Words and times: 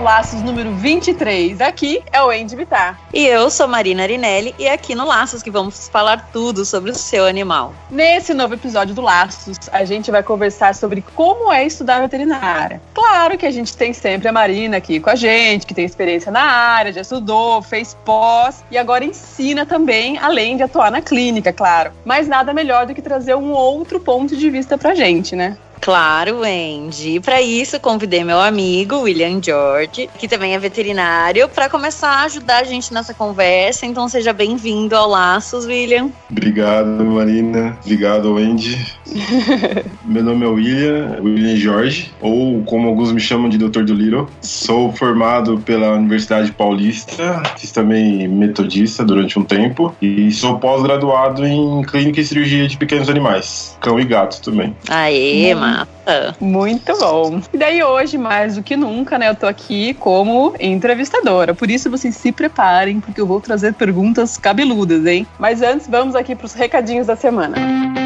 Laços 0.00 0.42
número 0.42 0.72
23. 0.74 1.60
Aqui 1.60 2.02
é 2.12 2.22
o 2.22 2.30
Andy 2.30 2.56
Vitar. 2.56 2.98
E 3.12 3.26
eu 3.26 3.50
sou 3.50 3.68
Marina 3.68 4.02
Arinelli 4.02 4.54
e 4.58 4.68
aqui 4.68 4.94
no 4.94 5.06
Laços 5.06 5.42
que 5.42 5.50
vamos 5.50 5.88
falar 5.88 6.30
tudo 6.32 6.64
sobre 6.64 6.90
o 6.90 6.94
seu 6.94 7.26
animal. 7.26 7.74
Nesse 7.90 8.32
novo 8.32 8.54
episódio 8.54 8.94
do 8.94 9.02
Laços, 9.02 9.58
a 9.70 9.84
gente 9.84 10.10
vai 10.10 10.22
conversar 10.22 10.74
sobre 10.74 11.02
como 11.14 11.52
é 11.52 11.66
estudar 11.66 12.00
veterinária. 12.00 12.80
Claro 12.94 13.36
que 13.36 13.46
a 13.46 13.50
gente 13.50 13.76
tem 13.76 13.92
sempre 13.92 14.28
a 14.28 14.32
Marina 14.32 14.76
aqui 14.76 15.00
com 15.00 15.10
a 15.10 15.14
gente, 15.14 15.66
que 15.66 15.74
tem 15.74 15.84
experiência 15.84 16.32
na 16.32 16.42
área, 16.42 16.92
já 16.92 17.00
estudou, 17.00 17.60
fez 17.60 17.96
pós 18.04 18.64
e 18.70 18.78
agora 18.78 19.04
ensina 19.04 19.66
também, 19.66 20.18
além 20.18 20.56
de 20.56 20.62
atuar 20.62 20.90
na 20.90 21.00
clínica, 21.00 21.52
claro. 21.52 21.92
Mas 22.04 22.28
nada 22.28 22.54
melhor 22.54 22.86
do 22.86 22.94
que 22.94 23.02
trazer 23.02 23.34
um 23.34 23.52
outro 23.52 24.00
ponto 24.00 24.36
de 24.36 24.50
vista 24.50 24.78
pra 24.78 24.94
gente, 24.94 25.36
né? 25.36 25.56
Claro, 25.82 26.42
Andy. 26.44 27.18
Para 27.18 27.42
isso, 27.42 27.80
convidei 27.80 28.22
meu 28.22 28.40
amigo 28.40 29.00
William 29.00 29.42
George, 29.42 30.08
que 30.16 30.28
também 30.28 30.54
é 30.54 30.58
veterinário, 30.58 31.48
para 31.48 31.68
começar 31.68 32.08
a 32.08 32.22
ajudar 32.22 32.58
a 32.58 32.64
gente 32.64 32.94
nessa 32.94 33.12
conversa. 33.12 33.84
Então, 33.84 34.08
seja 34.08 34.32
bem-vindo 34.32 34.94
ao 34.94 35.08
Laços, 35.08 35.66
William. 35.66 36.08
Obrigado, 36.30 37.04
Marina. 37.04 37.76
Obrigado, 37.82 38.36
Andy. 38.36 38.78
meu 40.06 40.22
nome 40.22 40.46
é 40.46 40.48
William, 40.48 41.16
William 41.20 41.56
George, 41.56 42.12
ou 42.20 42.62
como 42.62 42.86
alguns 42.86 43.10
me 43.10 43.20
chamam 43.20 43.48
de 43.48 43.58
Dr. 43.58 43.82
Dolittle. 43.82 44.28
Sou 44.40 44.92
formado 44.92 45.58
pela 45.66 45.94
Universidade 45.94 46.52
Paulista, 46.52 47.42
fiz 47.58 47.72
também 47.72 48.28
metodista 48.28 49.04
durante 49.04 49.36
um 49.36 49.42
tempo 49.42 49.92
e 50.00 50.30
sou 50.30 50.60
pós-graduado 50.60 51.44
em 51.44 51.82
clínica 51.82 52.20
e 52.20 52.24
cirurgia 52.24 52.68
de 52.68 52.76
pequenos 52.76 53.08
animais, 53.08 53.76
cão 53.80 53.98
e 53.98 54.04
gato 54.04 54.40
também. 54.40 54.76
Aê, 54.88 55.52
mano 55.56 55.71
mata. 56.02 56.36
Muito 56.40 56.96
bom. 56.98 57.40
E 57.52 57.56
daí 57.56 57.82
hoje, 57.82 58.18
mais 58.18 58.56
do 58.56 58.62
que 58.62 58.76
nunca, 58.76 59.18
né, 59.18 59.28
eu 59.28 59.34
tô 59.34 59.46
aqui 59.46 59.94
como 59.94 60.54
entrevistadora. 60.60 61.54
Por 61.54 61.70
isso 61.70 61.90
vocês 61.90 62.16
se 62.16 62.32
preparem, 62.32 63.00
porque 63.00 63.20
eu 63.20 63.26
vou 63.26 63.40
trazer 63.40 63.74
perguntas 63.74 64.36
cabeludas, 64.36 65.06
hein? 65.06 65.26
Mas 65.38 65.62
antes, 65.62 65.86
vamos 65.88 66.14
aqui 66.14 66.34
pros 66.34 66.52
recadinhos 66.52 67.06
da 67.06 67.16
semana. 67.16 67.56
Mais 67.58 68.01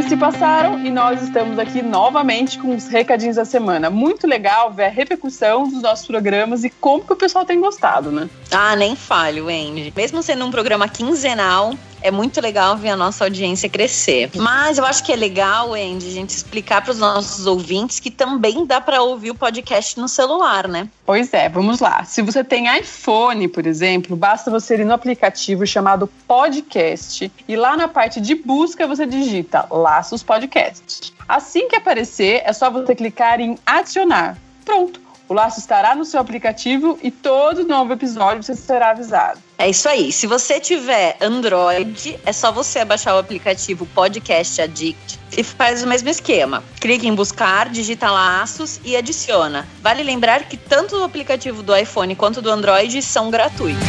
dias 0.00 0.06
se 0.08 0.16
passaram 0.16 0.84
e 0.84 0.90
nós 0.90 1.22
estamos 1.22 1.58
aqui 1.58 1.82
novamente 1.82 2.58
com 2.58 2.74
os 2.74 2.88
recadinhos 2.88 3.36
da 3.36 3.44
semana. 3.44 3.90
Muito 3.90 4.26
legal 4.26 4.72
ver 4.72 4.84
a 4.84 4.88
repercussão 4.88 5.68
dos 5.68 5.82
nossos 5.82 6.06
programas 6.06 6.64
e 6.64 6.70
como 6.70 7.04
que 7.04 7.12
o 7.12 7.16
pessoal 7.16 7.44
tem 7.44 7.60
gostado, 7.60 8.10
né? 8.10 8.28
Ah, 8.50 8.74
nem 8.76 8.96
falho, 8.96 9.48
Andy. 9.48 9.92
Mesmo 9.94 10.22
sendo 10.22 10.44
um 10.44 10.50
programa 10.50 10.88
quinzenal, 10.88 11.74
é 12.02 12.10
muito 12.10 12.40
legal 12.40 12.76
ver 12.76 12.90
a 12.90 12.96
nossa 12.96 13.24
audiência 13.24 13.68
crescer. 13.68 14.30
Mas 14.36 14.78
eu 14.78 14.84
acho 14.84 15.04
que 15.04 15.12
é 15.12 15.16
legal, 15.16 15.74
Andy, 15.74 16.06
a 16.06 16.10
gente 16.10 16.30
explicar 16.30 16.82
para 16.82 16.92
os 16.92 16.98
nossos 16.98 17.46
ouvintes 17.46 18.00
que 18.00 18.10
também 18.10 18.64
dá 18.64 18.80
para 18.80 19.02
ouvir 19.02 19.30
o 19.30 19.34
podcast 19.34 19.98
no 19.98 20.08
celular, 20.08 20.68
né? 20.68 20.88
Pois 21.04 21.32
é, 21.32 21.48
vamos 21.48 21.80
lá. 21.80 22.04
Se 22.04 22.22
você 22.22 22.42
tem 22.42 22.74
iPhone, 22.78 23.48
por 23.48 23.66
exemplo, 23.66 24.16
basta 24.16 24.50
você 24.50 24.76
ir 24.76 24.84
no 24.84 24.94
aplicativo 24.94 25.66
chamado 25.66 26.06
Podcast 26.26 27.30
e 27.46 27.56
lá 27.56 27.76
na 27.76 27.88
parte 27.88 28.20
de 28.20 28.34
busca 28.34 28.86
você 28.86 29.06
digita 29.06 29.66
Laços 29.70 30.22
Podcast. 30.22 31.12
Assim 31.28 31.68
que 31.68 31.76
aparecer, 31.76 32.42
é 32.44 32.52
só 32.52 32.70
você 32.70 32.94
clicar 32.94 33.40
em 33.40 33.58
adicionar. 33.66 34.36
Pronto 34.64 35.09
o 35.30 35.32
laço 35.32 35.60
estará 35.60 35.94
no 35.94 36.04
seu 36.04 36.20
aplicativo 36.20 36.98
e 37.00 37.08
todo 37.08 37.64
novo 37.64 37.92
episódio 37.92 38.42
você 38.42 38.52
será 38.52 38.90
avisado. 38.90 39.38
É 39.56 39.70
isso 39.70 39.88
aí. 39.88 40.10
Se 40.10 40.26
você 40.26 40.58
tiver 40.58 41.16
Android, 41.20 42.18
é 42.26 42.32
só 42.32 42.50
você 42.50 42.84
baixar 42.84 43.14
o 43.14 43.18
aplicativo 43.18 43.86
Podcast 43.86 44.60
Addict 44.60 45.20
e 45.38 45.44
faz 45.44 45.84
o 45.84 45.86
mesmo 45.86 46.08
esquema. 46.08 46.64
Clique 46.80 47.06
em 47.06 47.14
buscar, 47.14 47.68
digita 47.68 48.10
laços 48.10 48.80
e 48.84 48.96
adiciona. 48.96 49.68
Vale 49.80 50.02
lembrar 50.02 50.48
que 50.48 50.56
tanto 50.56 50.96
o 50.96 51.04
aplicativo 51.04 51.62
do 51.62 51.76
iPhone 51.76 52.16
quanto 52.16 52.42
do 52.42 52.50
Android 52.50 53.00
são 53.00 53.30
gratuitos. 53.30 53.86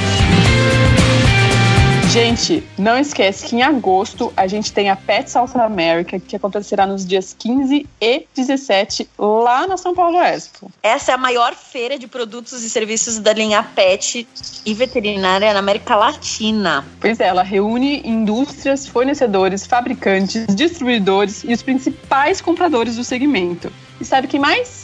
Gente, 2.12 2.62
não 2.78 2.98
esquece 2.98 3.46
que 3.46 3.56
em 3.56 3.64
agosto 3.64 4.34
a 4.36 4.46
gente 4.46 4.74
tem 4.74 4.90
a 4.90 4.98
Pet 4.98 5.32
South 5.32 5.56
America, 5.56 6.20
que 6.20 6.36
acontecerá 6.36 6.86
nos 6.86 7.06
dias 7.06 7.34
15 7.40 7.88
e 8.02 8.28
17 8.36 9.10
lá 9.18 9.66
na 9.66 9.78
São 9.78 9.96
Paulo 9.96 10.20
Expo. 10.22 10.70
Essa 10.84 11.14
é 11.14 11.16
a 11.16 11.18
maior 11.18 11.56
feira 11.56 11.98
de 11.98 12.10
produtos 12.10 12.64
e 12.64 12.70
serviços 12.70 13.18
da 13.18 13.32
linha 13.32 13.64
Pet 13.64 14.28
e 14.66 14.74
veterinária 14.74 15.54
na 15.54 15.60
América 15.60 15.96
Latina. 15.96 16.86
Pois 17.00 17.18
é, 17.22 17.28
ela 17.28 17.44
reúne 17.44 18.02
indústrias, 18.04 18.86
fornecedores, 18.86 19.66
fabricantes, 19.66 20.54
distribuidores 20.54 21.46
e 21.46 21.54
os 21.54 21.64
principais 21.64 22.42
compradores 22.42 22.98
do 22.98 23.06
segmento. 23.06 23.72
E 24.02 24.04
sabe 24.04 24.28
quem 24.28 24.40
mais? 24.40 24.81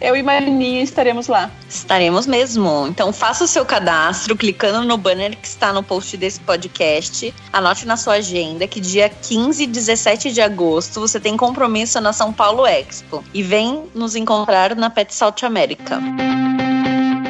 Eu 0.00 0.14
e 0.14 0.22
Marininha 0.22 0.82
estaremos 0.82 1.26
lá. 1.26 1.50
Estaremos 1.68 2.26
mesmo. 2.26 2.86
Então 2.86 3.12
faça 3.12 3.44
o 3.44 3.48
seu 3.48 3.64
cadastro 3.64 4.36
clicando 4.36 4.86
no 4.86 4.98
banner 4.98 5.36
que 5.36 5.46
está 5.46 5.72
no 5.72 5.82
post 5.82 6.16
desse 6.16 6.38
podcast. 6.40 7.34
Anote 7.52 7.86
na 7.86 7.96
sua 7.96 8.14
agenda 8.14 8.68
que 8.68 8.80
dia 8.80 9.08
15 9.08 9.62
e 9.62 9.66
17 9.66 10.32
de 10.32 10.40
agosto 10.42 11.00
você 11.00 11.18
tem 11.18 11.36
compromisso 11.36 12.00
na 12.00 12.12
São 12.12 12.32
Paulo 12.32 12.66
Expo. 12.66 13.24
E 13.32 13.42
vem 13.42 13.84
nos 13.94 14.14
encontrar 14.14 14.76
na 14.76 14.90
Pet 14.90 15.14
South 15.14 15.42
America. 15.42 15.98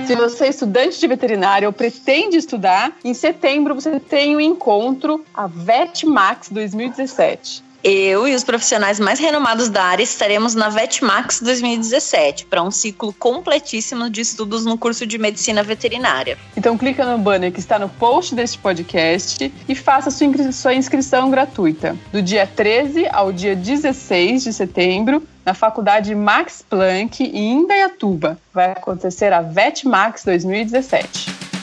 Se 0.07 0.15
você 0.15 0.47
é 0.47 0.49
estudante 0.51 1.01
de 1.01 1.07
veterinária 1.09 1.69
ou 1.69 1.73
pretende 1.73 2.37
estudar, 2.37 2.97
em 3.05 3.13
setembro 3.13 3.75
você 3.75 3.99
tem 3.99 4.37
o 4.37 4.41
encontro 4.41 5.25
a 5.35 5.49
VetMax 5.49 6.49
2017 6.51 7.66
eu 7.89 8.27
e 8.27 8.35
os 8.35 8.43
profissionais 8.43 8.99
mais 8.99 9.21
renomados 9.21 9.69
da 9.69 9.85
área 9.85 10.03
estaremos 10.03 10.57
na 10.57 10.69
VetMax 10.69 11.41
2017 11.41 12.47
para 12.47 12.61
um 12.61 12.71
ciclo 12.71 13.13
completíssimo 13.13 14.11
de 14.11 14.23
estudos 14.23 14.65
no 14.65 14.77
curso 14.77 15.07
de 15.07 15.17
medicina 15.17 15.63
veterinária. 15.63 16.37
Então 16.57 16.77
clica 16.77 17.05
no 17.05 17.17
banner 17.17 17.53
que 17.53 17.61
está 17.61 17.79
no 17.79 17.89
post 17.89 18.35
deste 18.35 18.59
podcast 18.59 19.53
e 19.69 19.75
faça 19.77 20.11
sua, 20.11 20.27
inscri 20.27 20.53
sua 20.53 20.75
inscrição 20.75 21.31
gratuita 21.31 21.97
do 22.11 22.21
dia 22.21 22.45
13 22.45 23.07
ao 23.13 23.31
dia 23.31 23.55
16 23.55 24.43
de 24.43 24.53
setembro 24.53 25.23
na 25.45 25.55
Faculdade 25.55 26.13
Max 26.13 26.65
Planck 26.69 27.23
em 27.23 27.53
Indaiatuba. 27.53 28.37
Vai 28.53 28.73
acontecer 28.73 29.33
a 29.33 29.43
VetMax 29.43 30.25
2017. 30.25 31.56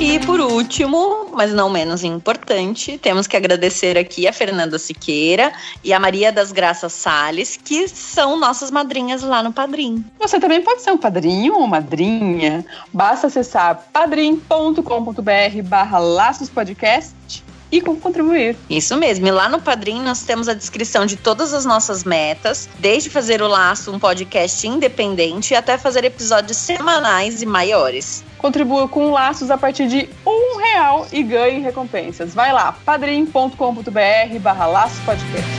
E 0.00 0.20
por 0.20 0.38
último, 0.38 1.26
mas 1.32 1.52
não 1.52 1.68
menos 1.68 2.04
importante, 2.04 2.96
temos 2.98 3.26
que 3.26 3.36
agradecer 3.36 3.98
aqui 3.98 4.28
a 4.28 4.32
Fernanda 4.32 4.78
Siqueira 4.78 5.52
e 5.82 5.92
a 5.92 5.98
Maria 5.98 6.30
das 6.30 6.52
Graças 6.52 6.92
Sales, 6.92 7.58
que 7.62 7.88
são 7.88 8.38
nossas 8.38 8.70
madrinhas 8.70 9.22
lá 9.22 9.42
no 9.42 9.52
Padrim. 9.52 10.04
Você 10.20 10.38
também 10.38 10.62
pode 10.62 10.82
ser 10.82 10.92
um 10.92 10.98
padrinho 10.98 11.54
ou 11.54 11.66
madrinha. 11.66 12.64
Basta 12.92 13.26
acessar 13.26 13.88
padrim.com.br 13.92 14.82
barra 15.64 15.98
laços 15.98 16.48
podcast 16.48 17.42
e 17.70 17.80
como 17.80 18.00
contribuir. 18.00 18.56
Isso 18.68 18.96
mesmo. 18.96 19.26
E 19.26 19.30
lá 19.30 19.48
no 19.48 19.60
Padrim 19.60 20.02
nós 20.02 20.22
temos 20.22 20.48
a 20.48 20.54
descrição 20.54 21.06
de 21.06 21.16
todas 21.16 21.52
as 21.52 21.64
nossas 21.64 22.04
metas, 22.04 22.68
desde 22.78 23.10
fazer 23.10 23.42
o 23.42 23.48
Laço 23.48 23.92
um 23.92 23.98
podcast 23.98 24.66
independente 24.66 25.54
até 25.54 25.76
fazer 25.76 26.04
episódios 26.04 26.56
semanais 26.56 27.42
e 27.42 27.46
maiores. 27.46 28.24
Contribua 28.38 28.88
com 28.88 29.10
laços 29.10 29.50
a 29.50 29.58
partir 29.58 29.88
de 29.88 30.08
um 30.24 30.58
real 30.58 31.06
e 31.12 31.22
ganhe 31.22 31.60
recompensas. 31.60 32.34
Vai 32.34 32.52
lá, 32.52 32.72
padrim.com.br 32.84 34.38
barra 34.40 34.66
laços 34.66 34.98
podcast. 35.00 35.57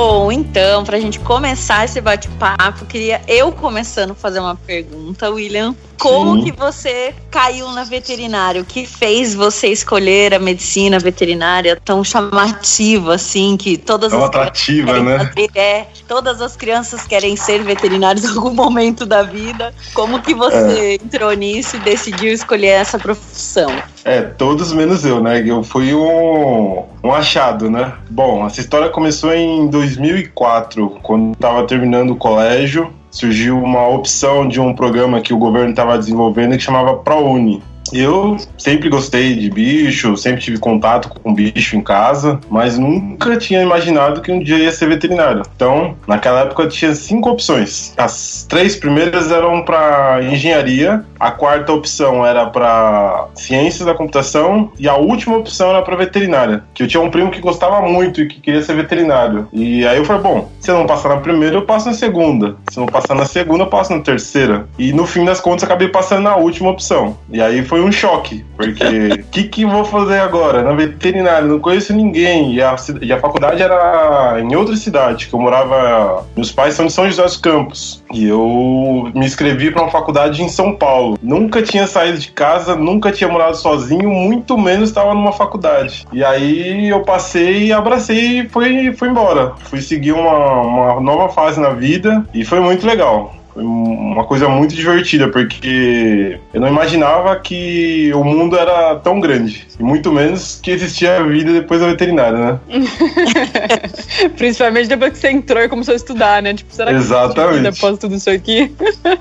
Bom, 0.00 0.30
então, 0.30 0.84
pra 0.84 1.00
gente 1.00 1.18
começar 1.18 1.84
esse 1.84 2.00
bate-papo, 2.00 2.84
queria 2.84 3.20
eu 3.26 3.50
começando 3.50 4.12
a 4.12 4.14
fazer 4.14 4.38
uma 4.38 4.54
pergunta, 4.54 5.28
William. 5.28 5.74
Como 5.98 6.36
Sim. 6.36 6.44
que 6.44 6.52
você 6.52 7.12
caiu 7.28 7.68
na 7.72 7.82
veterinária? 7.82 8.62
O 8.62 8.64
que 8.64 8.86
fez 8.86 9.34
você 9.34 9.66
escolher 9.66 10.32
a 10.32 10.38
medicina 10.38 11.00
veterinária 11.00 11.76
tão 11.84 12.04
chamativa, 12.04 13.16
assim, 13.16 13.56
que 13.56 13.76
todas 13.76 14.12
tão 14.12 14.20
as 14.20 14.26
atrativa, 14.26 15.00
né? 15.00 15.18
Fazer, 15.18 15.50
é, 15.56 15.86
todas 16.06 16.40
as 16.40 16.56
crianças 16.56 17.04
querem 17.04 17.34
ser 17.34 17.64
veterinários 17.64 18.24
em 18.24 18.28
algum 18.28 18.54
momento 18.54 19.04
da 19.04 19.24
vida. 19.24 19.74
Como 19.92 20.22
que 20.22 20.32
você 20.32 20.56
é. 20.56 20.94
entrou 20.94 21.32
nisso 21.32 21.74
e 21.74 21.80
decidiu 21.80 22.32
escolher 22.32 22.68
essa 22.68 22.96
profissão? 22.96 23.72
É, 24.04 24.22
todos 24.22 24.72
menos 24.72 25.04
eu, 25.04 25.20
né? 25.20 25.42
Eu 25.44 25.64
fui 25.64 25.92
um, 25.92 26.84
um 27.02 27.12
achado, 27.12 27.70
né? 27.70 27.92
Bom, 28.10 28.46
essa 28.46 28.60
história 28.60 28.88
começou 28.88 29.32
em 29.34 29.68
2004, 29.68 30.98
quando 31.02 31.32
estava 31.32 31.66
terminando 31.66 32.10
o 32.10 32.16
colégio 32.16 32.92
surgiu 33.10 33.58
uma 33.58 33.88
opção 33.88 34.46
de 34.46 34.60
um 34.60 34.74
programa 34.74 35.20
que 35.20 35.32
o 35.32 35.38
governo 35.38 35.70
estava 35.70 35.98
desenvolvendo 35.98 36.56
que 36.56 36.62
chamava 36.62 36.94
ProUni. 36.96 37.62
Eu 37.92 38.36
sempre 38.56 38.88
gostei 38.88 39.34
de 39.34 39.50
bicho, 39.50 40.16
sempre 40.16 40.40
tive 40.40 40.58
contato 40.58 41.08
com 41.08 41.34
bicho 41.34 41.76
em 41.76 41.80
casa, 41.80 42.40
mas 42.50 42.78
nunca 42.78 43.36
tinha 43.36 43.62
imaginado 43.62 44.20
que 44.20 44.32
um 44.32 44.40
dia 44.40 44.58
ia 44.58 44.72
ser 44.72 44.88
veterinário. 44.88 45.42
Então, 45.54 45.96
naquela 46.06 46.40
época 46.40 46.66
tinha 46.68 46.94
cinco 46.94 47.30
opções. 47.30 47.94
As 47.96 48.46
três 48.48 48.76
primeiras 48.76 49.30
eram 49.30 49.62
para 49.62 50.20
engenharia, 50.22 51.04
a 51.18 51.30
quarta 51.30 51.72
opção 51.72 52.24
era 52.24 52.46
para 52.46 53.26
ciências 53.34 53.86
da 53.86 53.94
computação 53.94 54.70
e 54.78 54.88
a 54.88 54.94
última 54.96 55.36
opção 55.36 55.70
era 55.70 55.82
para 55.82 55.96
veterinária. 55.96 56.64
Que 56.74 56.82
eu 56.82 56.88
tinha 56.88 57.02
um 57.02 57.10
primo 57.10 57.30
que 57.30 57.40
gostava 57.40 57.80
muito 57.82 58.20
e 58.20 58.26
que 58.26 58.40
queria 58.40 58.62
ser 58.62 58.74
veterinário. 58.74 59.48
E 59.52 59.86
aí 59.86 59.98
eu 59.98 60.04
falei, 60.04 60.22
bom, 60.22 60.48
se 60.60 60.70
eu 60.70 60.78
não 60.78 60.86
passar 60.86 61.08
na 61.10 61.16
primeira, 61.16 61.56
eu 61.56 61.62
passo 61.62 61.88
na 61.88 61.94
segunda. 61.94 62.56
Se 62.70 62.78
eu 62.78 62.82
não 62.82 62.88
passar 62.88 63.14
na 63.14 63.24
segunda, 63.24 63.64
eu 63.64 63.68
passo 63.68 63.94
na 63.94 64.02
terceira. 64.02 64.66
E 64.78 64.92
no 64.92 65.06
fim 65.06 65.24
das 65.24 65.40
contas, 65.40 65.64
acabei 65.64 65.88
passando 65.88 66.22
na 66.22 66.36
última 66.36 66.70
opção. 66.70 67.16
E 67.30 67.40
aí 67.40 67.64
foi 67.64 67.77
um 67.80 67.92
choque, 67.92 68.44
porque 68.56 68.84
o 68.84 69.24
que, 69.30 69.44
que 69.44 69.64
vou 69.64 69.84
fazer 69.84 70.20
agora? 70.20 70.62
Na 70.62 70.72
veterinária, 70.72 71.46
não 71.46 71.58
conheço 71.58 71.94
ninguém. 71.94 72.54
E 72.54 72.62
a, 72.62 72.76
e 73.00 73.12
a 73.12 73.18
faculdade 73.18 73.62
era 73.62 74.38
em 74.40 74.54
outra 74.54 74.76
cidade, 74.76 75.26
que 75.26 75.34
eu 75.34 75.40
morava. 75.40 76.26
Meus 76.36 76.52
pais 76.52 76.74
são 76.74 76.86
de 76.86 76.92
São 76.92 77.06
José 77.06 77.22
dos 77.22 77.36
Campos. 77.36 78.02
E 78.12 78.26
eu 78.26 79.10
me 79.14 79.26
inscrevi 79.26 79.70
para 79.70 79.82
uma 79.82 79.90
faculdade 79.90 80.42
em 80.42 80.48
São 80.48 80.74
Paulo. 80.74 81.18
Nunca 81.22 81.62
tinha 81.62 81.86
saído 81.86 82.18
de 82.18 82.30
casa, 82.30 82.74
nunca 82.74 83.12
tinha 83.12 83.30
morado 83.30 83.56
sozinho, 83.56 84.10
muito 84.10 84.56
menos 84.58 84.88
estava 84.88 85.14
numa 85.14 85.32
faculdade. 85.32 86.06
E 86.12 86.24
aí 86.24 86.88
eu 86.88 87.00
passei 87.02 87.72
abracei 87.72 88.40
e 88.40 88.48
fui, 88.48 88.92
fui 88.92 89.08
embora. 89.08 89.52
Fui 89.64 89.80
seguir 89.80 90.12
uma, 90.12 90.60
uma 90.60 91.00
nova 91.00 91.28
fase 91.32 91.60
na 91.60 91.70
vida 91.70 92.24
e 92.34 92.44
foi 92.44 92.60
muito 92.60 92.86
legal. 92.86 93.37
Foi 93.58 93.66
uma 93.66 94.24
coisa 94.24 94.48
muito 94.48 94.72
divertida, 94.72 95.26
porque 95.26 96.38
eu 96.54 96.60
não 96.60 96.68
imaginava 96.68 97.34
que 97.40 98.12
o 98.14 98.22
mundo 98.22 98.56
era 98.56 98.94
tão 98.94 99.18
grande. 99.18 99.66
E 99.76 99.82
muito 99.82 100.12
menos 100.12 100.60
que 100.62 100.70
existia 100.70 101.24
vida 101.24 101.52
depois 101.52 101.80
da 101.80 101.88
veterinária, 101.88 102.38
né? 102.38 102.60
Principalmente 104.38 104.86
depois 104.86 105.10
que 105.14 105.18
você 105.18 105.30
entrou 105.32 105.60
e 105.60 105.68
começou 105.68 105.92
a 105.92 105.96
estudar, 105.96 106.40
né? 106.40 106.54
Tipo, 106.54 106.72
será 106.72 106.92
que 106.92 106.98
Exatamente. 106.98 107.66
após 107.66 107.98
tudo 107.98 108.14
isso 108.14 108.30
aqui? 108.30 108.72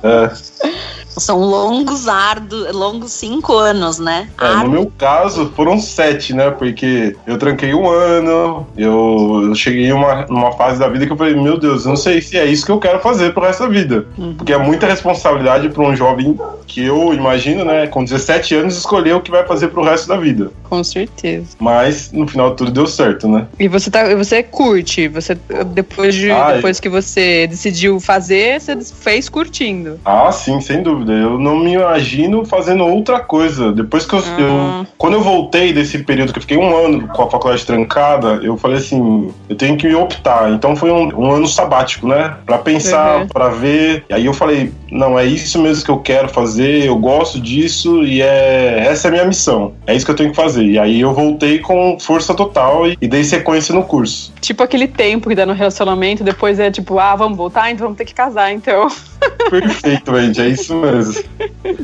É. 0.03 0.67
São 1.17 1.39
longos, 1.39 2.07
árduos, 2.07 2.71
longos 2.73 3.11
cinco 3.11 3.53
anos, 3.55 3.99
né? 3.99 4.29
É, 4.39 4.55
no 4.63 4.69
meu 4.69 4.91
caso, 4.97 5.51
foram 5.55 5.79
sete, 5.79 6.33
né? 6.33 6.51
Porque 6.51 7.15
eu 7.25 7.37
tranquei 7.37 7.73
um 7.73 7.89
ano, 7.89 8.67
eu, 8.77 9.43
eu 9.47 9.55
cheguei 9.55 9.91
uma, 9.91 10.25
numa 10.27 10.51
fase 10.53 10.79
da 10.79 10.87
vida 10.87 11.05
que 11.05 11.11
eu 11.11 11.17
falei, 11.17 11.35
meu 11.35 11.57
Deus, 11.57 11.85
eu 11.85 11.89
não 11.89 11.97
sei 11.97 12.21
se 12.21 12.37
é 12.37 12.45
isso 12.45 12.65
que 12.65 12.71
eu 12.71 12.79
quero 12.79 12.99
fazer 12.99 13.33
pro 13.33 13.43
resto 13.43 13.63
da 13.63 13.69
vida. 13.69 14.05
Uhum. 14.17 14.35
Porque 14.35 14.53
é 14.53 14.57
muita 14.57 14.87
responsabilidade 14.87 15.69
para 15.69 15.83
um 15.83 15.95
jovem 15.95 16.37
que 16.65 16.85
eu 16.85 17.13
imagino, 17.13 17.63
né, 17.63 17.87
com 17.87 18.03
17 18.03 18.55
anos, 18.55 18.77
escolher 18.77 19.13
o 19.13 19.21
que 19.21 19.31
vai 19.31 19.45
fazer 19.45 19.69
pro 19.69 19.83
resto 19.83 20.07
da 20.07 20.17
vida. 20.17 20.51
Com 20.63 20.83
certeza. 20.83 21.55
Mas 21.59 22.11
no 22.11 22.27
final 22.27 22.55
tudo 22.55 22.71
deu 22.71 22.85
certo, 22.85 23.27
né? 23.27 23.47
E 23.57 23.67
você 23.67 23.89
tá, 23.89 24.13
você 24.15 24.43
curte, 24.43 25.07
você 25.07 25.37
depois 25.67 26.13
de 26.13 26.29
ah, 26.29 26.53
depois 26.53 26.79
que 26.79 26.89
você 26.89 27.47
decidiu 27.47 27.99
fazer, 27.99 28.59
você 28.59 28.77
fez 28.83 29.29
curtindo. 29.29 29.99
Ah, 30.03 30.31
sim, 30.31 30.59
sem 30.61 30.83
dúvida. 30.83 31.06
Eu 31.13 31.39
não 31.39 31.57
me 31.57 31.73
imagino 31.73 32.45
fazendo 32.45 32.85
outra 32.85 33.19
coisa. 33.19 33.71
Depois 33.71 34.05
que 34.05 34.13
eu, 34.13 34.19
ah. 34.19 34.39
eu, 34.81 34.87
Quando 34.97 35.13
eu 35.13 35.21
voltei 35.21 35.73
desse 35.73 35.99
período 35.99 36.31
que 36.31 36.39
eu 36.39 36.41
fiquei 36.41 36.57
um 36.57 36.75
ano 36.75 37.07
com 37.07 37.23
a 37.23 37.29
faculdade 37.29 37.65
trancada, 37.65 38.39
eu 38.43 38.57
falei 38.57 38.77
assim: 38.77 39.31
eu 39.49 39.55
tenho 39.55 39.77
que 39.77 39.93
optar. 39.93 40.51
Então 40.51 40.75
foi 40.75 40.91
um, 40.91 41.07
um 41.15 41.31
ano 41.31 41.47
sabático, 41.47 42.07
né? 42.07 42.35
Pra 42.45 42.57
pensar, 42.57 43.21
uhum. 43.21 43.27
pra 43.27 43.49
ver. 43.49 44.03
E 44.09 44.13
aí 44.13 44.25
eu 44.25 44.33
falei: 44.33 44.71
não, 44.91 45.17
é 45.17 45.25
isso 45.25 45.59
mesmo 45.61 45.83
que 45.83 45.91
eu 45.91 45.99
quero 45.99 46.29
fazer, 46.29 46.85
eu 46.85 46.97
gosto 46.97 47.39
disso 47.39 48.03
e 48.03 48.21
é 48.21 48.85
essa 48.87 49.07
é 49.07 49.09
a 49.09 49.11
minha 49.11 49.25
missão. 49.25 49.73
É 49.85 49.95
isso 49.95 50.05
que 50.05 50.11
eu 50.11 50.15
tenho 50.15 50.29
que 50.31 50.35
fazer. 50.35 50.63
E 50.63 50.79
aí 50.79 51.01
eu 51.01 51.13
voltei 51.13 51.59
com 51.59 51.97
força 51.99 52.33
total 52.33 52.87
e, 52.87 52.97
e 53.01 53.07
dei 53.07 53.23
sequência 53.23 53.73
no 53.73 53.83
curso. 53.83 54.33
Tipo 54.41 54.63
aquele 54.63 54.87
tempo 54.87 55.29
que 55.29 55.35
dá 55.35 55.45
no 55.45 55.53
relacionamento, 55.53 56.23
depois 56.23 56.59
é 56.59 56.71
tipo, 56.71 56.99
ah, 56.99 57.15
vamos 57.15 57.37
voltar, 57.37 57.71
então 57.71 57.85
vamos 57.85 57.97
ter 57.97 58.05
que 58.05 58.13
casar, 58.13 58.51
então. 58.51 58.87
Perfeito, 59.49 60.19
gente, 60.19 60.41
é 60.41 60.47
isso 60.47 60.75
mesmo. 60.75 61.23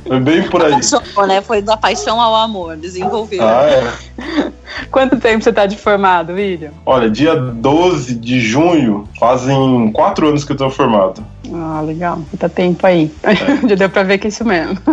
Foi 0.07 0.19
bem 0.19 0.49
por 0.49 0.63
aí. 0.63 0.73
Apaixonou, 0.73 1.27
né? 1.27 1.41
Foi 1.41 1.61
da 1.61 1.77
paixão 1.77 2.19
ao 2.19 2.35
amor, 2.35 2.75
desenvolvido. 2.77 3.43
Ah, 3.43 3.63
é. 3.63 4.51
Quanto 4.91 5.19
tempo 5.19 5.43
você 5.43 5.49
está 5.49 5.65
de 5.65 5.77
formado, 5.77 6.33
William? 6.33 6.71
Olha, 6.85 7.09
dia 7.09 7.35
12 7.35 8.15
de 8.15 8.39
junho, 8.39 9.07
fazem 9.19 9.91
quatro 9.91 10.27
anos 10.27 10.43
que 10.43 10.51
eu 10.51 10.57
tô 10.57 10.69
formado. 10.69 11.23
Ah, 11.53 11.81
legal. 11.81 12.19
Tá 12.37 12.49
tempo 12.49 12.85
aí. 12.85 13.11
É. 13.21 13.35
Já 13.69 13.75
deu 13.75 13.89
pra 13.89 14.03
ver 14.03 14.17
que 14.17 14.27
é 14.27 14.29
isso 14.29 14.43
mesmo. 14.43 14.77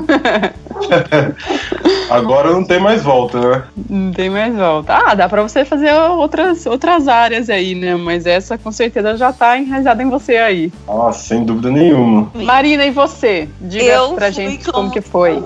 Agora 2.10 2.50
não 2.50 2.64
tem 2.64 2.80
mais 2.80 3.02
volta, 3.02 3.40
né? 3.40 3.62
Não 3.88 4.12
tem 4.12 4.28
mais 4.28 4.54
volta. 4.54 4.94
Ah, 4.94 5.14
dá 5.14 5.28
pra 5.28 5.42
você 5.42 5.64
fazer 5.64 5.92
outras, 5.92 6.66
outras 6.66 7.08
áreas 7.08 7.48
aí, 7.48 7.74
né? 7.74 7.94
Mas 7.94 8.26
essa 8.26 8.58
com 8.58 8.72
certeza 8.72 9.16
já 9.16 9.32
tá 9.32 9.56
enraizada 9.56 10.02
em 10.02 10.10
você 10.10 10.36
aí. 10.36 10.72
Ah, 10.88 11.12
sem 11.12 11.44
dúvida 11.44 11.70
nenhuma. 11.70 12.30
Marina, 12.34 12.84
e 12.84 12.90
você? 12.90 13.48
Diga 13.60 13.84
eu 13.84 14.14
pra 14.14 14.30
gente 14.30 14.64
como... 14.64 14.72
como 14.72 14.90
que 14.90 15.00
foi. 15.00 15.42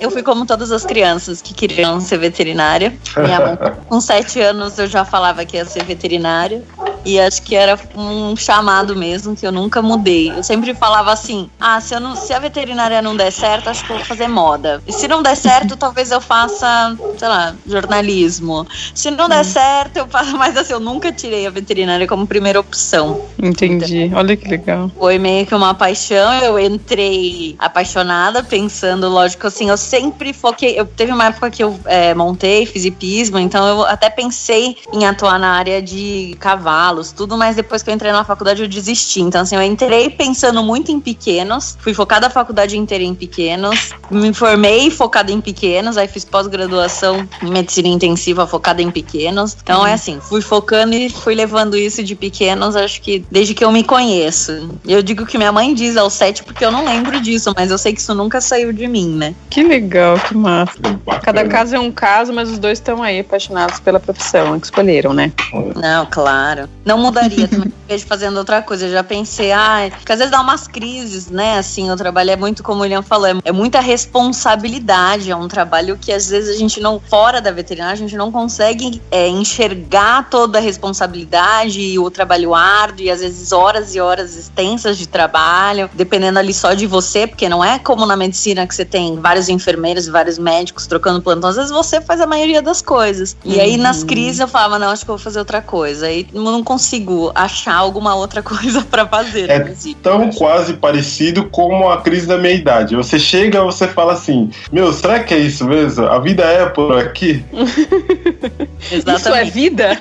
Eu 0.00 0.10
fui 0.10 0.22
como 0.22 0.46
todas 0.46 0.72
as 0.72 0.86
crianças 0.86 1.42
que 1.42 1.52
queriam 1.52 2.00
ser 2.00 2.16
veterinária. 2.16 2.94
Minha 3.18 3.38
mãe, 3.38 3.58
com 3.86 4.00
sete 4.00 4.40
anos 4.40 4.78
eu 4.78 4.86
já 4.86 5.04
falava 5.04 5.44
que 5.44 5.58
ia 5.58 5.64
ser 5.66 5.84
veterinária. 5.84 6.62
E 7.04 7.18
acho 7.18 7.42
que 7.42 7.54
era 7.54 7.78
um 7.94 8.36
chamado 8.36 8.94
mesmo, 8.94 9.34
que 9.34 9.46
eu 9.46 9.52
nunca 9.52 9.80
mudei. 9.80 10.30
Eu 10.30 10.42
sempre 10.42 10.74
falava 10.74 11.12
assim: 11.12 11.48
ah, 11.58 11.80
se, 11.80 11.94
eu 11.94 12.00
não, 12.00 12.14
se 12.14 12.32
a 12.32 12.38
veterinária 12.38 13.00
não 13.00 13.16
der 13.16 13.30
certo, 13.30 13.70
acho 13.70 13.84
que 13.84 13.92
eu 13.92 13.96
vou 13.96 14.04
fazer 14.04 14.28
moda. 14.28 14.82
E 14.86 14.92
se 14.92 15.08
não 15.08 15.22
der 15.22 15.36
certo, 15.36 15.76
talvez 15.78 16.10
eu 16.10 16.20
faça, 16.20 16.96
sei 17.18 17.28
lá, 17.28 17.54
jornalismo. 17.66 18.66
Se 18.94 19.10
não 19.10 19.28
der 19.28 19.40
hum. 19.40 19.44
certo, 19.44 19.96
eu 19.96 20.08
faço. 20.08 20.36
Mas 20.36 20.56
assim, 20.56 20.72
eu 20.72 20.80
nunca 20.80 21.12
tirei 21.12 21.46
a 21.46 21.50
veterinária 21.50 22.06
como 22.06 22.26
primeira 22.26 22.60
opção. 22.60 23.20
Entendi. 23.42 24.04
Então, 24.04 24.18
Olha 24.18 24.36
que 24.36 24.48
legal. 24.48 24.90
Foi 24.98 25.18
meio 25.18 25.46
que 25.46 25.54
uma 25.54 25.74
paixão. 25.74 26.32
Eu 26.34 26.58
entrei 26.58 27.56
apaixonada, 27.58 28.42
pensando, 28.42 29.08
lógico, 29.08 29.46
assim, 29.46 29.68
eu 29.68 29.76
sempre 29.76 30.32
foquei. 30.32 30.78
Eu 30.78 30.86
teve 30.86 31.12
uma 31.12 31.26
época 31.26 31.50
que 31.50 31.62
eu 31.62 31.78
é, 31.84 32.14
montei, 32.14 32.66
fiz 32.66 32.84
hipismo, 32.84 33.38
então 33.38 33.66
eu 33.66 33.84
até 33.84 34.10
pensei 34.10 34.76
em 34.92 35.06
atuar 35.06 35.38
na 35.38 35.52
área 35.54 35.80
de 35.82 36.36
cavalo 36.38 36.89
tudo, 37.12 37.36
mas 37.36 37.56
depois 37.56 37.82
que 37.82 37.90
eu 37.90 37.94
entrei 37.94 38.12
na 38.12 38.24
faculdade 38.24 38.62
eu 38.62 38.68
desisti. 38.68 39.20
Então, 39.20 39.42
assim, 39.42 39.56
eu 39.56 39.62
entrei 39.62 40.10
pensando 40.10 40.62
muito 40.62 40.90
em 40.90 41.00
pequenos, 41.00 41.76
fui 41.80 41.94
focada 41.94 42.26
a 42.26 42.30
faculdade 42.30 42.76
inteira 42.76 43.04
em 43.04 43.14
pequenos, 43.14 43.90
me 44.10 44.32
formei 44.32 44.90
focada 44.90 45.32
em 45.32 45.40
pequenos, 45.40 45.96
aí 45.96 46.08
fiz 46.08 46.24
pós-graduação 46.24 47.26
em 47.42 47.50
medicina 47.50 47.88
intensiva 47.88 48.46
focada 48.46 48.82
em 48.82 48.90
pequenos. 48.90 49.56
Então, 49.62 49.86
é 49.86 49.92
assim, 49.92 50.18
fui 50.20 50.40
focando 50.40 50.94
e 50.94 51.08
fui 51.08 51.34
levando 51.34 51.76
isso 51.76 52.02
de 52.02 52.14
pequenos, 52.14 52.76
acho 52.76 53.00
que 53.00 53.24
desde 53.30 53.54
que 53.54 53.64
eu 53.64 53.72
me 53.72 53.84
conheço. 53.84 54.70
Eu 54.86 55.02
digo 55.02 55.26
que 55.26 55.38
minha 55.38 55.52
mãe 55.52 55.74
diz 55.74 55.96
aos 55.96 56.14
sete 56.14 56.42
porque 56.42 56.64
eu 56.64 56.70
não 56.70 56.84
lembro 56.84 57.20
disso, 57.20 57.52
mas 57.56 57.70
eu 57.70 57.78
sei 57.78 57.92
que 57.92 58.00
isso 58.00 58.14
nunca 58.14 58.40
saiu 58.40 58.72
de 58.72 58.86
mim, 58.86 59.08
né? 59.08 59.34
Que 59.48 59.62
legal, 59.62 60.18
que 60.18 60.36
massa. 60.36 60.78
Cada 61.22 61.46
caso 61.46 61.74
é 61.76 61.78
um 61.78 61.90
caso, 61.90 62.32
mas 62.32 62.50
os 62.50 62.58
dois 62.58 62.78
estão 62.78 63.02
aí 63.02 63.20
apaixonados 63.20 63.80
pela 63.80 64.00
profissão 64.00 64.58
que 64.58 64.66
escolheram, 64.66 65.12
né? 65.12 65.32
Não, 65.76 66.06
claro. 66.06 66.68
Não 66.84 66.98
mudaria 66.98 67.46
também 67.48 67.72
vejo 67.90 68.06
fazendo 68.06 68.36
outra 68.36 68.62
coisa. 68.62 68.86
Eu 68.86 68.92
já 68.92 69.02
pensei, 69.02 69.50
ah, 69.50 69.90
porque 69.90 70.12
às 70.12 70.18
vezes 70.18 70.30
dá 70.30 70.40
umas 70.40 70.68
crises, 70.68 71.28
né? 71.28 71.58
Assim, 71.58 71.90
o 71.90 71.96
trabalho 71.96 72.30
é 72.30 72.36
muito, 72.36 72.62
como 72.62 72.80
o 72.80 72.82
William 72.82 73.02
falou, 73.02 73.26
é, 73.26 73.34
é 73.44 73.52
muita 73.52 73.80
responsabilidade. 73.80 75.30
É 75.30 75.36
um 75.36 75.48
trabalho 75.48 75.98
que 76.00 76.12
às 76.12 76.28
vezes 76.28 76.54
a 76.54 76.58
gente 76.58 76.80
não, 76.80 77.00
fora 77.00 77.40
da 77.40 77.50
veterinária, 77.50 77.94
a 77.94 77.96
gente 77.96 78.16
não 78.16 78.30
consegue 78.30 79.02
é, 79.10 79.26
enxergar 79.28 80.28
toda 80.30 80.58
a 80.58 80.60
responsabilidade 80.60 81.80
e 81.80 81.98
o 81.98 82.08
trabalho 82.10 82.54
árduo, 82.54 83.06
e 83.06 83.10
às 83.10 83.20
vezes 83.20 83.50
horas 83.50 83.94
e 83.94 84.00
horas 84.00 84.36
extensas 84.36 84.96
de 84.96 85.08
trabalho, 85.08 85.90
dependendo 85.92 86.38
ali 86.38 86.54
só 86.54 86.74
de 86.74 86.86
você, 86.86 87.26
porque 87.26 87.48
não 87.48 87.64
é 87.64 87.78
como 87.78 88.06
na 88.06 88.16
medicina 88.16 88.66
que 88.66 88.74
você 88.74 88.84
tem 88.84 89.18
vários 89.18 89.48
enfermeiros 89.48 90.06
e 90.06 90.10
vários 90.10 90.38
médicos 90.38 90.86
trocando 90.86 91.20
plantão. 91.20 91.50
Às 91.50 91.56
vezes 91.56 91.70
você 91.72 92.00
faz 92.00 92.20
a 92.20 92.26
maioria 92.26 92.62
das 92.62 92.80
coisas. 92.80 93.36
E 93.44 93.54
uhum. 93.54 93.60
aí 93.60 93.76
nas 93.76 94.04
crises 94.04 94.38
eu 94.38 94.46
falava, 94.46 94.78
não, 94.78 94.90
acho 94.90 95.04
que 95.04 95.10
eu 95.10 95.16
vou 95.16 95.22
fazer 95.22 95.40
outra 95.40 95.60
coisa. 95.60 96.06
Aí 96.06 96.28
não 96.32 96.62
consigo 96.70 97.32
achar 97.34 97.74
alguma 97.74 98.14
outra 98.14 98.40
coisa 98.44 98.82
para 98.82 99.04
fazer. 99.04 99.50
É 99.50 99.58
né? 99.58 99.74
tão 100.00 100.30
quase 100.30 100.74
parecido 100.74 101.46
como 101.46 101.90
a 101.90 102.00
crise 102.00 102.28
da 102.28 102.38
meia 102.38 102.54
idade. 102.54 102.94
Você 102.94 103.18
chega, 103.18 103.60
você 103.64 103.88
fala 103.88 104.12
assim, 104.12 104.50
meu, 104.70 104.92
será 104.92 105.18
que 105.18 105.34
é 105.34 105.38
isso 105.38 105.64
mesmo? 105.64 106.06
A 106.06 106.20
vida 106.20 106.44
é 106.44 106.66
por 106.66 106.96
aqui? 106.96 107.44
Exatamente. 108.92 109.20
Isso 109.20 109.28
é 109.34 109.44
vida? 109.44 110.00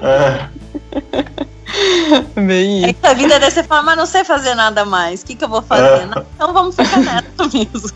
é. 0.00 0.48
Bem 2.34 2.84
é 2.84 2.92
que 2.92 3.06
a 3.06 3.14
vida 3.14 3.38
deve 3.38 3.50
ser 3.50 3.64
falar, 3.64 3.82
mas 3.82 3.96
não 3.96 4.06
sei 4.06 4.24
fazer 4.24 4.54
nada 4.54 4.84
mais. 4.84 5.22
O 5.22 5.26
que, 5.26 5.34
que 5.34 5.44
eu 5.44 5.48
vou 5.48 5.62
fazer? 5.62 6.02
É. 6.02 6.24
Então 6.34 6.52
vamos 6.52 6.76
ficar 6.76 6.98
nessa 6.98 7.24
mesmo. 7.52 7.90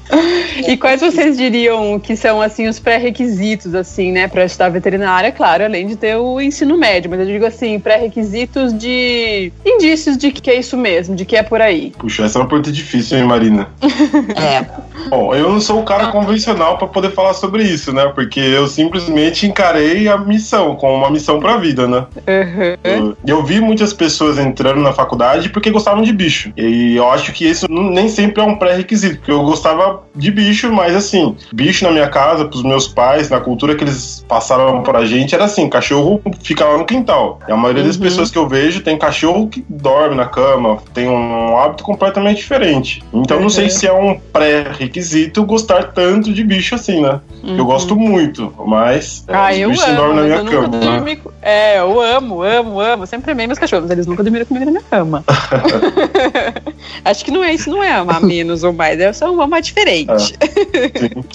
E 0.67 0.77
quais 0.77 1.01
vocês 1.01 1.37
diriam 1.37 1.99
que 1.99 2.17
são 2.17 2.41
assim 2.41 2.69
os 2.69 2.79
pré-requisitos 2.79 3.75
assim, 3.75 4.13
né, 4.13 4.29
para 4.29 4.45
estudar 4.45 4.69
veterinária? 4.69 5.33
Claro, 5.33 5.65
além 5.65 5.87
de 5.87 5.97
ter 5.97 6.17
o 6.17 6.41
ensino 6.41 6.77
médio, 6.77 7.11
mas 7.11 7.21
eu 7.21 7.27
digo 7.27 7.47
assim, 7.47 7.79
pré-requisitos 7.79 8.77
de 8.77 9.53
indícios 9.65 10.17
de 10.17 10.31
que 10.31 10.51
é 10.51 10.59
isso 10.59 10.77
mesmo, 10.77 11.15
de 11.15 11.25
que 11.25 11.37
é 11.37 11.43
por 11.43 11.61
aí. 11.61 11.93
Puxa, 11.99 12.25
essa 12.25 12.39
é 12.39 12.43
uma 12.43 12.49
pergunta 12.49 12.71
difícil, 12.73 13.19
hein, 13.19 13.25
Marina? 13.25 13.69
é. 14.37 14.67
Bom, 15.09 15.35
eu 15.35 15.51
não 15.51 15.61
sou 15.61 15.81
o 15.81 15.85
cara 15.85 16.09
convencional 16.09 16.79
para 16.79 16.87
poder 16.87 17.13
falar 17.13 17.35
sobre 17.35 17.63
isso, 17.63 17.93
né? 17.93 18.07
Porque 18.15 18.41
eu 18.41 18.67
simplesmente 18.67 19.47
encarei 19.47 20.09
a 20.09 20.17
missão 20.17 20.77
como 20.77 20.95
uma 20.95 21.11
missão 21.11 21.41
para 21.41 21.55
a 21.55 21.57
vida, 21.57 21.87
né? 21.87 22.07
Uhum. 22.17 22.77
Eu, 22.85 23.17
eu 23.27 23.45
vi 23.45 23.61
muitas 23.73 23.95
pessoas 23.95 24.39
entrando 24.39 24.83
na 24.83 24.93
faculdade 24.93 25.49
porque 25.49 25.71
gostavam 25.71 26.03
de 26.03 26.13
bicho. 26.13 26.53
E 26.57 26.95
eu 26.95 27.11
acho 27.11 27.33
que 27.33 27.47
isso 27.49 27.67
nem 27.71 28.07
sempre 28.09 28.43
é 28.43 28.45
um 28.45 28.57
pré-requisito, 28.57 29.17
porque 29.17 29.31
eu 29.31 29.43
gostava 29.43 30.03
de 30.15 30.31
bicho, 30.31 30.71
mas 30.71 30.95
assim, 30.95 31.35
bicho 31.55 31.85
na 31.85 31.91
minha 31.91 32.09
casa, 32.09 32.45
pros 32.45 32.63
meus 32.63 32.87
pais, 32.87 33.31
na 33.31 33.41
cultura 33.41 33.75
que 33.75 33.83
eles 33.83 34.25
passaram 34.29 34.83
pra 34.83 35.07
gente, 35.07 35.35
era 35.35 35.45
assim: 35.45 35.71
cachorro 35.71 36.21
fica 36.43 36.67
lá 36.67 36.77
no 36.77 36.85
quintal. 36.85 37.39
E 37.49 37.53
a 37.53 37.57
maioria 37.57 37.83
uhum. 37.83 37.89
das 37.89 37.97
pessoas 37.97 38.31
que 38.31 38.37
eu 38.37 38.47
vejo 38.47 38.83
tem 38.83 38.99
cachorro 38.99 39.49
que 39.49 39.65
dorme 39.69 40.15
na 40.15 40.27
cama, 40.27 40.79
tem 40.93 41.09
um 41.09 41.57
hábito 41.57 41.83
completamente 41.83 42.39
diferente. 42.39 43.03
Então 43.13 43.39
uhum. 43.39 43.45
não 43.45 43.51
sei 43.51 43.65
uhum. 43.65 43.71
se 43.71 43.87
é 43.87 43.93
um 43.93 44.19
pré-requisito 44.33 45.45
gostar 45.45 45.93
tanto 45.93 46.33
de 46.33 46.45
bicho 46.45 46.75
assim, 46.75 47.01
né? 47.01 47.21
Uhum. 47.43 47.57
Eu 47.57 47.65
gosto 47.65 47.97
muito, 47.97 48.53
mas 48.67 49.25
é, 49.27 49.35
ah, 49.35 49.69
os 49.69 49.73
bichos 49.73 49.89
amo, 49.89 49.97
dormem 49.97 50.17
na 50.17 50.23
minha 50.23 50.45
cama. 50.45 50.69
Né? 50.79 51.19
É, 51.41 51.79
eu 51.81 52.01
amo, 52.01 52.43
amo, 52.43 52.81
amo. 52.81 53.07
Sempre 53.07 53.33
amei 53.33 53.47
meus 53.47 53.59
cachorros, 53.63 53.91
eles 53.91 54.07
nunca 54.07 54.23
dormiram 54.23 54.45
comigo 54.45 54.67
na 54.67 54.73
minha 54.73 54.83
cama. 54.83 55.25
acho 57.05 57.25
que 57.25 57.31
não 57.31 57.45
é 57.45 57.55
isso, 57.55 57.71
não 57.71 57.83
é 57.83 57.93
amar 57.93 58.21
menos 58.21 58.65
ou 58.65 58.73
mais, 58.73 58.99
é 58.99 59.13
só 59.13 59.31
um 59.31 59.41
amar 59.41 59.63
diferente. 59.63 60.35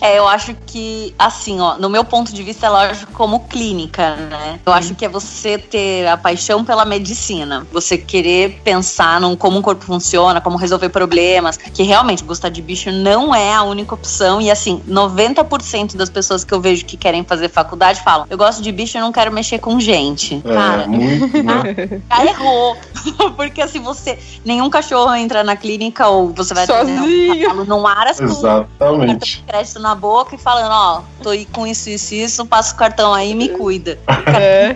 É. 0.01 0.11
é, 0.13 0.19
eu 0.19 0.27
acho 0.27 0.53
que, 0.65 1.15
assim, 1.17 1.59
ó, 1.59 1.77
no 1.77 1.89
meu 1.89 2.03
ponto 2.03 2.33
de 2.33 2.43
vista, 2.43 2.67
é 2.67 2.69
lógico 2.69 3.11
como 3.13 3.41
clínica, 3.41 4.15
né? 4.15 4.59
Eu 4.65 4.73
acho 4.73 4.93
que 4.93 5.05
é 5.05 5.09
você 5.09 5.57
ter 5.57 6.05
a 6.07 6.17
paixão 6.17 6.65
pela 6.65 6.83
medicina, 6.83 7.65
você 7.71 7.97
querer 7.97 8.59
pensar 8.63 9.21
num 9.21 9.35
como 9.35 9.59
o 9.59 9.61
corpo 9.61 9.85
funciona, 9.85 10.41
como 10.41 10.57
resolver 10.57 10.89
problemas, 10.89 11.57
que 11.57 11.83
realmente 11.83 12.23
gostar 12.23 12.49
de 12.49 12.61
bicho 12.61 12.91
não 12.91 13.33
é 13.33 13.53
a 13.53 13.63
única 13.63 13.93
opção. 13.93 14.41
E 14.41 14.51
assim, 14.51 14.81
90% 14.87 15.95
das 15.95 16.09
pessoas 16.09 16.43
que 16.43 16.53
eu 16.53 16.59
vejo 16.59 16.85
que 16.85 16.97
querem 16.97 17.23
fazer 17.23 17.49
faculdade 17.49 18.01
falam: 18.01 18.27
eu 18.29 18.37
gosto 18.37 18.61
de 18.61 18.71
bicho 18.71 18.97
e 18.97 19.01
não 19.01 19.11
quero 19.11 19.31
mexer 19.31 19.59
com 19.59 19.79
gente. 19.79 20.41
É, 20.43 20.53
Cara, 20.53 20.87
muito, 20.87 21.43
né? 21.43 22.01
errou. 22.25 22.77
Porque 23.35 23.61
assim, 23.61 23.79
você. 23.79 24.17
Nenhum 24.43 24.69
cachorro 24.69 25.13
entra 25.15 25.43
na 25.43 25.55
clínica 25.55 26.07
ou 26.07 26.29
você 26.29 26.53
vai 26.53 26.65
Sozinho. 26.65 27.51
um 27.51 27.65
num 27.65 27.85
aras 27.85 28.19
Exatamente. 28.19 29.39
com 29.39 29.47
crédito 29.47 29.79
na 29.79 29.95
boca 29.95 30.35
e 30.35 30.37
falando, 30.37 30.71
ó, 30.71 31.01
tô 31.21 31.29
aí 31.29 31.45
com 31.45 31.67
isso, 31.67 31.89
isso, 31.89 32.13
isso, 32.13 32.45
passa 32.45 32.73
o 32.73 32.77
cartão 32.77 33.13
aí 33.13 33.31
e 33.31 33.35
me 33.35 33.49
cuida. 33.49 33.99
É. 34.27 34.75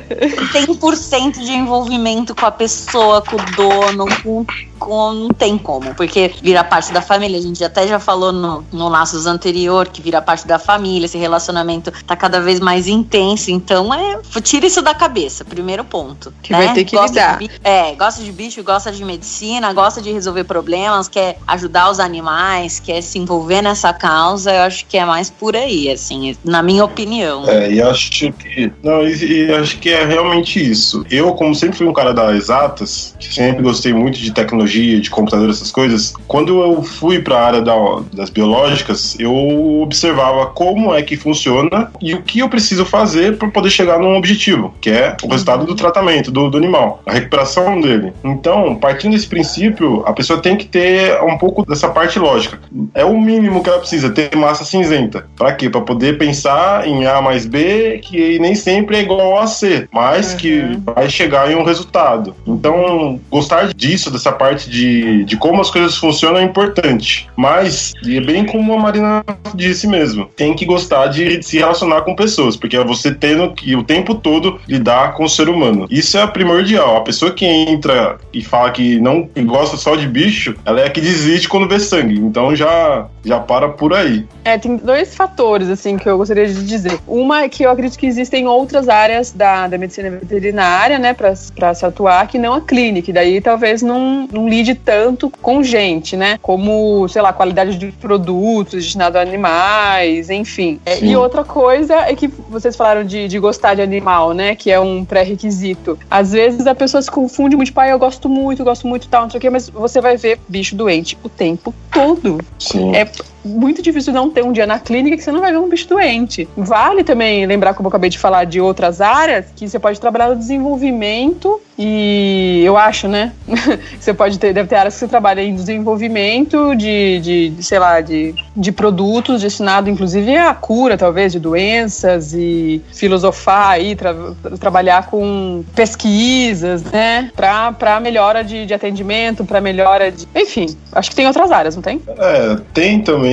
100% 0.53 1.39
de 1.39 1.51
envolvimento 1.51 2.36
com 2.36 2.45
a 2.45 2.51
pessoa, 2.51 3.21
com 3.21 3.36
o 3.36 3.45
dono, 3.55 4.05
com 4.24 4.45
com, 4.81 5.13
não 5.13 5.29
tem 5.29 5.57
como, 5.57 5.93
porque 5.93 6.33
vira 6.41 6.63
parte 6.63 6.91
da 6.91 7.01
família. 7.01 7.38
A 7.38 7.41
gente 7.41 7.63
até 7.63 7.88
já 7.88 8.00
falou 8.00 8.31
no, 8.31 8.65
no 8.71 8.89
Laços 8.89 9.27
anterior 9.27 9.88
que 9.88 10.01
vira 10.01 10.21
parte 10.21 10.47
da 10.47 10.57
família, 10.57 11.05
esse 11.05 11.17
relacionamento 11.17 11.91
tá 12.05 12.15
cada 12.15 12.41
vez 12.41 12.59
mais 12.59 12.88
intenso. 12.88 13.51
Então, 13.51 13.93
é, 13.93 14.19
tira 14.41 14.65
isso 14.65 14.81
da 14.81 14.95
cabeça, 14.95 15.45
primeiro 15.45 15.83
ponto. 15.83 16.33
Que 16.41 16.51
né? 16.51 16.65
vai 16.65 16.73
ter 16.73 16.83
que 16.83 16.95
gosta 16.95 17.13
lidar. 17.13 17.38
De, 17.38 17.51
é, 17.63 17.93
gosta 17.95 18.23
de 18.23 18.31
bicho, 18.31 18.63
gosta 18.63 18.91
de 18.91 19.05
medicina, 19.05 19.71
gosta 19.71 20.01
de 20.01 20.11
resolver 20.11 20.45
problemas, 20.45 21.07
quer 21.07 21.38
ajudar 21.47 21.91
os 21.91 22.00
animais, 22.00 22.79
quer 22.79 23.01
se 23.01 23.19
envolver 23.19 23.61
nessa 23.61 23.93
causa. 23.93 24.51
Eu 24.51 24.63
acho 24.63 24.85
que 24.88 24.97
é 24.97 25.05
mais 25.05 25.29
por 25.29 25.55
aí, 25.55 25.91
assim, 25.91 26.35
na 26.43 26.63
minha 26.63 26.83
opinião. 26.83 27.47
É, 27.47 27.71
e 27.71 27.81
acho 27.81 28.11
que. 28.11 28.73
Não, 28.81 29.07
e, 29.07 29.45
e 29.45 29.53
acho 29.53 29.77
que 29.77 29.89
é 29.89 30.03
realmente 30.05 30.59
isso. 30.59 31.05
Eu, 31.11 31.33
como 31.33 31.53
sempre 31.53 31.77
fui 31.77 31.88
um 31.88 31.93
cara 31.93 32.13
das 32.13 32.35
exatas, 32.35 33.15
sempre 33.19 33.61
gostei 33.61 33.93
muito 33.93 34.17
de 34.17 34.31
tecnologia 34.31 34.70
tecnologia, 34.71 34.99
de 34.99 35.09
computador, 35.09 35.49
essas 35.49 35.71
coisas, 35.71 36.13
quando 36.27 36.61
eu 36.61 36.81
fui 36.81 37.19
para 37.19 37.37
a 37.37 37.45
área 37.45 37.61
da, 37.61 37.75
das 38.13 38.29
biológicas, 38.29 39.19
eu 39.19 39.81
observava 39.81 40.47
como 40.47 40.93
é 40.93 41.01
que 41.01 41.17
funciona 41.17 41.91
e 42.01 42.13
o 42.13 42.21
que 42.21 42.39
eu 42.39 42.49
preciso 42.49 42.85
fazer 42.85 43.37
para 43.37 43.49
poder 43.49 43.69
chegar 43.69 43.99
num 43.99 44.15
objetivo, 44.15 44.73
que 44.79 44.89
é 44.89 45.15
o 45.23 45.27
resultado 45.27 45.65
do 45.65 45.75
tratamento 45.75 46.31
do, 46.31 46.49
do 46.49 46.57
animal, 46.57 47.01
a 47.05 47.13
recuperação 47.13 47.79
dele. 47.81 48.13
Então, 48.23 48.75
partindo 48.75 49.13
desse 49.13 49.27
princípio, 49.27 50.03
a 50.05 50.13
pessoa 50.13 50.41
tem 50.41 50.55
que 50.55 50.65
ter 50.65 51.21
um 51.23 51.37
pouco 51.37 51.65
dessa 51.65 51.89
parte 51.89 52.17
lógica. 52.17 52.59
É 52.93 53.03
o 53.03 53.19
mínimo 53.19 53.61
que 53.63 53.69
ela 53.69 53.79
precisa, 53.79 54.09
ter 54.09 54.35
massa 54.35 54.63
cinzenta. 54.63 55.25
Para 55.35 55.53
quê? 55.53 55.69
Para 55.69 55.81
poder 55.81 56.17
pensar 56.17 56.87
em 56.87 57.05
A 57.05 57.21
mais 57.21 57.45
B, 57.45 57.99
que 58.03 58.39
nem 58.39 58.55
sempre 58.55 58.97
é 58.97 59.01
igual 59.01 59.39
a 59.39 59.47
C, 59.47 59.87
mas 59.91 60.31
uhum. 60.31 60.37
que 60.37 60.79
vai 60.85 61.09
chegar 61.09 61.51
em 61.51 61.55
um 61.55 61.63
resultado. 61.63 62.35
Então, 62.47 63.19
gostar 63.29 63.73
disso, 63.73 64.11
dessa 64.11 64.31
parte 64.31 64.60
parte 64.61 64.69
de, 64.69 65.23
de 65.23 65.37
como 65.37 65.61
as 65.61 65.69
coisas 65.69 65.97
funcionam 65.97 66.39
é 66.39 66.43
importante. 66.43 67.29
Mas, 67.35 67.93
e 68.05 68.17
é 68.17 68.21
bem 68.21 68.45
como 68.45 68.73
a 68.73 68.79
Marina 68.79 69.23
disse 69.55 69.87
mesmo, 69.87 70.29
tem 70.35 70.53
que 70.53 70.65
gostar 70.65 71.07
de 71.07 71.41
se 71.43 71.57
relacionar 71.57 72.01
com 72.01 72.15
pessoas, 72.15 72.55
porque 72.55 72.77
é 72.77 72.83
você 72.83 73.13
tendo 73.13 73.53
que 73.53 73.75
o 73.75 73.83
tempo 73.83 74.15
todo 74.15 74.59
lidar 74.67 75.13
com 75.13 75.23
o 75.23 75.29
ser 75.29 75.49
humano. 75.49 75.87
Isso 75.89 76.17
é 76.17 76.27
primordial. 76.27 76.97
A 76.97 77.01
pessoa 77.01 77.31
que 77.31 77.45
entra 77.45 78.17
e 78.33 78.43
fala 78.43 78.71
que 78.71 78.99
não 78.99 79.29
gosta 79.45 79.77
só 79.77 79.95
de 79.95 80.07
bicho, 80.07 80.55
ela 80.65 80.81
é 80.81 80.87
a 80.87 80.89
que 80.89 81.01
desiste 81.01 81.47
quando 81.47 81.67
vê 81.67 81.79
sangue. 81.79 82.19
Então 82.19 82.55
já, 82.55 83.07
já 83.23 83.39
para 83.39 83.69
por 83.69 83.93
aí. 83.93 84.25
É, 84.43 84.57
tem 84.57 84.77
dois 84.77 85.15
fatores, 85.15 85.69
assim, 85.69 85.97
que 85.97 86.07
eu 86.07 86.17
gostaria 86.17 86.47
de 86.47 86.65
dizer. 86.65 86.99
Uma 87.07 87.43
é 87.43 87.49
que 87.49 87.63
eu 87.63 87.71
acredito 87.71 87.97
que 87.97 88.05
existem 88.05 88.47
outras 88.47 88.89
áreas 88.89 89.31
da, 89.31 89.67
da 89.67 89.77
medicina 89.77 90.09
veterinária, 90.09 90.99
né, 90.99 91.13
para 91.13 91.35
se 91.35 91.85
atuar, 91.85 92.27
que 92.27 92.37
não 92.37 92.53
a 92.53 92.61
clínica. 92.61 93.09
E 93.09 93.13
daí 93.13 93.41
talvez 93.41 93.81
não, 93.81 94.27
não 94.31 94.47
lide 94.51 94.75
tanto 94.75 95.31
com 95.41 95.63
gente, 95.63 96.17
né? 96.17 96.38
Como, 96.41 97.08
sei 97.08 97.22
lá, 97.22 97.31
qualidade 97.31 97.77
de 97.77 97.91
produtos 97.93 98.74
destinados 98.74 99.15
a 99.15 99.22
animais, 99.22 100.29
enfim. 100.29 100.79
É, 100.86 101.03
e 101.03 101.15
outra 101.15 101.43
coisa 101.43 101.96
é 101.96 102.13
que 102.13 102.27
vocês 102.27 102.75
falaram 102.75 103.05
de, 103.05 103.27
de 103.29 103.39
gostar 103.39 103.75
de 103.75 103.81
animal, 103.81 104.34
né? 104.34 104.53
Que 104.53 104.70
é 104.70 104.79
um 104.79 105.05
pré-requisito. 105.05 105.98
Às 106.10 106.34
vezes 106.34 106.67
a 106.67 106.75
pessoa 106.75 107.01
se 107.01 107.10
confunde 107.10 107.55
muito, 107.55 107.72
pai, 107.72 107.91
eu 107.91 108.00
gosto 108.00 108.27
muito, 108.27 108.63
gosto 108.63 108.86
muito 108.86 109.08
tal, 109.08 109.24
não 109.24 109.29
sei 109.29 109.38
o 109.38 109.41
quê, 109.41 109.50
mas 109.50 109.70
você 109.70 110.01
vai 110.01 110.17
ver 110.17 110.38
bicho 110.48 110.75
doente 110.75 111.17
o 111.24 111.29
tempo 111.29 111.74
todo. 111.91 112.39
Sim. 112.60 112.93
É 112.93 113.10
muito 113.43 113.81
difícil 113.81 114.13
não 114.13 114.29
ter 114.29 114.43
um 114.43 114.51
dia 114.51 114.65
na 114.65 114.79
clínica 114.79 115.17
que 115.17 115.24
você 115.24 115.31
não 115.31 115.41
vai 115.41 115.51
ver 115.51 115.57
um 115.57 115.69
bicho 115.69 115.88
doente. 115.88 116.48
Vale 116.55 117.03
também 117.03 117.45
lembrar, 117.45 117.74
como 117.74 117.88
eu 117.88 117.89
acabei 117.89 118.10
de 118.10 118.19
falar, 118.19 118.45
de 118.45 118.60
outras 118.62 119.01
áreas, 119.01 119.45
que 119.55 119.67
você 119.67 119.79
pode 119.79 120.00
trabalhar 120.00 120.29
no 120.29 120.36
desenvolvimento 120.36 121.60
e 121.77 122.62
eu 122.63 122.77
acho, 122.77 123.07
né? 123.07 123.31
você 124.00 124.13
pode 124.13 124.38
ter, 124.38 124.53
deve 124.53 124.69
ter 124.69 124.75
áreas 124.75 124.93
que 124.93 125.00
você 125.00 125.07
trabalha 125.07 125.41
em 125.41 125.55
desenvolvimento 125.55 126.75
de, 126.75 127.19
de, 127.19 127.50
de 127.50 127.63
sei 127.63 127.79
lá, 127.79 128.01
de, 128.01 128.36
de 128.55 128.71
produtos 128.71 129.41
destinado 129.41 129.89
inclusive 129.89 130.36
à 130.38 130.53
cura, 130.53 130.98
talvez, 130.98 131.31
de 131.31 131.39
doenças 131.39 132.33
e 132.33 132.81
filosofar 132.93 133.71
aí, 133.71 133.95
tra, 133.95 134.15
trabalhar 134.60 135.07
com 135.07 135.63
pesquisas, 135.75 136.83
né? 136.83 137.31
Para 137.36 138.00
melhora 138.00 138.43
de, 138.43 138.65
de 138.65 138.74
atendimento, 138.74 139.43
para 139.43 139.60
melhora 139.60 140.12
de. 140.12 140.27
Enfim, 140.36 140.75
acho 140.91 141.10
que 141.10 141.15
tem 141.15 141.27
outras 141.27 141.51
áreas, 141.51 141.75
não 141.75 141.81
tem? 141.81 142.01
É, 142.17 142.57
tem 142.74 143.01
também 143.01 143.30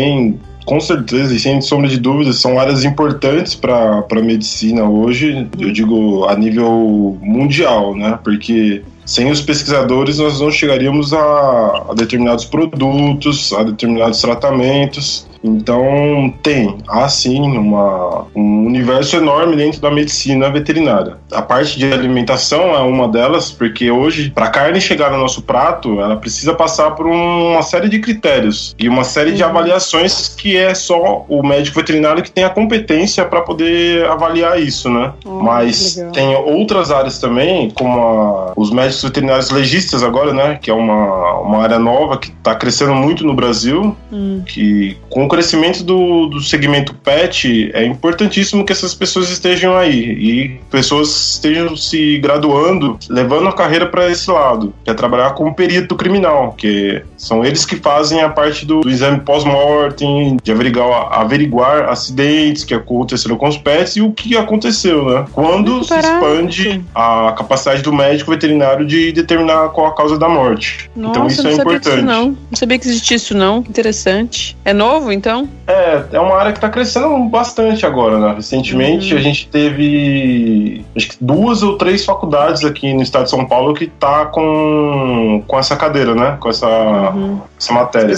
com 0.65 0.81
certeza, 0.81 1.35
e 1.35 1.39
sem 1.39 1.61
sombra 1.63 1.89
de 1.89 1.99
dúvidas, 1.99 2.37
são 2.37 2.59
áreas 2.59 2.85
importantes 2.85 3.55
para 3.55 4.05
a 4.11 4.23
medicina 4.23 4.85
hoje, 4.85 5.49
eu 5.59 5.73
digo 5.73 6.27
a 6.27 6.37
nível 6.37 7.19
mundial, 7.23 7.95
né? 7.97 8.19
Porque 8.23 8.83
sem 9.07 9.31
os 9.31 9.41
pesquisadores 9.41 10.19
nós 10.19 10.41
não 10.41 10.51
chegaríamos 10.51 11.15
a, 11.15 11.87
a 11.89 11.95
determinados 11.95 12.45
produtos, 12.45 13.53
a 13.55 13.63
determinados 13.63 14.21
tratamentos. 14.21 15.27
Então 15.43 16.33
tem, 16.43 16.79
há 16.89 17.09
sim 17.09 17.41
uma, 17.41 18.27
um 18.35 18.67
universo 18.67 19.17
enorme 19.17 19.57
dentro 19.57 19.81
da 19.81 19.91
medicina 19.91 20.51
veterinária. 20.51 21.17
A 21.33 21.43
parte 21.43 21.79
de 21.79 21.93
alimentação 21.93 22.75
é 22.75 22.81
uma 22.81 23.09
delas, 23.09 23.51
porque 23.51 23.91
hoje, 23.91 24.31
para 24.31 24.47
a 24.47 24.51
carne 24.51 24.81
chegar 24.81 25.11
no 25.11 25.19
nosso 25.19 25.43
prato, 25.43 26.01
ela 26.01 26.17
precisa 26.17 26.55
passar 26.55 26.93
por 26.93 27.07
uma 27.07 27.63
série 27.63 27.89
de 27.89 27.99
critérios 28.01 28.75
e 28.79 28.89
uma 28.89 29.05
série 29.05 29.33
de 29.33 29.43
uhum. 29.43 29.49
avaliações 29.49 30.29
que 30.29 30.57
é 30.57 30.75
só 30.75 31.25
o 31.29 31.47
médico 31.47 31.77
veterinário 31.77 32.23
que 32.23 32.31
tem 32.31 32.45
a 32.45 32.51
competência 32.51 33.25
para 33.25 33.41
poder 33.41 34.07
avaliar 34.07 34.61
isso, 34.61 34.91
né? 34.91 35.13
Mas 35.25 36.01
tem 36.13 36.35
outras 36.37 36.91
áreas 36.91 37.19
também, 37.19 37.71
como 37.71 38.01
a, 38.01 38.53
os 38.57 38.71
médicos 38.71 39.03
veterinários 39.03 39.51
legistas 39.51 40.03
agora, 40.03 40.33
né? 40.33 40.59
Que 40.61 40.71
é 40.71 40.75
uma, 40.75 41.35
uma 41.41 41.63
área 41.63 41.79
nova 41.79 42.19
que 42.19 42.29
está 42.29 42.55
crescendo 42.55 42.95
muito 42.95 43.25
no 43.25 43.35
Brasil, 43.35 43.97
hum. 44.13 44.43
que 44.47 44.97
com 45.09 45.28
o 45.29 45.31
crescimento 45.31 45.85
do, 45.85 46.27
do 46.27 46.41
segmento 46.41 46.95
pet, 46.95 47.71
é 47.75 47.85
importantíssimo 47.85 48.65
que 48.65 48.73
essas 48.73 48.95
pessoas 48.95 49.29
estejam 49.29 49.77
aí 49.77 50.01
e 50.01 50.61
pessoas 50.71 51.35
estejam 51.35 51.77
se 51.77 52.19
graduando, 52.19 52.99
levando 53.11 53.47
a 53.47 53.53
carreira 53.53 53.87
para 53.87 54.11
esse 54.11 54.31
lado, 54.31 54.73
que 54.83 54.91
é 54.91 54.95
trabalhar 54.95 55.35
como 55.35 55.55
perito 55.55 55.95
criminal, 55.95 56.55
que 56.57 57.03
são 57.17 57.45
eles 57.45 57.67
que 57.67 57.77
fazem 57.77 58.23
a 58.23 58.31
parte 58.31 58.65
do, 58.65 58.81
do 58.81 58.91
exame 58.91 59.21
pós-mortem, 59.21 60.39
de 60.43 60.51
averiguar, 60.51 61.09
averiguar 61.13 61.89
acidentes 61.91 62.65
que 62.65 62.73
aconteceram 62.73 63.37
com 63.37 63.49
os 63.49 63.59
pets 63.59 63.97
e 63.97 64.01
o 64.01 64.13
que 64.13 64.37
aconteceu, 64.37 65.05
né? 65.05 65.27
Quando 65.33 65.85
se 65.85 65.95
expande 65.95 66.83
a 66.95 67.35
capacidade 67.37 67.83
do 67.83 67.93
médico 67.93 68.31
veterinário 68.31 68.87
de 68.87 69.13
determinar 69.13 69.69
qual 69.71 69.89
a 69.89 69.95
causa 69.95 70.19
da 70.19 70.29
morte. 70.29 70.91
Nossa, 70.97 71.11
então 71.11 71.27
isso 71.27 71.47
é 71.47 71.53
importante. 71.53 72.03
não. 72.03 72.29
não 72.29 72.57
sabia 72.57 72.79
que 72.79 72.89
existia 72.89 73.17
isso 73.17 73.37
não. 73.37 73.59
Interessante. 73.59 74.57
É 74.65 74.73
novo, 74.73 75.13
então? 75.19 75.49
É, 75.67 76.03
é 76.13 76.21
uma 76.21 76.37
área 76.37 76.53
que 76.53 76.59
está 76.59 76.69
crescendo 76.69 77.19
bastante 77.25 77.85
agora, 77.85 78.19
né? 78.19 78.35
Recentemente 78.35 79.13
uhum. 79.13 79.19
a 79.19 79.23
gente 79.23 79.49
teve 79.49 80.85
acho 80.97 81.09
que 81.09 81.17
duas 81.21 81.63
ou 81.63 81.77
três 81.77 82.05
faculdades 82.05 82.65
aqui 82.65 82.93
no 82.95 83.03
estado 83.03 83.25
de 83.25 83.31
São 83.31 83.45
Paulo 83.45 83.75
que 83.75 83.87
tá 83.87 84.27
com, 84.27 85.43
com 85.47 85.59
essa 85.59 85.77
cadeira, 85.77 86.15
né? 86.15 86.37
Com 86.41 86.49
essa, 86.49 86.67
uhum. 86.67 87.41
essa 87.59 87.73
matéria. 87.73 88.15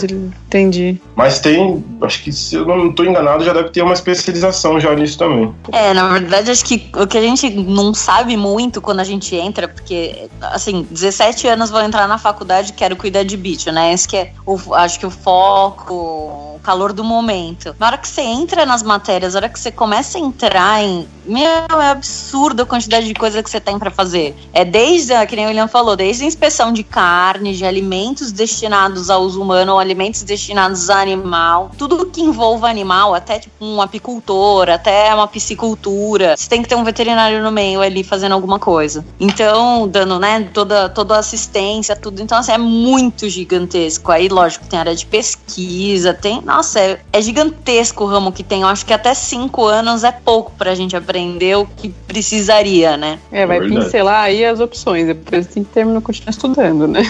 Entendi. 0.47 1.00
Mas 1.16 1.40
tem, 1.40 1.85
acho 2.02 2.23
que 2.23 2.33
se 2.33 2.57
eu 2.57 2.66
não 2.66 2.88
estou 2.88 3.04
enganado, 3.04 3.45
já 3.45 3.52
deve 3.52 3.71
ter 3.71 3.83
uma 3.83 3.95
especialização 3.95 4.78
já 4.78 4.95
nisso 4.95 5.19
também. 5.19 5.52
É, 5.73 5.95
na 5.95 6.09
verdade, 6.09 6.50
acho 6.50 6.64
que 6.64 6.90
o 6.95 7.07
que 7.07 7.16
a 7.16 7.23
gente 7.23 7.50
não 7.50 7.95
sabe 7.95 8.37
muito 8.37 8.80
quando 8.80 9.00
a 9.00 9.04
gente 9.04 9.35
entra, 9.35 9.66
porque, 9.69 10.28
assim, 10.40 10.87
17 10.90 11.49
anos 11.49 11.71
vou 11.71 11.80
entrar 11.80 12.07
na 12.07 12.19
faculdade 12.19 12.73
quero 12.73 12.97
cuidar 12.97 13.23
de 13.23 13.37
bicho, 13.37 13.71
né? 13.71 13.92
Esse 13.92 14.09
que 14.09 14.16
é, 14.16 14.33
o, 14.47 14.75
acho 14.75 14.99
que 14.99 15.07
o 15.07 15.11
foco 15.11 16.50
o 16.61 16.61
calor 16.62 16.89
do 16.92 17.04
momento. 17.04 17.75
Na 17.78 17.87
hora 17.87 17.99
que 17.99 18.09
você 18.09 18.23
entra 18.23 18.66
nas 18.66 18.82
matérias, 18.82 19.35
na 19.35 19.40
hora 19.40 19.49
que 19.49 19.59
você 19.59 19.70
começa 19.70 20.18
a 20.18 20.20
entrar 20.20 20.82
em. 20.82 21.06
Meu, 21.25 21.80
é 21.80 21.90
absurdo 21.90 22.62
a 22.62 22.66
quantidade 22.66 23.06
de 23.06 23.14
coisa 23.14 23.42
que 23.42 23.50
você 23.50 23.61
tem 23.61 23.78
para 23.78 23.90
fazer. 23.90 24.35
É 24.52 24.64
desde, 24.64 25.14
que 25.26 25.37
nem 25.37 25.44
o 25.47 25.49
William 25.49 25.68
falou, 25.68 25.94
desde 25.94 26.25
a 26.25 26.26
inspeção 26.26 26.73
de 26.73 26.82
carne, 26.82 27.54
de 27.54 27.64
alimentos 27.64 28.32
destinados 28.32 29.11
ao 29.11 29.23
uso 29.23 29.40
humano 29.40 29.75
ou 29.75 29.78
alimentos 29.78 30.23
destinados 30.23 30.90
a 30.90 31.00
animal. 31.00 31.70
Tudo 31.78 32.06
que 32.06 32.20
envolva 32.20 32.68
animal, 32.68 33.14
até 33.14 33.38
tipo 33.38 33.64
um 33.64 33.80
apicultor, 33.80 34.68
até 34.68 35.14
uma 35.14 35.28
piscicultura. 35.28 36.37
Você 36.37 36.49
tem 36.49 36.62
que 36.62 36.68
ter 36.68 36.75
um 36.75 36.85
veterinário 36.85 37.42
no 37.42 37.52
meio 37.52 37.80
ali 37.80 38.02
fazendo 38.02 38.32
alguma 38.32 38.59
coisa. 38.59 39.04
Então, 39.18 39.87
dando, 39.87 40.18
né, 40.18 40.49
toda, 40.52 40.88
toda 40.88 41.18
assistência, 41.18 41.94
tudo. 41.94 42.20
Então, 42.20 42.38
assim, 42.38 42.52
é 42.52 42.59
muito 42.59 43.28
gigantesco. 43.28 44.11
Aí, 44.11 44.28
lógico, 44.28 44.66
tem 44.66 44.78
área 44.78 44.94
de 44.94 45.06
pesquisa, 45.06 46.12
tem 46.12 46.40
nossa, 46.40 46.79
é, 46.80 46.99
é, 47.12 47.22
gigantesco 47.22 48.04
o 48.04 48.06
ramo 48.06 48.32
que 48.32 48.42
tem. 48.42 48.62
Eu 48.62 48.68
acho 48.68 48.84
que 48.87 48.92
até 48.92 49.12
cinco 49.14 49.66
anos 49.66 50.04
é 50.04 50.12
pouco 50.12 50.52
pra 50.56 50.75
gente 50.75 50.96
aprender 50.96 51.56
o 51.56 51.66
que 51.66 51.88
precisaria, 51.88 52.96
né? 52.96 53.18
É, 53.30 53.46
vai 53.46 53.58
é 53.58 53.60
pincelar 53.60 54.25
aí 54.25 54.44
as 54.44 54.60
opções. 54.60 55.06
Depois 55.06 55.46
tem 55.46 55.62
que 55.62 55.70
terminar, 55.70 56.00
continuar 56.00 56.30
estudando, 56.30 56.88
né? 56.88 57.02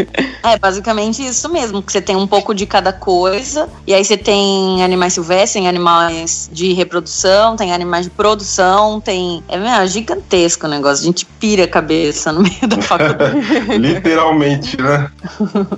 é, 0.42 0.58
basicamente 0.58 1.24
isso 1.24 1.48
mesmo. 1.50 1.82
Que 1.82 1.92
você 1.92 2.00
tem 2.00 2.16
um 2.16 2.26
pouco 2.26 2.54
de 2.54 2.66
cada 2.66 2.92
coisa. 2.92 3.68
E 3.86 3.92
aí 3.92 4.04
você 4.04 4.16
tem 4.16 4.82
animais 4.82 5.12
silvestres, 5.12 5.66
animais 5.66 6.48
de 6.52 6.72
reprodução, 6.72 7.56
tem 7.56 7.72
animais 7.72 8.06
de 8.06 8.10
produção, 8.10 9.00
tem. 9.00 9.42
É, 9.48 9.58
meu, 9.58 9.68
é 9.68 9.86
gigantesco 9.86 10.66
o 10.66 10.70
negócio. 10.70 11.02
A 11.02 11.06
gente 11.06 11.26
pira 11.26 11.64
a 11.64 11.68
cabeça 11.68 12.32
no 12.32 12.40
meio 12.40 12.66
da 12.66 12.80
faculdade. 12.82 13.38
Literalmente, 13.78 14.80
né? 14.80 15.10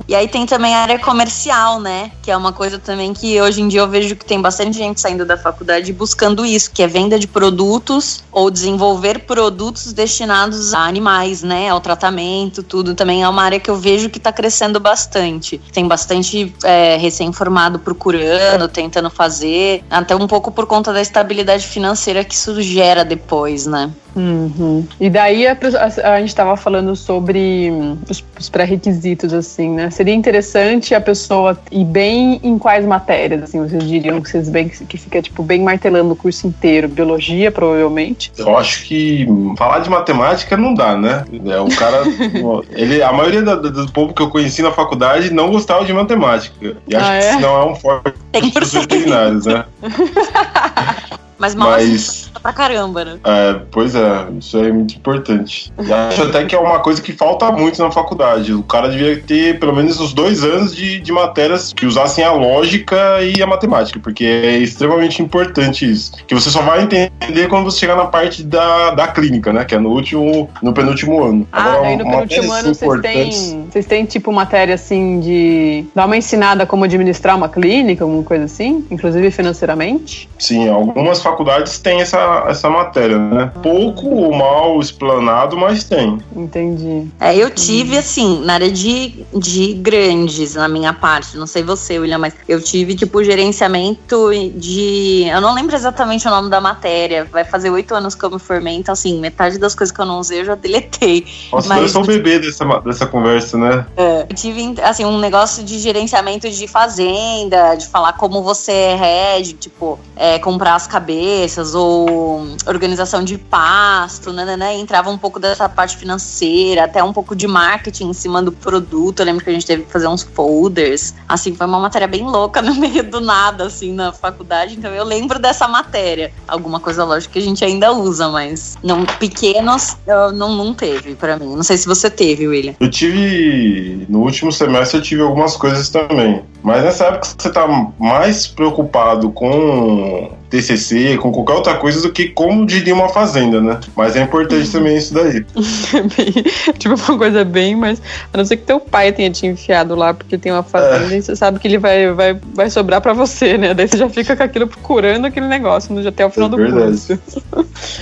e 0.06 0.14
aí 0.14 0.28
tem 0.28 0.46
também 0.46 0.74
a 0.74 0.80
área 0.80 0.98
comercial, 0.98 1.80
né? 1.80 2.12
Que 2.22 2.30
é 2.30 2.36
uma 2.36 2.52
coisa 2.52 2.78
também 2.78 3.12
que 3.12 3.39
hoje 3.40 3.60
em 3.60 3.68
dia 3.68 3.80
eu 3.80 3.88
vejo 3.88 4.16
que 4.16 4.24
tem 4.24 4.40
bastante 4.40 4.76
gente 4.76 5.00
saindo 5.00 5.24
da 5.24 5.36
faculdade 5.36 5.92
buscando 5.92 6.44
isso, 6.44 6.70
que 6.70 6.82
é 6.82 6.86
venda 6.86 7.18
de 7.18 7.26
produtos 7.26 8.22
ou 8.32 8.50
desenvolver 8.50 9.20
produtos 9.20 9.92
destinados 9.92 10.74
a 10.74 10.80
animais, 10.80 11.42
né? 11.42 11.68
Ao 11.68 11.80
tratamento, 11.80 12.62
tudo. 12.62 12.94
Também 12.94 13.22
é 13.22 13.28
uma 13.28 13.42
área 13.42 13.60
que 13.60 13.70
eu 13.70 13.76
vejo 13.76 14.10
que 14.10 14.18
está 14.18 14.32
crescendo 14.32 14.80
bastante. 14.80 15.60
Tem 15.72 15.86
bastante 15.86 16.54
é, 16.64 16.96
recém-formado 16.96 17.78
procurando, 17.78 18.68
tentando 18.68 19.10
fazer, 19.10 19.84
até 19.90 20.14
um 20.14 20.26
pouco 20.26 20.50
por 20.50 20.66
conta 20.66 20.92
da 20.92 21.00
estabilidade 21.00 21.66
financeira 21.66 22.24
que 22.24 22.34
isso 22.34 22.60
gera 22.62 23.04
depois, 23.04 23.66
né? 23.66 23.90
Uhum. 24.20 24.86
E 25.00 25.08
daí 25.08 25.46
a, 25.46 25.52
a, 25.52 26.12
a 26.14 26.20
gente 26.20 26.28
estava 26.28 26.56
falando 26.56 26.94
sobre 26.94 27.72
os, 28.08 28.22
os 28.38 28.50
pré-requisitos, 28.50 29.32
assim, 29.32 29.70
né? 29.70 29.90
Seria 29.90 30.14
interessante 30.14 30.94
a 30.94 31.00
pessoa 31.00 31.58
ir 31.72 31.84
bem 31.84 32.38
em 32.42 32.58
quais 32.58 32.84
matérias, 32.84 33.42
assim, 33.42 33.60
vocês 33.60 33.88
diriam 33.88 34.20
que 34.20 34.28
vocês 34.28 34.50
bem 34.50 34.68
que 34.68 34.98
fica 34.98 35.22
tipo 35.22 35.42
bem 35.42 35.62
martelando 35.62 36.12
o 36.12 36.16
curso 36.16 36.46
inteiro, 36.46 36.86
biologia 36.86 37.50
provavelmente. 37.50 38.30
Eu 38.36 38.56
acho 38.58 38.84
que 38.84 39.26
falar 39.56 39.78
de 39.78 39.88
matemática 39.88 40.56
não 40.56 40.74
dá, 40.74 40.96
né? 40.96 41.24
É, 41.46 41.58
o 41.58 41.68
cara, 41.74 42.02
ele, 42.72 43.02
a 43.02 43.12
maioria 43.12 43.42
do, 43.42 43.70
do, 43.70 43.92
povo 43.92 44.12
que 44.12 44.20
eu 44.20 44.28
conheci 44.28 44.60
na 44.60 44.70
faculdade 44.70 45.32
não 45.32 45.50
gostava 45.50 45.84
de 45.84 45.92
matemática. 45.94 46.76
E 46.86 46.94
acho 46.94 47.10
ah, 47.10 47.14
é? 47.14 47.36
que 47.36 47.42
não 47.42 47.56
é 47.56 47.64
um 47.64 47.74
forte 47.74 48.14
dos 48.60 48.72
veterinários, 48.72 49.46
né? 49.46 49.64
Mas 51.40 51.54
mal 51.54 51.70
Mas, 51.70 52.30
pra 52.42 52.52
caramba, 52.52 53.02
né? 53.02 53.18
É, 53.24 53.60
pois 53.70 53.94
é, 53.94 54.26
isso 54.38 54.58
é 54.58 54.70
muito 54.70 54.94
importante. 54.94 55.72
E 55.82 55.90
acho 55.90 56.22
até 56.24 56.44
que 56.44 56.54
é 56.54 56.58
uma 56.58 56.80
coisa 56.80 57.00
que 57.00 57.14
falta 57.14 57.50
muito 57.50 57.82
na 57.82 57.90
faculdade. 57.90 58.52
O 58.52 58.62
cara 58.62 58.90
devia 58.90 59.18
ter 59.22 59.58
pelo 59.58 59.74
menos 59.74 59.98
uns 59.98 60.12
dois 60.12 60.44
anos 60.44 60.76
de, 60.76 61.00
de 61.00 61.10
matérias 61.10 61.72
que 61.72 61.86
usassem 61.86 62.22
a 62.22 62.30
lógica 62.30 63.22
e 63.22 63.42
a 63.42 63.46
matemática, 63.46 63.98
porque 63.98 64.24
é 64.24 64.58
extremamente 64.58 65.22
importante 65.22 65.90
isso. 65.90 66.12
Que 66.26 66.34
você 66.34 66.50
só 66.50 66.60
vai 66.60 66.82
entender 66.82 67.48
quando 67.48 67.64
você 67.64 67.78
chegar 67.78 67.96
na 67.96 68.04
parte 68.04 68.42
da, 68.42 68.90
da 68.90 69.08
clínica, 69.08 69.50
né? 69.50 69.64
Que 69.64 69.74
é 69.74 69.78
no 69.78 69.88
último, 69.88 70.50
no 70.62 70.74
penúltimo 70.74 71.24
ano. 71.24 71.48
Ah, 71.50 71.72
Agora, 71.72 71.88
aí 71.88 71.96
no 71.96 72.04
penúltimo 72.04 72.52
ano 72.52 72.74
vocês 72.74 73.00
têm, 73.00 73.66
vocês 73.70 73.86
têm 73.86 74.04
tipo 74.04 74.30
matéria 74.30 74.74
assim 74.74 75.20
de 75.20 75.86
dar 75.94 76.04
uma 76.04 76.18
ensinada 76.18 76.66
como 76.66 76.84
administrar 76.84 77.34
uma 77.34 77.48
clínica, 77.48 78.04
alguma 78.04 78.22
coisa 78.22 78.44
assim, 78.44 78.84
inclusive 78.90 79.30
financeiramente? 79.30 80.28
Sim, 80.38 80.68
algumas 80.68 81.22
faculdades 81.30 81.78
têm 81.78 82.00
essa, 82.00 82.44
essa 82.48 82.68
matéria, 82.68 83.18
né? 83.18 83.52
Pouco 83.62 84.08
ou 84.08 84.34
mal 84.34 84.78
explanado, 84.80 85.56
mas 85.56 85.84
tem. 85.84 86.18
Entendi. 86.34 87.08
É, 87.20 87.36
eu 87.36 87.50
tive, 87.50 87.96
assim, 87.96 88.44
na 88.44 88.54
área 88.54 88.70
de, 88.70 89.24
de 89.34 89.74
grandes, 89.74 90.54
na 90.54 90.68
minha 90.68 90.92
parte, 90.92 91.36
não 91.36 91.46
sei 91.46 91.62
você, 91.62 91.98
William, 91.98 92.18
mas 92.18 92.34
eu 92.48 92.60
tive, 92.60 92.94
tipo, 92.94 93.22
gerenciamento 93.22 94.30
de. 94.54 95.26
Eu 95.30 95.40
não 95.40 95.54
lembro 95.54 95.74
exatamente 95.74 96.26
o 96.26 96.30
nome 96.30 96.50
da 96.50 96.60
matéria. 96.60 97.24
Vai 97.30 97.44
fazer 97.44 97.70
oito 97.70 97.94
anos 97.94 98.14
que 98.14 98.24
eu 98.24 98.30
me 98.30 98.38
formei, 98.38 98.74
então, 98.74 98.92
assim, 98.92 99.20
metade 99.20 99.58
das 99.58 99.74
coisas 99.74 99.94
que 99.94 100.00
eu 100.00 100.06
não 100.06 100.18
usei 100.18 100.40
eu 100.40 100.44
já 100.44 100.54
deletei. 100.54 101.26
Nossa, 101.52 101.68
mas, 101.68 101.82
eu 101.82 101.88
sou 101.88 102.02
o 102.02 102.06
bebê 102.06 102.38
dessa, 102.38 102.64
dessa 102.80 103.06
conversa, 103.06 103.56
né? 103.56 103.86
É, 103.96 104.22
eu 104.28 104.34
tive, 104.34 104.74
assim, 104.82 105.04
um 105.04 105.18
negócio 105.18 105.62
de 105.62 105.78
gerenciamento 105.78 106.48
de 106.50 106.66
fazenda, 106.66 107.74
de 107.74 107.86
falar 107.86 108.14
como 108.14 108.42
você 108.42 108.94
rege, 108.94 109.54
tipo, 109.54 109.98
é, 110.16 110.38
comprar 110.38 110.74
as 110.74 110.86
cabeças 110.86 111.19
cabeças 111.20 111.74
ou 111.74 112.46
organização 112.66 113.22
de 113.22 113.36
pasto, 113.36 114.32
né, 114.32 114.44
né, 114.44 114.56
né, 114.56 114.74
entrava 114.74 115.10
um 115.10 115.18
pouco 115.18 115.38
dessa 115.38 115.68
parte 115.68 115.96
financeira, 115.96 116.84
até 116.84 117.04
um 117.04 117.12
pouco 117.12 117.36
de 117.36 117.46
marketing 117.46 118.08
em 118.08 118.12
cima 118.12 118.42
do 118.42 118.50
produto. 118.50 119.20
Eu 119.20 119.26
lembro 119.26 119.44
que 119.44 119.50
a 119.50 119.52
gente 119.52 119.66
teve 119.66 119.82
que 119.84 119.92
fazer 119.92 120.08
uns 120.08 120.22
folders. 120.22 121.14
Assim, 121.28 121.54
foi 121.54 121.66
uma 121.66 121.78
matéria 121.78 122.08
bem 122.08 122.24
louca 122.24 122.62
no 122.62 122.74
meio 122.74 123.02
do 123.02 123.20
nada, 123.20 123.66
assim, 123.66 123.92
na 123.92 124.12
faculdade. 124.12 124.76
Então 124.76 124.90
eu 124.92 125.04
lembro 125.04 125.38
dessa 125.38 125.68
matéria. 125.68 126.32
Alguma 126.48 126.80
coisa, 126.80 127.04
lógico, 127.04 127.34
que 127.34 127.38
a 127.38 127.42
gente 127.42 127.64
ainda 127.64 127.92
usa, 127.92 128.28
mas 128.28 128.78
não 128.82 129.04
pequenos 129.04 129.96
não, 130.34 130.56
não 130.56 130.74
teve 130.74 131.14
para 131.14 131.36
mim. 131.36 131.54
Não 131.54 131.62
sei 131.62 131.76
se 131.76 131.86
você 131.86 132.08
teve, 132.10 132.48
William. 132.48 132.74
Eu 132.80 132.90
tive. 132.90 134.06
No 134.08 134.20
último 134.20 134.50
semestre 134.50 134.98
eu 134.98 135.02
tive 135.02 135.22
algumas 135.22 135.56
coisas 135.56 135.88
também. 135.88 136.42
Mas 136.62 136.84
nessa 136.84 137.06
época 137.06 137.28
você 137.36 137.50
tá 137.50 137.66
mais 137.98 138.46
preocupado 138.46 139.30
com 139.30 140.39
TCC, 140.50 141.16
com 141.18 141.30
qualquer 141.30 141.54
outra 141.54 141.74
coisa 141.76 142.02
do 142.02 142.12
que 142.12 142.28
como 142.28 142.66
diria 142.66 142.92
uma 142.92 143.08
fazenda, 143.08 143.60
né? 143.60 143.78
Mas 143.96 144.16
é 144.16 144.22
importante 144.22 144.66
uhum. 144.66 144.72
também 144.72 144.96
isso 144.96 145.14
daí. 145.14 145.44
tipo, 146.76 146.94
uma 146.94 147.18
coisa 147.18 147.44
bem, 147.44 147.76
mas 147.76 148.02
a 148.32 148.36
não 148.36 148.44
ser 148.44 148.56
que 148.56 148.64
teu 148.64 148.80
pai 148.80 149.12
tenha 149.12 149.30
te 149.30 149.46
enfiado 149.46 149.94
lá 149.94 150.12
porque 150.12 150.36
tem 150.36 150.50
uma 150.50 150.64
fazenda 150.64 151.14
é. 151.14 151.18
e 151.18 151.22
você 151.22 151.36
sabe 151.36 151.60
que 151.60 151.68
ele 151.68 151.78
vai, 151.78 152.12
vai, 152.12 152.38
vai 152.54 152.68
sobrar 152.68 153.00
para 153.00 153.12
você, 153.12 153.56
né? 153.56 153.72
Daí 153.74 153.86
você 153.86 153.96
já 153.96 154.08
fica 154.08 154.36
com 154.36 154.42
aquilo 154.42 154.66
procurando 154.66 155.26
aquele 155.26 155.46
negócio 155.46 155.96
até 156.06 156.26
o 156.26 156.30
final 156.30 156.48
é 156.48 156.50
do 156.50 156.56
curso. 156.56 157.18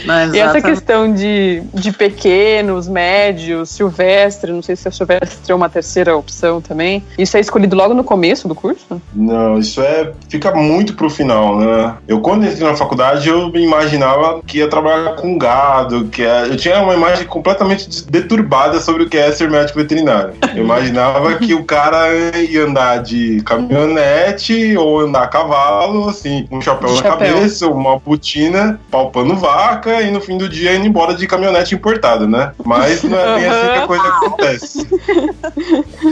Mas, 0.06 0.32
e 0.34 0.38
essa 0.38 0.62
questão 0.62 1.12
de, 1.12 1.62
de 1.74 1.92
pequenos, 1.92 2.88
médios, 2.88 3.70
silvestre, 3.70 4.52
não 4.52 4.62
sei 4.62 4.74
se 4.74 4.88
a 4.88 4.90
silvestre 4.90 5.52
é 5.52 5.54
uma 5.54 5.68
terceira 5.68 6.16
opção 6.16 6.60
também. 6.60 7.04
Isso 7.18 7.36
é 7.36 7.40
escolhido 7.40 7.76
logo 7.76 7.92
no 7.92 8.04
começo 8.04 8.48
do 8.48 8.54
curso? 8.54 9.00
Não, 9.14 9.58
isso 9.58 9.82
é 9.82 10.12
fica 10.28 10.54
muito 10.54 10.94
pro 10.94 11.10
final, 11.10 11.58
né? 11.58 11.94
Eu 12.06 12.20
quando 12.20 12.37
entrei 12.46 12.68
na 12.68 12.76
faculdade 12.76 13.28
eu 13.28 13.48
me 13.50 13.62
imaginava 13.62 14.40
que 14.46 14.58
ia 14.58 14.68
trabalhar 14.68 15.14
com 15.14 15.36
gado, 15.38 16.06
que 16.06 16.22
é, 16.22 16.46
eu 16.46 16.56
tinha 16.56 16.80
uma 16.82 16.94
imagem 16.94 17.26
completamente 17.26 18.04
deturbada 18.10 18.80
sobre 18.80 19.04
o 19.04 19.08
que 19.08 19.16
é 19.16 19.30
ser 19.32 19.50
médico 19.50 19.78
veterinário. 19.78 20.34
Eu 20.54 20.64
imaginava 20.64 21.34
que 21.36 21.54
o 21.54 21.64
cara 21.64 22.08
ia 22.36 22.64
andar 22.64 23.02
de 23.02 23.40
caminhonete 23.42 24.76
ou 24.76 25.00
andar 25.00 25.24
a 25.24 25.28
cavalo, 25.28 26.08
assim, 26.08 26.46
com 26.48 26.58
um 26.58 26.60
chapéu, 26.60 26.94
chapéu. 26.96 27.10
na 27.10 27.16
cabeça, 27.16 27.66
uma 27.66 27.98
botina, 27.98 28.80
palpando 28.90 29.36
vaca 29.36 30.02
e 30.02 30.10
no 30.10 30.20
fim 30.20 30.38
do 30.38 30.48
dia 30.48 30.74
indo 30.74 30.86
embora 30.86 31.14
de 31.14 31.26
caminhonete 31.26 31.74
importada, 31.74 32.26
né? 32.26 32.52
Mas 32.64 33.02
não 33.02 33.18
é 33.18 33.34
bem 33.34 33.46
assim 33.46 33.72
que 33.72 33.78
a 33.78 33.86
coisa 33.86 34.08
acontece. 34.08 34.88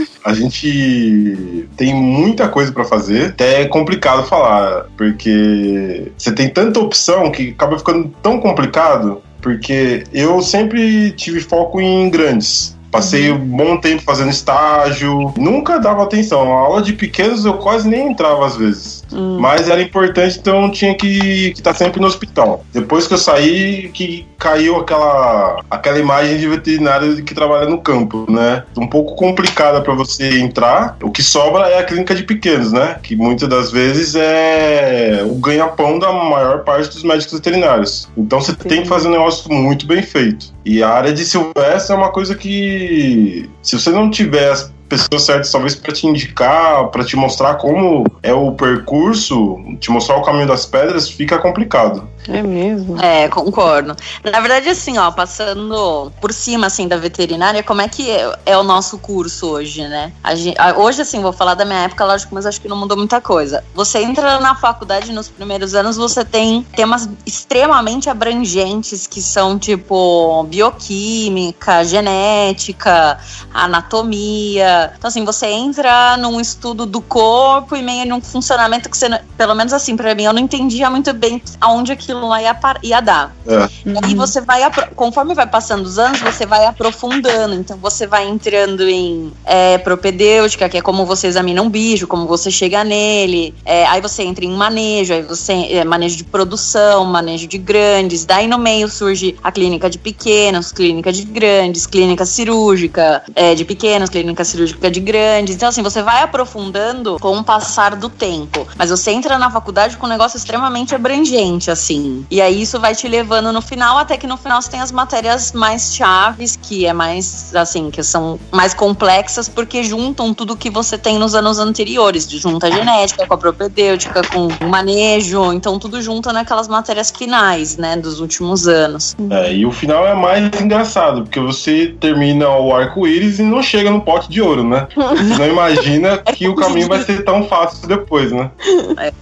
A 0.27 0.33
gente 0.33 1.69
tem 1.77 1.95
muita 1.95 2.49
coisa 2.49 2.69
para 2.69 2.83
fazer, 2.83 3.27
até 3.27 3.61
é 3.61 3.65
complicado 3.65 4.27
falar, 4.27 4.87
porque 4.97 6.11
você 6.17 6.33
tem 6.33 6.49
tanta 6.49 6.81
opção 6.81 7.31
que 7.31 7.51
acaba 7.51 7.77
ficando 7.77 8.13
tão 8.21 8.37
complicado, 8.37 9.21
porque 9.41 10.03
eu 10.11 10.41
sempre 10.41 11.11
tive 11.11 11.39
foco 11.39 11.79
em 11.79 12.09
grandes. 12.09 12.77
Passei 12.91 13.31
um 13.31 13.37
bom 13.39 13.77
tempo 13.77 14.03
fazendo 14.03 14.29
estágio, 14.29 15.33
nunca 15.37 15.79
dava 15.79 16.03
atenção. 16.03 16.41
A 16.51 16.59
aula 16.59 16.81
de 16.81 16.91
pequenos 16.91 17.45
eu 17.45 17.53
quase 17.53 17.87
nem 17.87 18.11
entrava 18.11 18.45
às 18.45 18.57
vezes. 18.57 18.96
Hum. 19.11 19.37
Mas 19.39 19.69
era 19.69 19.81
importante, 19.81 20.37
então 20.39 20.69
tinha 20.71 20.95
que 20.95 21.49
estar 21.49 21.71
tá 21.71 21.77
sempre 21.77 21.99
no 21.99 22.07
hospital. 22.07 22.65
Depois 22.73 23.07
que 23.07 23.13
eu 23.13 23.17
saí, 23.17 23.89
que 23.93 24.25
caiu 24.37 24.77
aquela, 24.77 25.63
aquela 25.69 25.99
imagem 25.99 26.37
de 26.37 26.47
veterinário 26.47 27.23
que 27.23 27.33
trabalha 27.33 27.67
no 27.67 27.79
campo, 27.79 28.25
né? 28.29 28.63
Um 28.77 28.87
pouco 28.87 29.15
complicada 29.15 29.81
para 29.81 29.93
você 29.93 30.39
entrar. 30.39 30.97
O 31.01 31.11
que 31.11 31.23
sobra 31.23 31.67
é 31.67 31.79
a 31.79 31.83
clínica 31.83 32.13
de 32.13 32.23
pequenos, 32.23 32.71
né? 32.71 32.97
Que 33.01 33.15
muitas 33.15 33.49
das 33.49 33.71
vezes 33.71 34.15
é 34.15 35.23
o 35.25 35.35
ganha-pão 35.35 35.97
da 35.99 36.11
maior 36.11 36.63
parte 36.63 36.89
dos 36.89 37.03
médicos 37.03 37.33
veterinários. 37.33 38.07
Então 38.17 38.39
você 38.39 38.51
Sim. 38.51 38.69
tem 38.69 38.81
que 38.83 38.87
fazer 38.87 39.07
um 39.07 39.11
negócio 39.11 39.51
muito 39.51 39.87
bem 39.87 40.01
feito. 40.01 40.53
E 40.63 40.83
a 40.83 40.89
área 40.89 41.13
de 41.13 41.23
silvestre 41.25 41.93
é 41.93 41.97
uma 41.97 42.09
coisa 42.09 42.35
que, 42.35 43.49
se 43.61 43.79
você 43.79 43.89
não 43.89 44.09
tiver 44.09 44.51
as 44.51 44.71
pessoas 44.87 45.23
certas, 45.23 45.51
talvez 45.51 45.75
para 45.75 45.93
te 45.93 46.07
indicar, 46.07 46.87
para 46.87 47.03
te 47.03 47.15
mostrar 47.15 47.55
como 47.55 48.05
é 48.23 48.33
o 48.33 48.51
percurso, 48.51 49.57
te 49.79 49.91
mostrar 49.91 50.17
o 50.17 50.21
caminho 50.21 50.47
das 50.47 50.65
pedras, 50.65 51.09
fica 51.09 51.37
complicado. 51.37 52.07
É 52.27 52.41
mesmo? 52.41 53.01
É, 53.01 53.29
concordo. 53.29 53.95
Na 54.23 54.39
verdade, 54.39 54.69
assim, 54.69 54.97
ó, 54.97 55.11
passando 55.11 56.11
por 56.19 56.33
cima, 56.33 56.67
assim, 56.67 56.87
da 56.87 56.97
veterinária, 56.97 57.63
como 57.63 57.81
é 57.81 57.87
que 57.87 58.09
é, 58.09 58.37
é 58.45 58.57
o 58.57 58.63
nosso 58.63 58.97
curso 58.97 59.47
hoje, 59.47 59.87
né? 59.87 60.11
Gente, 60.35 60.57
hoje, 60.75 61.01
assim, 61.01 61.21
vou 61.21 61.31
falar 61.31 61.53
da 61.53 61.63
minha 61.63 61.83
época, 61.83 62.05
lógico, 62.05 62.35
mas 62.35 62.45
acho 62.45 62.59
que 62.59 62.67
não 62.67 62.75
mudou 62.75 62.97
muita 62.97 63.21
coisa. 63.21 63.63
Você 63.73 63.99
entra 63.99 64.39
na 64.39 64.55
faculdade 64.55 65.11
nos 65.13 65.29
primeiros 65.29 65.73
anos, 65.73 65.95
você 65.95 66.25
tem 66.25 66.63
temas 66.75 67.09
extremamente 67.25 68.09
abrangentes, 68.09 69.07
que 69.07 69.21
são, 69.21 69.57
tipo, 69.57 70.43
bioquímica, 70.43 71.83
genética, 71.85 73.17
anatomia. 73.53 74.76
Então, 74.97 75.07
assim, 75.07 75.23
você 75.23 75.47
entra 75.47 76.17
num 76.17 76.39
estudo 76.39 76.85
do 76.85 77.01
corpo 77.01 77.75
e 77.75 77.81
meio 77.81 78.07
num 78.07 78.21
funcionamento 78.21 78.89
que 78.89 78.97
você, 78.97 79.07
pelo 79.37 79.55
menos 79.55 79.73
assim, 79.73 79.95
para 79.95 80.13
mim, 80.15 80.23
eu 80.23 80.33
não 80.33 80.41
entendia 80.41 80.89
muito 80.89 81.13
bem 81.13 81.41
aonde 81.61 81.91
aquilo 81.91 82.17
aquilo 82.17 82.27
lá 82.27 82.41
ia, 82.41 82.57
ia 82.81 83.01
dar. 83.01 83.35
É. 83.45 84.09
E 84.09 84.15
você 84.15 84.41
vai, 84.41 84.61
conforme 84.95 85.33
vai 85.33 85.47
passando 85.47 85.85
os 85.85 85.99
anos, 85.99 86.19
você 86.19 86.45
vai 86.45 86.65
aprofundando. 86.65 87.53
Então 87.53 87.77
você 87.77 88.07
vai 88.07 88.27
entrando 88.27 88.87
em 88.87 89.31
é, 89.45 89.77
propedêutica, 89.77 90.67
que 90.67 90.77
é 90.77 90.81
como 90.81 91.05
você 91.05 91.27
examina 91.27 91.61
um 91.61 91.69
bicho, 91.69 92.07
como 92.07 92.25
você 92.25 92.49
chega 92.49 92.83
nele. 92.83 93.53
É, 93.65 93.85
aí 93.87 94.01
você 94.01 94.23
entra 94.23 94.43
em 94.43 94.51
manejo, 94.51 95.13
aí 95.13 95.21
você 95.21 95.53
é, 95.53 95.83
manejo 95.83 96.17
de 96.17 96.23
produção, 96.23 97.05
manejo 97.05 97.47
de 97.47 97.57
grandes. 97.57 98.25
Daí 98.25 98.47
no 98.47 98.57
meio 98.57 98.89
surge 98.89 99.35
a 99.43 99.51
clínica 99.51 99.89
de 99.89 99.97
pequenos, 99.97 100.71
clínica 100.71 101.11
de 101.11 101.23
grandes, 101.23 101.85
clínica 101.85 102.25
cirúrgica 102.25 103.23
é, 103.35 103.53
de 103.53 103.63
pequenos, 103.65 104.09
clínica 104.09 104.43
cirúrgica 104.43 104.66
de 104.67 104.99
grandes. 104.99 105.55
Então 105.55 105.69
assim, 105.69 105.83
você 105.83 106.01
vai 106.01 106.23
aprofundando 106.23 107.17
com 107.19 107.37
o 107.37 107.43
passar 107.43 107.95
do 107.95 108.09
tempo. 108.09 108.67
Mas 108.77 108.89
você 108.89 109.11
entra 109.11 109.37
na 109.37 109.49
faculdade 109.49 109.97
com 109.97 110.05
um 110.05 110.09
negócio 110.09 110.37
extremamente 110.37 110.95
abrangente, 110.95 111.71
assim. 111.71 112.25
E 112.29 112.41
aí 112.41 112.61
isso 112.61 112.79
vai 112.79 112.95
te 112.95 113.07
levando 113.07 113.51
no 113.51 113.61
final, 113.61 113.97
até 113.97 114.17
que 114.17 114.27
no 114.27 114.37
final 114.37 114.61
você 114.61 114.69
tem 114.69 114.81
as 114.81 114.91
matérias 114.91 115.51
mais 115.51 115.95
chaves, 115.95 116.57
que 116.61 116.85
é 116.85 116.93
mais, 116.93 117.55
assim, 117.55 117.89
que 117.89 118.03
são 118.03 118.39
mais 118.51 118.73
complexas, 118.73 119.47
porque 119.47 119.83
juntam 119.83 120.33
tudo 120.33 120.55
que 120.55 120.69
você 120.69 120.97
tem 120.97 121.17
nos 121.17 121.35
anos 121.35 121.59
anteriores. 121.59 122.29
Junta 122.29 122.67
a 122.67 122.71
genética 122.71 123.25
com 123.25 123.33
a 123.33 123.37
propedêutica, 123.37 124.21
com 124.23 124.47
o 124.47 124.69
manejo, 124.69 125.53
então 125.53 125.79
tudo 125.79 126.01
junta 126.01 126.33
naquelas 126.33 126.67
matérias 126.67 127.11
finais, 127.11 127.77
né, 127.77 127.95
dos 127.95 128.19
últimos 128.19 128.67
anos. 128.67 129.15
É, 129.29 129.53
e 129.53 129.65
o 129.65 129.71
final 129.71 130.05
é 130.05 130.13
mais 130.13 130.43
engraçado, 130.59 131.23
porque 131.23 131.39
você 131.39 131.95
termina 131.99 132.49
o 132.49 132.73
arco-íris 132.73 133.39
e 133.39 133.43
não 133.43 133.61
chega 133.61 133.89
no 133.89 134.01
pote 134.01 134.29
de 134.29 134.41
ouro, 134.41 134.56
né? 134.63 134.87
Você 134.95 135.37
não 135.37 135.47
imagina 135.47 136.17
que 136.33 136.47
o 136.47 136.55
caminho 136.55 136.87
vai 136.87 137.03
ser 137.03 137.23
tão 137.23 137.47
fácil 137.47 137.87
depois, 137.87 138.31
né? 138.31 138.51
É. 138.97 139.13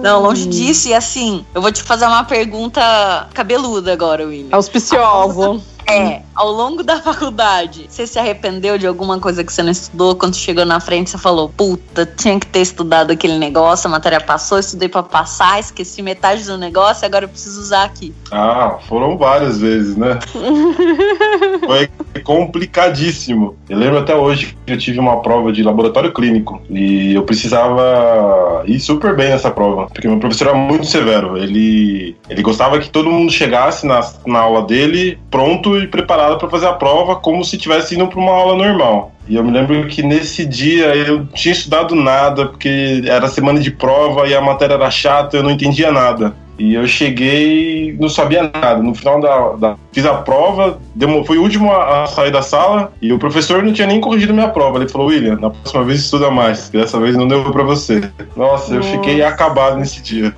Não, 0.00 0.22
longe 0.22 0.46
disso, 0.46 0.88
e 0.88 0.94
assim, 0.94 1.44
eu 1.54 1.62
vou 1.62 1.72
te 1.72 1.82
fazer 1.82 2.06
uma 2.06 2.24
pergunta 2.24 3.28
cabeluda 3.32 3.92
agora, 3.92 4.26
William. 4.26 4.48
Auspicioso. 4.52 5.62
É, 5.86 6.22
ao 6.34 6.50
longo 6.50 6.82
da 6.82 7.00
faculdade, 7.00 7.86
você 7.88 8.06
se 8.06 8.18
arrependeu 8.18 8.78
de 8.78 8.86
alguma 8.86 9.20
coisa 9.20 9.44
que 9.44 9.52
você 9.52 9.62
não 9.62 9.70
estudou? 9.70 10.14
Quando 10.14 10.34
chegou 10.34 10.64
na 10.64 10.80
frente, 10.80 11.10
você 11.10 11.18
falou: 11.18 11.48
puta, 11.48 12.06
tinha 12.06 12.40
que 12.40 12.46
ter 12.46 12.60
estudado 12.60 13.10
aquele 13.10 13.38
negócio, 13.38 13.86
a 13.86 13.90
matéria 13.90 14.20
passou, 14.20 14.58
estudei 14.58 14.88
para 14.88 15.02
passar, 15.02 15.60
esqueci 15.60 16.00
metade 16.00 16.44
do 16.44 16.56
negócio, 16.56 17.04
agora 17.04 17.26
eu 17.26 17.28
preciso 17.28 17.60
usar 17.60 17.84
aqui. 17.84 18.14
Ah, 18.30 18.78
foram 18.88 19.18
várias 19.18 19.58
vezes, 19.58 19.96
né? 19.96 20.18
Foi 21.66 21.90
complicadíssimo. 22.20 23.56
Eu 23.68 23.78
lembro 23.78 23.98
até 23.98 24.14
hoje 24.14 24.56
que 24.66 24.72
eu 24.72 24.78
tive 24.78 24.98
uma 24.98 25.20
prova 25.20 25.52
de 25.52 25.62
laboratório 25.62 26.12
clínico 26.12 26.62
e 26.70 27.14
eu 27.14 27.22
precisava 27.22 28.62
ir 28.66 28.80
super 28.80 29.14
bem 29.16 29.30
nessa 29.30 29.50
prova, 29.50 29.86
porque 29.86 30.08
meu 30.08 30.18
professor 30.18 30.48
era 30.48 30.56
muito 30.56 30.86
severo. 30.86 31.36
Ele, 31.36 32.16
ele 32.28 32.42
gostava 32.42 32.78
que 32.78 32.90
todo 32.90 33.10
mundo 33.10 33.32
chegasse 33.32 33.86
na, 33.86 34.00
na 34.26 34.40
aula 34.40 34.62
dele 34.62 35.18
pronto 35.30 35.78
e 35.78 35.86
preparado 35.86 36.38
para 36.38 36.48
fazer 36.48 36.66
a 36.66 36.72
prova 36.72 37.16
como 37.16 37.44
se 37.44 37.56
estivesse 37.56 37.94
indo 37.94 38.06
para 38.06 38.20
uma 38.20 38.32
aula 38.32 38.56
normal. 38.56 39.12
E 39.26 39.36
eu 39.36 39.44
me 39.44 39.50
lembro 39.50 39.86
que 39.86 40.02
nesse 40.02 40.44
dia 40.44 40.94
eu 40.94 41.26
tinha 41.26 41.52
estudado 41.52 41.94
nada, 41.94 42.46
porque 42.46 43.02
era 43.06 43.26
semana 43.28 43.58
de 43.58 43.70
prova 43.70 44.28
e 44.28 44.34
a 44.34 44.40
matéria 44.40 44.74
era 44.74 44.90
chata, 44.90 45.36
eu 45.36 45.42
não 45.42 45.50
entendia 45.50 45.90
nada. 45.90 46.34
E 46.58 46.74
eu 46.74 46.86
cheguei 46.86 47.96
não 47.98 48.08
sabia 48.08 48.42
nada. 48.42 48.82
No 48.82 48.94
final 48.94 49.20
da. 49.20 49.48
da 49.56 49.76
fiz 49.94 50.04
a 50.04 50.14
prova, 50.14 50.80
fui 51.24 51.38
o 51.38 51.42
último 51.42 51.72
a, 51.72 52.06
sair 52.06 52.32
da 52.32 52.42
sala 52.42 52.92
e 53.00 53.12
o 53.12 53.18
professor 53.18 53.62
não 53.62 53.72
tinha 53.72 53.86
nem 53.86 54.00
corrigido 54.00 54.34
minha 54.34 54.48
prova. 54.48 54.78
Ele 54.78 54.88
falou: 54.88 55.06
William, 55.06 55.36
na 55.36 55.50
próxima 55.50 55.84
vez 55.84 56.00
estuda 56.00 56.30
mais, 56.30 56.68
dessa 56.68 56.98
vez 56.98 57.16
não 57.16 57.28
deu 57.28 57.44
pra 57.52 57.62
você. 57.62 58.00
Nossa, 58.36 58.74
Nossa. 58.74 58.74
eu 58.74 58.82
fiquei 58.82 59.22
acabado 59.22 59.76
nesse 59.76 60.02
dia. 60.02 60.34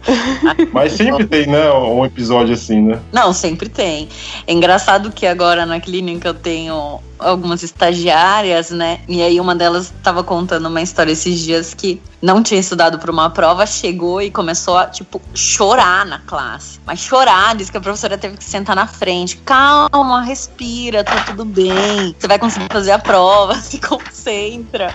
Mas 0.72 0.92
sempre 0.92 1.26
tem, 1.26 1.46
né, 1.46 1.72
um 1.72 2.04
episódio 2.04 2.52
assim, 2.52 2.82
né? 2.82 2.98
Não, 3.10 3.32
sempre 3.32 3.68
tem. 3.68 4.08
É 4.46 4.52
engraçado 4.52 5.10
que 5.10 5.26
agora 5.26 5.64
na 5.64 5.80
clínica 5.80 6.28
eu 6.28 6.34
tenho 6.34 7.00
algumas 7.18 7.62
estagiárias, 7.62 8.70
né? 8.70 9.00
E 9.08 9.22
aí 9.22 9.40
uma 9.40 9.54
delas 9.54 9.86
estava 9.86 10.22
contando 10.22 10.66
uma 10.68 10.82
história 10.82 11.12
esses 11.12 11.40
dias 11.40 11.72
que 11.72 12.00
não 12.20 12.42
tinha 12.42 12.60
estudado 12.60 12.98
para 12.98 13.10
uma 13.10 13.30
prova, 13.30 13.66
chegou 13.66 14.20
e 14.20 14.30
começou 14.30 14.76
a, 14.76 14.86
tipo, 14.86 15.20
chorar 15.34 16.04
na 16.04 16.18
classe. 16.20 16.80
Mas 16.84 17.00
chorar, 17.00 17.54
disse 17.54 17.70
que 17.70 17.78
a 17.78 17.80
professora 17.80 18.18
teve 18.18 18.36
que 18.36 18.44
sentar 18.44 18.74
na 18.74 18.86
frente. 18.86 19.36
Calma, 19.46 20.22
respira, 20.22 21.04
tá 21.04 21.22
tudo 21.24 21.44
bem. 21.44 22.16
Você 22.18 22.26
vai 22.26 22.36
conseguir 22.36 22.66
fazer 22.68 22.90
a 22.90 22.98
prova, 22.98 23.54
se 23.62 23.78
concentra. 23.78 24.92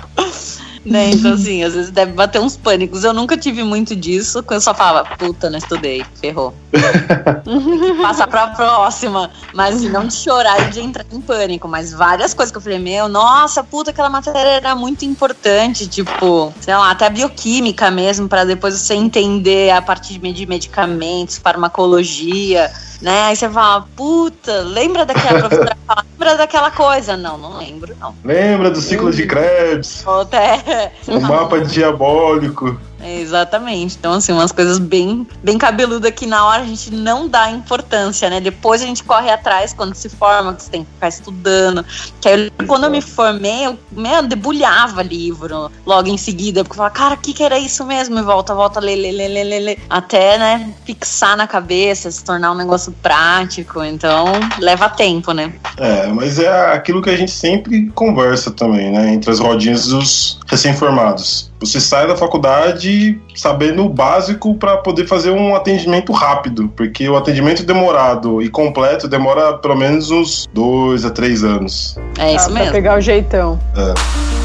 né? 0.85 1.11
Então, 1.11 1.33
assim, 1.33 1.63
às 1.63 1.73
vezes 1.73 1.89
deve 1.89 2.11
bater 2.11 2.41
uns 2.41 2.57
pânicos. 2.57 3.05
Eu 3.05 3.13
nunca 3.13 3.37
tive 3.37 3.63
muito 3.63 3.95
disso, 3.95 4.43
quando 4.43 4.57
eu 4.57 4.61
só 4.61 4.73
falava, 4.73 5.07
puta, 5.15 5.49
não 5.49 5.57
estudei, 5.57 6.05
ferrou. 6.19 6.53
Passa 8.01 8.27
pra 8.27 8.47
próxima. 8.47 9.31
Mas 9.53 9.81
não 9.83 10.05
de 10.05 10.15
chorar 10.15 10.67
e 10.67 10.71
de 10.71 10.81
entrar 10.81 11.05
em 11.09 11.21
pânico, 11.21 11.69
mas 11.69 11.93
várias 11.93 12.33
coisas 12.33 12.51
que 12.51 12.57
eu 12.57 12.61
falei, 12.61 12.79
meu, 12.79 13.07
nossa, 13.07 13.63
puta, 13.63 13.91
aquela 13.91 14.09
matéria 14.09 14.39
era 14.39 14.75
muito 14.75 15.05
importante, 15.05 15.87
tipo, 15.87 16.53
sei 16.59 16.75
lá, 16.75 16.91
até 16.91 17.09
bioquímica 17.09 17.89
mesmo, 17.89 18.27
para 18.27 18.43
depois 18.43 18.73
você 18.73 18.95
entender 18.95 19.71
a 19.71 19.81
partir 19.81 20.17
de 20.17 20.45
medicamentos, 20.45 21.37
farmacologia 21.37 22.69
né? 23.01 23.23
Aí 23.23 23.35
você 23.35 23.49
fala, 23.49 23.87
puta, 23.95 24.61
lembra 24.61 25.05
daquela 25.05 25.39
professora 25.39 25.77
fala, 25.87 26.05
lembra 26.11 26.37
daquela 26.37 26.71
coisa? 26.71 27.17
Não, 27.17 27.37
não 27.37 27.57
lembro, 27.57 27.95
não. 27.99 28.15
Lembra 28.23 28.69
do 28.69 28.79
ciclo 28.79 29.11
de 29.11 29.25
Krebs? 29.25 30.05
É. 30.31 30.91
O 31.11 31.19
mapa 31.19 31.59
diabólico. 31.61 32.79
Exatamente. 33.03 33.97
Então, 33.97 34.13
assim, 34.13 34.31
umas 34.31 34.51
coisas 34.51 34.77
bem, 34.79 35.27
bem 35.43 35.57
cabeludas 35.57 36.11
que 36.11 36.25
na 36.25 36.45
hora 36.45 36.63
a 36.63 36.65
gente 36.65 36.91
não 36.91 37.27
dá 37.27 37.49
importância, 37.49 38.29
né? 38.29 38.39
Depois 38.39 38.81
a 38.81 38.85
gente 38.85 39.03
corre 39.03 39.29
atrás 39.29 39.73
quando 39.73 39.95
se 39.95 40.09
forma, 40.09 40.53
que 40.53 40.63
você 40.63 40.71
tem 40.71 40.83
que 40.83 40.91
ficar 40.91 41.07
estudando. 41.07 41.85
Que 42.19 42.29
aí, 42.29 42.51
quando 42.67 42.85
eu 42.85 42.91
me 42.91 43.01
formei, 43.01 43.65
eu 43.65 43.77
meu, 43.91 44.23
debulhava 44.23 45.01
livro 45.01 45.71
logo 45.85 46.07
em 46.07 46.17
seguida, 46.17 46.63
porque 46.63 46.73
eu 46.73 46.77
falava, 46.77 46.95
cara, 46.95 47.15
o 47.15 47.17
que, 47.17 47.33
que 47.33 47.43
era 47.43 47.57
isso 47.57 47.85
mesmo? 47.85 48.17
E 48.19 48.21
volta, 48.21 48.53
volta, 48.53 48.79
lê, 48.79 48.95
lê, 48.95 49.11
lê, 49.11 49.27
lê, 49.27 49.43
lê, 49.43 49.59
lê. 49.59 49.77
Até, 49.89 50.37
né, 50.37 50.73
fixar 50.85 51.35
na 51.35 51.47
cabeça, 51.47 52.09
se 52.11 52.23
tornar 52.23 52.51
um 52.51 52.55
negócio 52.55 52.91
prático. 53.01 53.83
Então, 53.83 54.25
leva 54.59 54.89
tempo, 54.89 55.33
né? 55.33 55.53
É, 55.77 56.07
mas 56.07 56.39
é 56.39 56.73
aquilo 56.73 57.01
que 57.01 57.09
a 57.09 57.17
gente 57.17 57.31
sempre 57.31 57.89
conversa 57.91 58.51
também, 58.51 58.91
né? 58.91 59.13
Entre 59.13 59.29
as 59.29 59.39
rodinhas 59.39 59.87
dos 59.87 60.39
recém-formados. 60.47 61.50
Você 61.61 61.79
sai 61.79 62.07
da 62.07 62.15
faculdade 62.15 63.21
sabendo 63.35 63.85
o 63.85 63.89
básico 63.89 64.55
para 64.55 64.77
poder 64.77 65.05
fazer 65.05 65.29
um 65.29 65.55
atendimento 65.55 66.11
rápido, 66.11 66.67
porque 66.75 67.07
o 67.07 67.15
atendimento 67.15 67.63
demorado 67.63 68.41
e 68.41 68.49
completo 68.49 69.07
demora 69.07 69.53
pelo 69.53 69.75
menos 69.75 70.09
uns 70.09 70.47
dois 70.51 71.05
a 71.05 71.11
três 71.11 71.43
anos. 71.43 71.97
É 72.17 72.35
isso 72.35 72.47
ah, 72.47 72.49
mesmo. 72.49 72.63
Pra 72.65 72.71
pegar 72.71 72.97
o 72.97 73.01
jeitão. 73.01 73.59
É. 73.77 74.40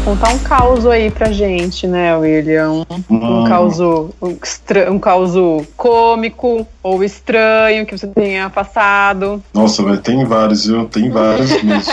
podia 0.00 0.02
contar 0.02 0.32
um 0.32 0.38
caos 0.38 0.86
aí 0.86 1.10
pra 1.10 1.30
gente, 1.30 1.86
né, 1.86 2.16
William? 2.16 2.84
Um, 3.08 3.14
um 3.14 3.44
caos 3.44 3.78
um, 3.80 4.10
um 4.90 4.98
caos 4.98 5.32
cômico 5.76 6.66
ou 6.82 7.04
estranho 7.04 7.86
que 7.86 7.96
você 7.96 8.06
tenha 8.06 8.48
passado. 8.50 9.42
Nossa, 9.52 9.82
mas 9.82 10.00
tem 10.00 10.24
vários, 10.24 10.66
viu? 10.66 10.86
Tem 10.86 11.10
vários 11.10 11.50
mesmo. 11.62 11.92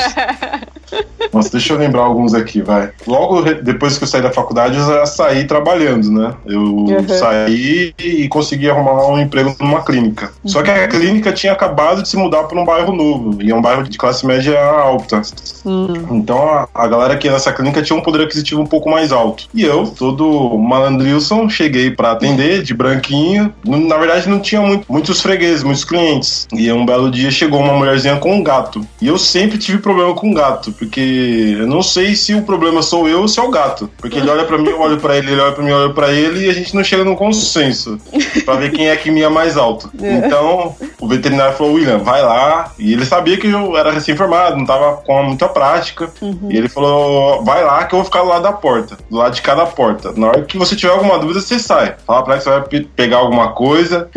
Nossa, 1.34 1.52
deixa 1.52 1.74
eu 1.74 1.78
lembrar 1.78 2.02
alguns 2.02 2.34
aqui, 2.34 2.62
vai. 2.62 2.92
Logo 3.06 3.42
depois 3.42 3.98
que 3.98 4.04
eu 4.04 4.08
saí 4.08 4.22
da 4.22 4.32
faculdade, 4.32 4.78
eu 4.78 4.86
já 4.86 5.06
saí 5.06 5.46
trabalhando, 5.46 6.12
né? 6.12 6.34
Eu 6.46 6.62
uhum. 6.62 7.08
saí 7.08 7.94
e 8.00 8.28
consegui 8.28 8.70
arrumar 8.70 9.08
um 9.08 9.20
emprego 9.20 9.56
numa 9.60 9.82
clínica. 9.82 10.32
Uhum. 10.44 10.50
Só 10.50 10.62
que 10.62 10.72
a 10.72 10.88
clínica 10.88 11.32
tinha 11.32 11.54
acabado 11.54 12.02
de 12.02 12.10
se 12.10 12.18
mudar 12.18 12.44
para 12.44 12.60
um 12.60 12.66
bairro 12.66 12.94
novo, 12.94 13.42
e 13.42 13.52
é 13.52 13.56
um 13.56 13.62
bairro 13.62 13.84
de 13.84 13.98
classe 13.98 14.26
média 14.26 14.60
alta. 14.60 15.22
Uhum. 15.66 16.18
Então 16.18 16.42
a, 16.42 16.68
a 16.74 16.88
galera 16.88 17.18
que 17.18 17.28
ia 17.28 17.34
nessa 17.34 17.52
clínica 17.52 17.82
tinha 17.82 17.98
um 17.98 18.02
poder 18.02 18.24
aquisitivo 18.24 18.62
um 18.62 18.66
pouco 18.66 18.90
mais 18.90 19.12
alto. 19.12 19.48
E 19.54 19.64
eu, 19.64 19.88
todo 19.88 20.58
malandrilson, 20.58 21.50
cheguei 21.50 21.92
para 21.92 22.12
atender 22.12 22.64
de 22.64 22.74
branquinho. 22.74 23.54
Na 23.66 23.98
verdade, 23.98 24.30
não 24.30 24.40
tinha 24.40 24.62
muito, 24.62 24.86
muitos 24.90 25.22
fregueses, 25.22 25.64
muitos 25.64 25.84
clientes. 25.84 26.48
E 26.54 26.72
um 26.72 26.86
belo 26.86 27.10
dia 27.10 27.32
chegou 27.32 27.60
uma 27.60 27.74
mulherzinha 27.74 28.18
com 28.18 28.34
um 28.34 28.44
gato. 28.44 28.86
E 29.02 29.08
eu 29.08 29.18
sempre 29.18 29.58
tive 29.58 29.80
problema 29.80 30.14
com 30.14 30.34
gato, 30.34 30.72
porque 30.72 31.17
eu 31.60 31.68
não 31.68 31.82
sei 31.82 32.16
se 32.16 32.34
o 32.34 32.42
problema 32.42 32.82
sou 32.82 33.08
eu 33.08 33.22
ou 33.22 33.28
se 33.28 33.40
é 33.40 33.44
o 33.44 33.50
gato. 33.50 33.90
Porque 33.98 34.18
ele 34.18 34.30
olha 34.30 34.46
para 34.46 34.58
mim, 34.58 34.70
eu 34.70 34.80
olho 34.80 34.98
para 34.98 35.18
ele, 35.18 35.32
ele 35.32 35.42
olha 35.42 35.54
para 35.54 35.64
mim, 35.64 35.70
eu 35.72 35.78
olho 35.78 35.94
para 35.94 36.12
ele 36.12 36.46
e 36.46 36.50
a 36.50 36.54
gente 36.54 36.76
não 36.76 36.84
chega 36.84 37.04
num 37.04 37.16
consenso 37.16 38.00
para 38.46 38.56
ver 38.56 38.72
quem 38.72 38.90
é 38.90 38.96
que 38.96 39.12
mia 39.12 39.30
mais 39.30 39.58
alto. 39.58 39.90
É. 40.02 40.14
Então, 40.14 40.76
o 41.00 41.08
veterinário 41.08 41.56
falou: 41.56 41.74
William, 41.74 41.98
vai 42.00 42.22
lá. 42.22 42.72
E 42.78 42.94
ele 42.94 43.06
sabia 43.06 43.38
que 43.38 43.48
eu 43.48 43.78
era 43.78 43.92
recém-formado, 43.92 44.58
não 44.58 44.66
tava 44.66 44.98
com 44.98 45.24
muita 45.24 45.48
prática. 45.48 46.10
Uhum. 46.22 46.50
E 46.50 46.58
ele 46.58 46.70
falou: 46.70 47.44
vai 47.44 47.64
lá 47.64 47.86
que 47.86 47.94
eu 47.94 48.00
vou 48.00 48.06
ficar 48.06 48.22
do 48.22 48.30
lado 48.30 48.44
da 48.44 48.54
porta, 48.54 48.98
do 49.10 49.18
lado 49.18 49.34
de 49.34 49.42
cada 49.42 49.66
porta. 49.66 50.14
Na 50.16 50.28
hora 50.28 50.42
que 50.44 50.58
você 50.58 50.76
tiver 50.76 50.92
alguma 50.92 51.20
dúvida, 51.20 51.40
você 51.40 51.60
sai. 51.60 51.96
Fala 52.06 52.24
pra 52.24 52.36
ele 52.36 52.44
que 52.44 52.50
você 52.50 52.60
vai 52.60 52.88
pegar 52.96 53.18
alguma 53.18 53.52
coisa. 53.52 54.10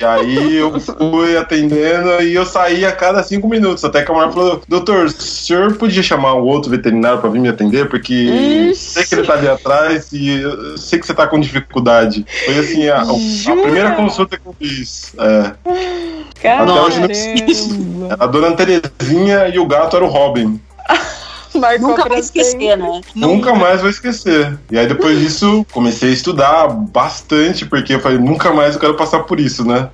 e 0.00 0.04
aí 0.04 0.56
eu 0.56 0.78
fui 0.80 1.36
atendendo 1.36 2.22
e 2.22 2.34
eu 2.34 2.44
saí 2.44 2.84
a 2.84 2.92
cada 2.92 3.22
cinco 3.22 3.48
minutos. 3.48 3.84
Até 3.84 4.02
que 4.02 4.10
a 4.10 4.14
mulher 4.14 4.32
falou: 4.32 4.62
Doutor, 4.68 5.06
o 5.06 5.10
senhor 5.10 5.74
podia 5.74 6.02
chamar 6.02 6.34
o 6.34 6.43
outro 6.46 6.70
veterinário 6.70 7.20
pra 7.20 7.30
vir 7.30 7.40
me 7.40 7.48
atender? 7.48 7.88
Porque 7.88 8.14
eu 8.68 8.74
sei 8.74 9.04
que 9.04 9.14
ele 9.14 9.26
tá 9.26 9.34
ali 9.34 9.48
atrás 9.48 10.12
e 10.12 10.42
sei 10.76 10.98
que 10.98 11.06
você 11.06 11.14
tá 11.14 11.26
com 11.26 11.38
dificuldade. 11.40 12.24
Foi 12.44 12.58
assim, 12.58 12.88
a, 12.88 13.02
a 13.02 13.62
primeira 13.62 13.92
consulta 13.92 14.36
que 14.36 14.46
eu 14.46 14.54
fiz. 14.58 15.14
É. 15.18 15.52
Caramba. 16.40 16.72
Até 16.72 16.80
hoje 16.82 17.00
não... 17.64 18.08
A 18.18 18.26
dona 18.26 18.52
Terezinha 18.52 19.48
e 19.48 19.58
o 19.58 19.66
gato 19.66 19.96
era 19.96 20.04
o 20.04 20.08
Robin. 20.08 20.60
Marcou 21.54 21.90
Nunca 21.90 22.08
vai 22.08 22.18
esquecer, 22.18 22.76
né? 22.76 23.00
Nunca 23.14 23.54
mais 23.54 23.80
vou 23.80 23.88
esquecer. 23.88 24.58
E 24.70 24.78
aí 24.78 24.86
depois 24.86 25.18
disso 25.18 25.64
comecei 25.72 26.10
a 26.10 26.12
estudar 26.12 26.68
bastante, 26.68 27.64
porque 27.64 27.94
eu 27.94 28.00
falei, 28.00 28.18
nunca 28.18 28.52
mais 28.52 28.74
eu 28.74 28.80
quero 28.80 28.94
passar 28.94 29.20
por 29.20 29.38
isso, 29.38 29.64
né? 29.64 29.88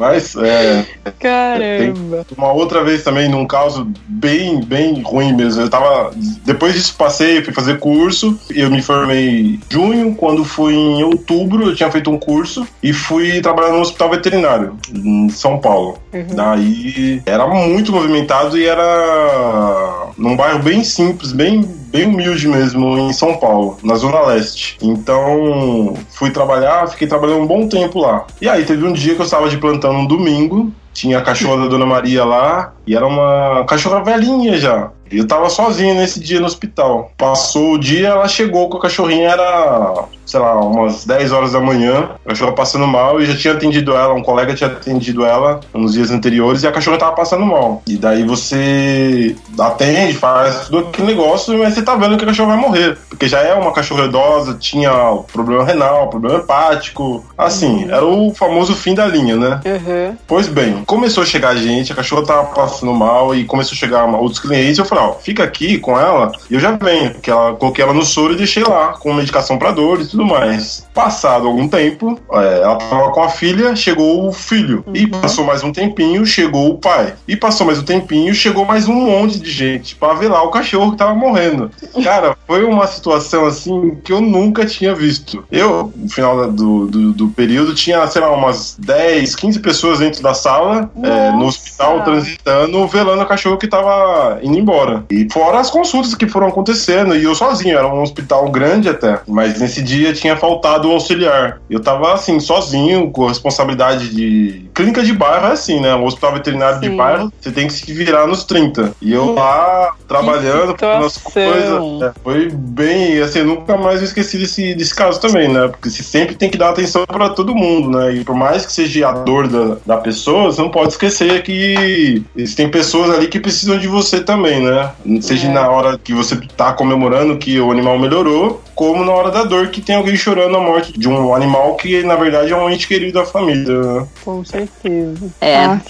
Mas 0.00 0.34
é. 0.34 0.86
Caramba! 1.18 2.26
Uma 2.34 2.52
outra 2.52 2.82
vez 2.82 3.04
também, 3.04 3.28
num 3.28 3.46
caso 3.46 3.86
bem, 4.08 4.64
bem 4.64 5.02
ruim 5.02 5.34
mesmo. 5.34 5.60
Eu 5.60 5.68
tava. 5.68 6.10
Depois 6.42 6.72
disso, 6.72 6.94
passei, 6.96 7.44
fui 7.44 7.52
fazer 7.52 7.78
curso. 7.78 8.40
Eu 8.48 8.70
me 8.70 8.80
formei 8.80 9.28
em 9.28 9.60
junho. 9.68 10.14
Quando 10.14 10.42
fui 10.42 10.74
em 10.74 11.02
outubro, 11.02 11.68
eu 11.68 11.76
tinha 11.76 11.90
feito 11.90 12.10
um 12.10 12.18
curso 12.18 12.66
e 12.82 12.94
fui 12.94 13.42
trabalhar 13.42 13.72
no 13.72 13.80
hospital 13.80 14.08
veterinário 14.08 14.78
em 14.90 15.28
São 15.28 15.58
Paulo. 15.58 15.98
Uhum. 16.14 16.34
Daí 16.34 17.22
era 17.26 17.46
muito 17.46 17.92
movimentado 17.92 18.56
e 18.56 18.66
era 18.66 20.09
num 20.16 20.36
bairro 20.36 20.60
bem 20.60 20.82
simples, 20.84 21.32
bem 21.32 21.62
bem 21.90 22.06
humilde 22.06 22.46
mesmo 22.46 22.96
em 22.98 23.12
São 23.12 23.36
Paulo, 23.36 23.76
na 23.82 23.96
Zona 23.96 24.20
Leste. 24.20 24.78
Então, 24.80 25.94
fui 26.10 26.30
trabalhar, 26.30 26.88
fiquei 26.88 27.06
trabalhando 27.06 27.42
um 27.42 27.46
bom 27.46 27.68
tempo 27.68 27.98
lá. 27.98 28.26
E 28.40 28.48
aí, 28.48 28.64
teve 28.64 28.86
um 28.86 28.92
dia 28.92 29.14
que 29.14 29.20
eu 29.20 29.24
estava 29.24 29.48
de 29.48 29.58
plantão 29.58 30.00
um 30.00 30.06
domingo, 30.06 30.72
tinha 30.92 31.18
a 31.18 31.22
cachorra 31.22 31.62
da 31.62 31.68
Dona 31.68 31.86
Maria 31.86 32.24
lá, 32.24 32.72
e 32.86 32.94
era 32.94 33.06
uma 33.06 33.64
cachorra 33.64 34.02
velhinha 34.02 34.56
já. 34.58 34.90
Eu 35.10 35.26
tava 35.26 35.50
sozinho 35.50 35.94
nesse 35.96 36.20
dia 36.20 36.38
no 36.38 36.46
hospital. 36.46 37.10
Passou 37.16 37.72
o 37.72 37.78
dia, 37.78 38.08
ela 38.08 38.28
chegou 38.28 38.68
com 38.68 38.78
a 38.78 38.80
cachorrinha, 38.80 39.30
era, 39.30 40.04
sei 40.30 40.38
lá, 40.38 40.54
umas 40.60 41.04
10 41.04 41.32
horas 41.32 41.52
da 41.52 41.60
manhã. 41.60 42.10
A 42.24 42.28
cachorra 42.28 42.52
passando 42.52 42.86
mal 42.86 43.20
e 43.20 43.26
já 43.26 43.36
tinha 43.36 43.54
atendido 43.54 43.96
ela, 43.96 44.14
um 44.14 44.22
colega 44.22 44.54
tinha 44.54 44.70
atendido 44.70 45.24
ela 45.24 45.60
nos 45.74 45.92
dias 45.92 46.10
anteriores 46.10 46.62
e 46.62 46.68
a 46.68 46.72
cachorra 46.72 46.98
tava 46.98 47.16
passando 47.16 47.44
mal. 47.44 47.82
E 47.86 47.96
daí 47.96 48.22
você 48.22 49.34
atende, 49.58 50.14
faz 50.14 50.66
tudo 50.66 50.78
aquele 50.88 51.08
negócio, 51.08 51.58
mas 51.58 51.74
você 51.74 51.82
tá 51.82 51.96
vendo 51.96 52.16
que 52.16 52.24
a 52.24 52.28
cachorra 52.28 52.54
vai 52.54 52.60
morrer. 52.60 52.96
Porque 53.08 53.26
já 53.26 53.40
é 53.40 53.52
uma 53.54 53.72
cachorra 53.72 54.04
idosa, 54.04 54.54
tinha 54.54 54.90
problema 55.32 55.64
renal, 55.64 56.08
problema 56.08 56.38
hepático. 56.38 57.24
Assim, 57.36 57.84
uhum. 57.84 57.90
era 57.90 58.04
o 58.04 58.32
famoso 58.32 58.74
fim 58.74 58.94
da 58.94 59.06
linha, 59.06 59.36
né? 59.36 59.60
Uhum. 59.64 60.16
Pois 60.28 60.46
bem, 60.46 60.84
começou 60.84 61.24
a 61.24 61.26
chegar 61.26 61.56
gente, 61.56 61.92
a 61.92 61.96
cachorra 61.96 62.24
tava 62.24 62.44
passando 62.54 62.92
mal 62.94 63.34
e 63.34 63.44
começou 63.44 63.74
a 63.74 63.78
chegar 63.78 64.04
outros 64.06 64.38
clientes. 64.38 64.78
Eu 64.78 64.84
falei, 64.84 65.04
ó, 65.04 65.14
fica 65.14 65.42
aqui 65.42 65.78
com 65.78 65.98
ela 65.98 66.30
e 66.48 66.54
eu 66.54 66.60
já 66.60 66.70
venho. 66.72 67.10
Porque 67.10 67.30
ela 67.30 67.54
coloquei 67.54 67.82
ela 67.82 67.92
no 67.92 68.04
soro 68.04 68.34
e 68.34 68.36
deixei 68.36 68.62
lá, 68.62 68.92
com 68.92 69.12
medicação 69.12 69.58
para 69.58 69.72
dor 69.72 70.00
e 70.00 70.06
tudo 70.06 70.19
mais. 70.24 70.86
Passado 70.94 71.46
algum 71.46 71.68
tempo, 71.68 72.18
é, 72.32 72.62
ela 72.62 72.76
tava 72.76 73.10
com 73.10 73.22
a 73.22 73.28
filha, 73.28 73.74
chegou 73.74 74.28
o 74.28 74.32
filho. 74.32 74.84
Uhum. 74.86 74.96
E 74.96 75.06
passou 75.06 75.44
mais 75.44 75.62
um 75.62 75.72
tempinho, 75.72 76.24
chegou 76.26 76.70
o 76.70 76.78
pai. 76.78 77.14
E 77.26 77.36
passou 77.36 77.66
mais 77.66 77.78
um 77.78 77.84
tempinho, 77.84 78.34
chegou 78.34 78.64
mais 78.64 78.88
um 78.88 78.94
monte 78.94 79.38
de 79.38 79.50
gente 79.50 79.96
para 79.96 80.14
ver 80.14 80.28
lá 80.28 80.42
o 80.42 80.50
cachorro 80.50 80.92
que 80.92 80.98
tava 80.98 81.14
morrendo. 81.14 81.70
Cara, 82.02 82.36
foi 82.46 82.64
uma 82.64 82.86
situação 82.86 83.46
assim 83.46 83.96
que 84.02 84.12
eu 84.12 84.20
nunca 84.20 84.66
tinha 84.66 84.94
visto. 84.94 85.44
Eu, 85.50 85.92
no 85.94 86.08
final 86.08 86.50
do, 86.50 86.86
do, 86.86 87.12
do 87.12 87.28
período, 87.28 87.74
tinha, 87.74 88.06
sei 88.06 88.20
lá, 88.20 88.30
umas 88.32 88.76
10, 88.78 89.34
15 89.36 89.60
pessoas 89.60 89.98
dentro 89.98 90.22
da 90.22 90.34
sala, 90.34 90.90
é, 91.02 91.32
no 91.32 91.46
hospital, 91.46 92.02
transitando, 92.04 92.86
velando 92.86 93.22
o 93.22 93.26
cachorro 93.26 93.56
que 93.56 93.66
tava 93.66 94.38
indo 94.42 94.58
embora. 94.58 95.04
E 95.10 95.26
fora 95.32 95.60
as 95.60 95.70
consultas 95.70 96.14
que 96.14 96.28
foram 96.28 96.48
acontecendo, 96.48 97.16
e 97.16 97.24
eu 97.24 97.34
sozinho, 97.34 97.76
era 97.76 97.86
um 97.86 98.02
hospital 98.02 98.50
grande 98.50 98.88
até. 98.88 99.20
Mas 99.26 99.58
nesse 99.60 99.82
dia 99.82 100.09
dia 100.10 100.20
tinha 100.20 100.36
faltado 100.36 100.88
um 100.88 100.92
auxiliar. 100.92 101.60
Eu 101.68 101.80
tava 101.80 102.12
assim, 102.12 102.38
sozinho, 102.40 103.10
com 103.10 103.26
responsabilidade 103.26 104.08
de. 104.08 104.68
Clínica 104.74 105.02
de 105.02 105.12
bairro 105.12 105.46
é 105.48 105.52
assim, 105.52 105.80
né? 105.80 105.94
O 105.94 106.04
hospital 106.04 106.34
veterinário 106.34 106.80
Sim. 106.80 106.90
de 106.90 106.96
bairro, 106.96 107.32
você 107.40 107.50
tem 107.50 107.66
que 107.66 107.72
se 107.72 107.92
virar 107.92 108.26
nos 108.26 108.44
30. 108.44 108.94
E 109.00 109.12
eu 109.12 109.34
lá, 109.34 109.94
trabalhando, 110.08 110.76
fazendo 110.78 111.06
as 111.06 111.16
coisas. 111.16 112.02
É, 112.02 112.12
foi 112.22 112.48
bem. 112.50 113.20
Assim, 113.20 113.40
eu 113.40 113.46
nunca 113.46 113.76
mais 113.76 114.02
esqueci 114.02 114.38
desse, 114.38 114.74
desse 114.74 114.94
caso 114.94 115.20
também, 115.20 115.48
né? 115.48 115.68
Porque 115.68 115.90
você 115.90 116.02
sempre 116.02 116.34
tem 116.34 116.50
que 116.50 116.58
dar 116.58 116.70
atenção 116.70 117.04
para 117.06 117.30
todo 117.30 117.54
mundo, 117.54 117.90
né? 117.90 118.14
E 118.14 118.24
por 118.24 118.34
mais 118.34 118.66
que 118.66 118.72
seja 118.72 119.08
a 119.08 119.12
dor 119.12 119.48
da, 119.48 119.76
da 119.84 119.96
pessoa, 119.96 120.44
você 120.44 120.60
não 120.60 120.70
pode 120.70 120.92
esquecer 120.92 121.42
que 121.42 122.24
tem 122.56 122.68
pessoas 122.68 123.10
ali 123.10 123.28
que 123.28 123.40
precisam 123.40 123.78
de 123.78 123.88
você 123.88 124.20
também, 124.20 124.62
né? 124.62 124.90
Seja 125.20 125.48
é. 125.48 125.52
na 125.52 125.68
hora 125.68 125.98
que 125.98 126.12
você 126.12 126.36
tá 126.56 126.72
comemorando 126.72 127.36
que 127.36 127.60
o 127.60 127.70
animal 127.70 127.98
melhorou, 127.98 128.62
como 128.74 129.04
na 129.04 129.12
hora 129.12 129.30
da 129.30 129.44
dor 129.44 129.68
que 129.68 129.80
tem 129.80 129.96
alguém 130.00 130.16
chorando 130.16 130.56
a 130.56 130.60
morte 130.60 130.98
de 130.98 131.08
um 131.08 131.34
animal 131.34 131.74
que 131.76 132.02
na 132.02 132.16
verdade 132.16 132.52
é 132.52 132.56
um 132.56 132.68
ente 132.68 132.86
querido 132.86 133.12
da 133.12 133.24
família. 133.24 133.80
Né? 133.80 134.08
Com 134.24 134.44
certeza. 134.44 135.30
É, 135.40 135.64
ah, 135.64 135.80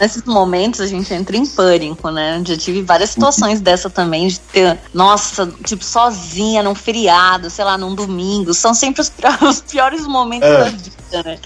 nesses 0.00 0.22
momentos 0.24 0.80
a 0.80 0.86
gente 0.86 1.12
entra 1.12 1.36
em 1.36 1.46
pânico, 1.46 2.10
né? 2.10 2.42
Já 2.44 2.56
tive 2.56 2.82
várias 2.82 3.10
situações 3.10 3.60
dessa 3.60 3.90
também, 3.90 4.28
de 4.28 4.40
ter, 4.40 4.78
nossa, 4.92 5.50
tipo, 5.64 5.84
sozinha 5.84 6.62
num 6.62 6.74
feriado, 6.74 7.50
sei 7.50 7.64
lá, 7.64 7.76
num 7.76 7.94
domingo. 7.94 8.54
São 8.54 8.74
sempre 8.74 9.00
os, 9.00 9.12
os 9.42 9.60
piores 9.60 10.06
momentos 10.06 10.48
é. 10.48 10.58
da 10.58 10.70
vida, 10.70 11.22
né? 11.24 11.38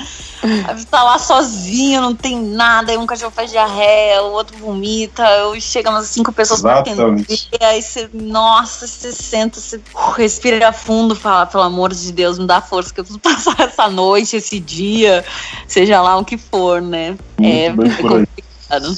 Tá 0.90 1.02
lá 1.02 1.18
sozinho, 1.18 2.00
não 2.00 2.14
tem 2.14 2.40
nada, 2.40 2.90
aí 2.90 2.98
um 2.98 3.06
cachorro 3.06 3.30
faz 3.30 3.50
diarreia, 3.50 4.22
o 4.22 4.32
outro 4.32 4.56
vomita, 4.56 5.22
eu 5.22 5.60
chego 5.60 5.90
umas 5.90 6.06
cinco 6.06 6.32
pessoas 6.32 6.60
Exatamente. 6.60 6.96
pra 6.96 7.34
atender, 7.34 7.64
aí 7.64 7.82
você, 7.82 8.08
nossa, 8.12 8.86
você 8.86 9.12
senta, 9.12 9.60
você 9.60 9.80
respira 10.16 10.72
fundo, 10.72 11.14
fala, 11.14 11.46
pelo 11.50 11.64
amor 11.64 11.92
de 11.92 12.12
Deus, 12.12 12.38
me 12.38 12.46
dá 12.46 12.60
força 12.60 12.92
que 12.92 13.00
eu 13.00 13.04
preciso 13.04 13.20
passar 13.22 13.60
essa 13.60 13.88
noite, 13.88 14.36
esse 14.36 14.58
dia, 14.58 15.24
seja 15.66 16.00
lá 16.00 16.16
o 16.16 16.24
que 16.24 16.38
for, 16.38 16.80
né? 16.80 17.16
Muito 17.38 17.42
é, 17.42 17.66
é 17.66 18.02
complicado 18.02 18.96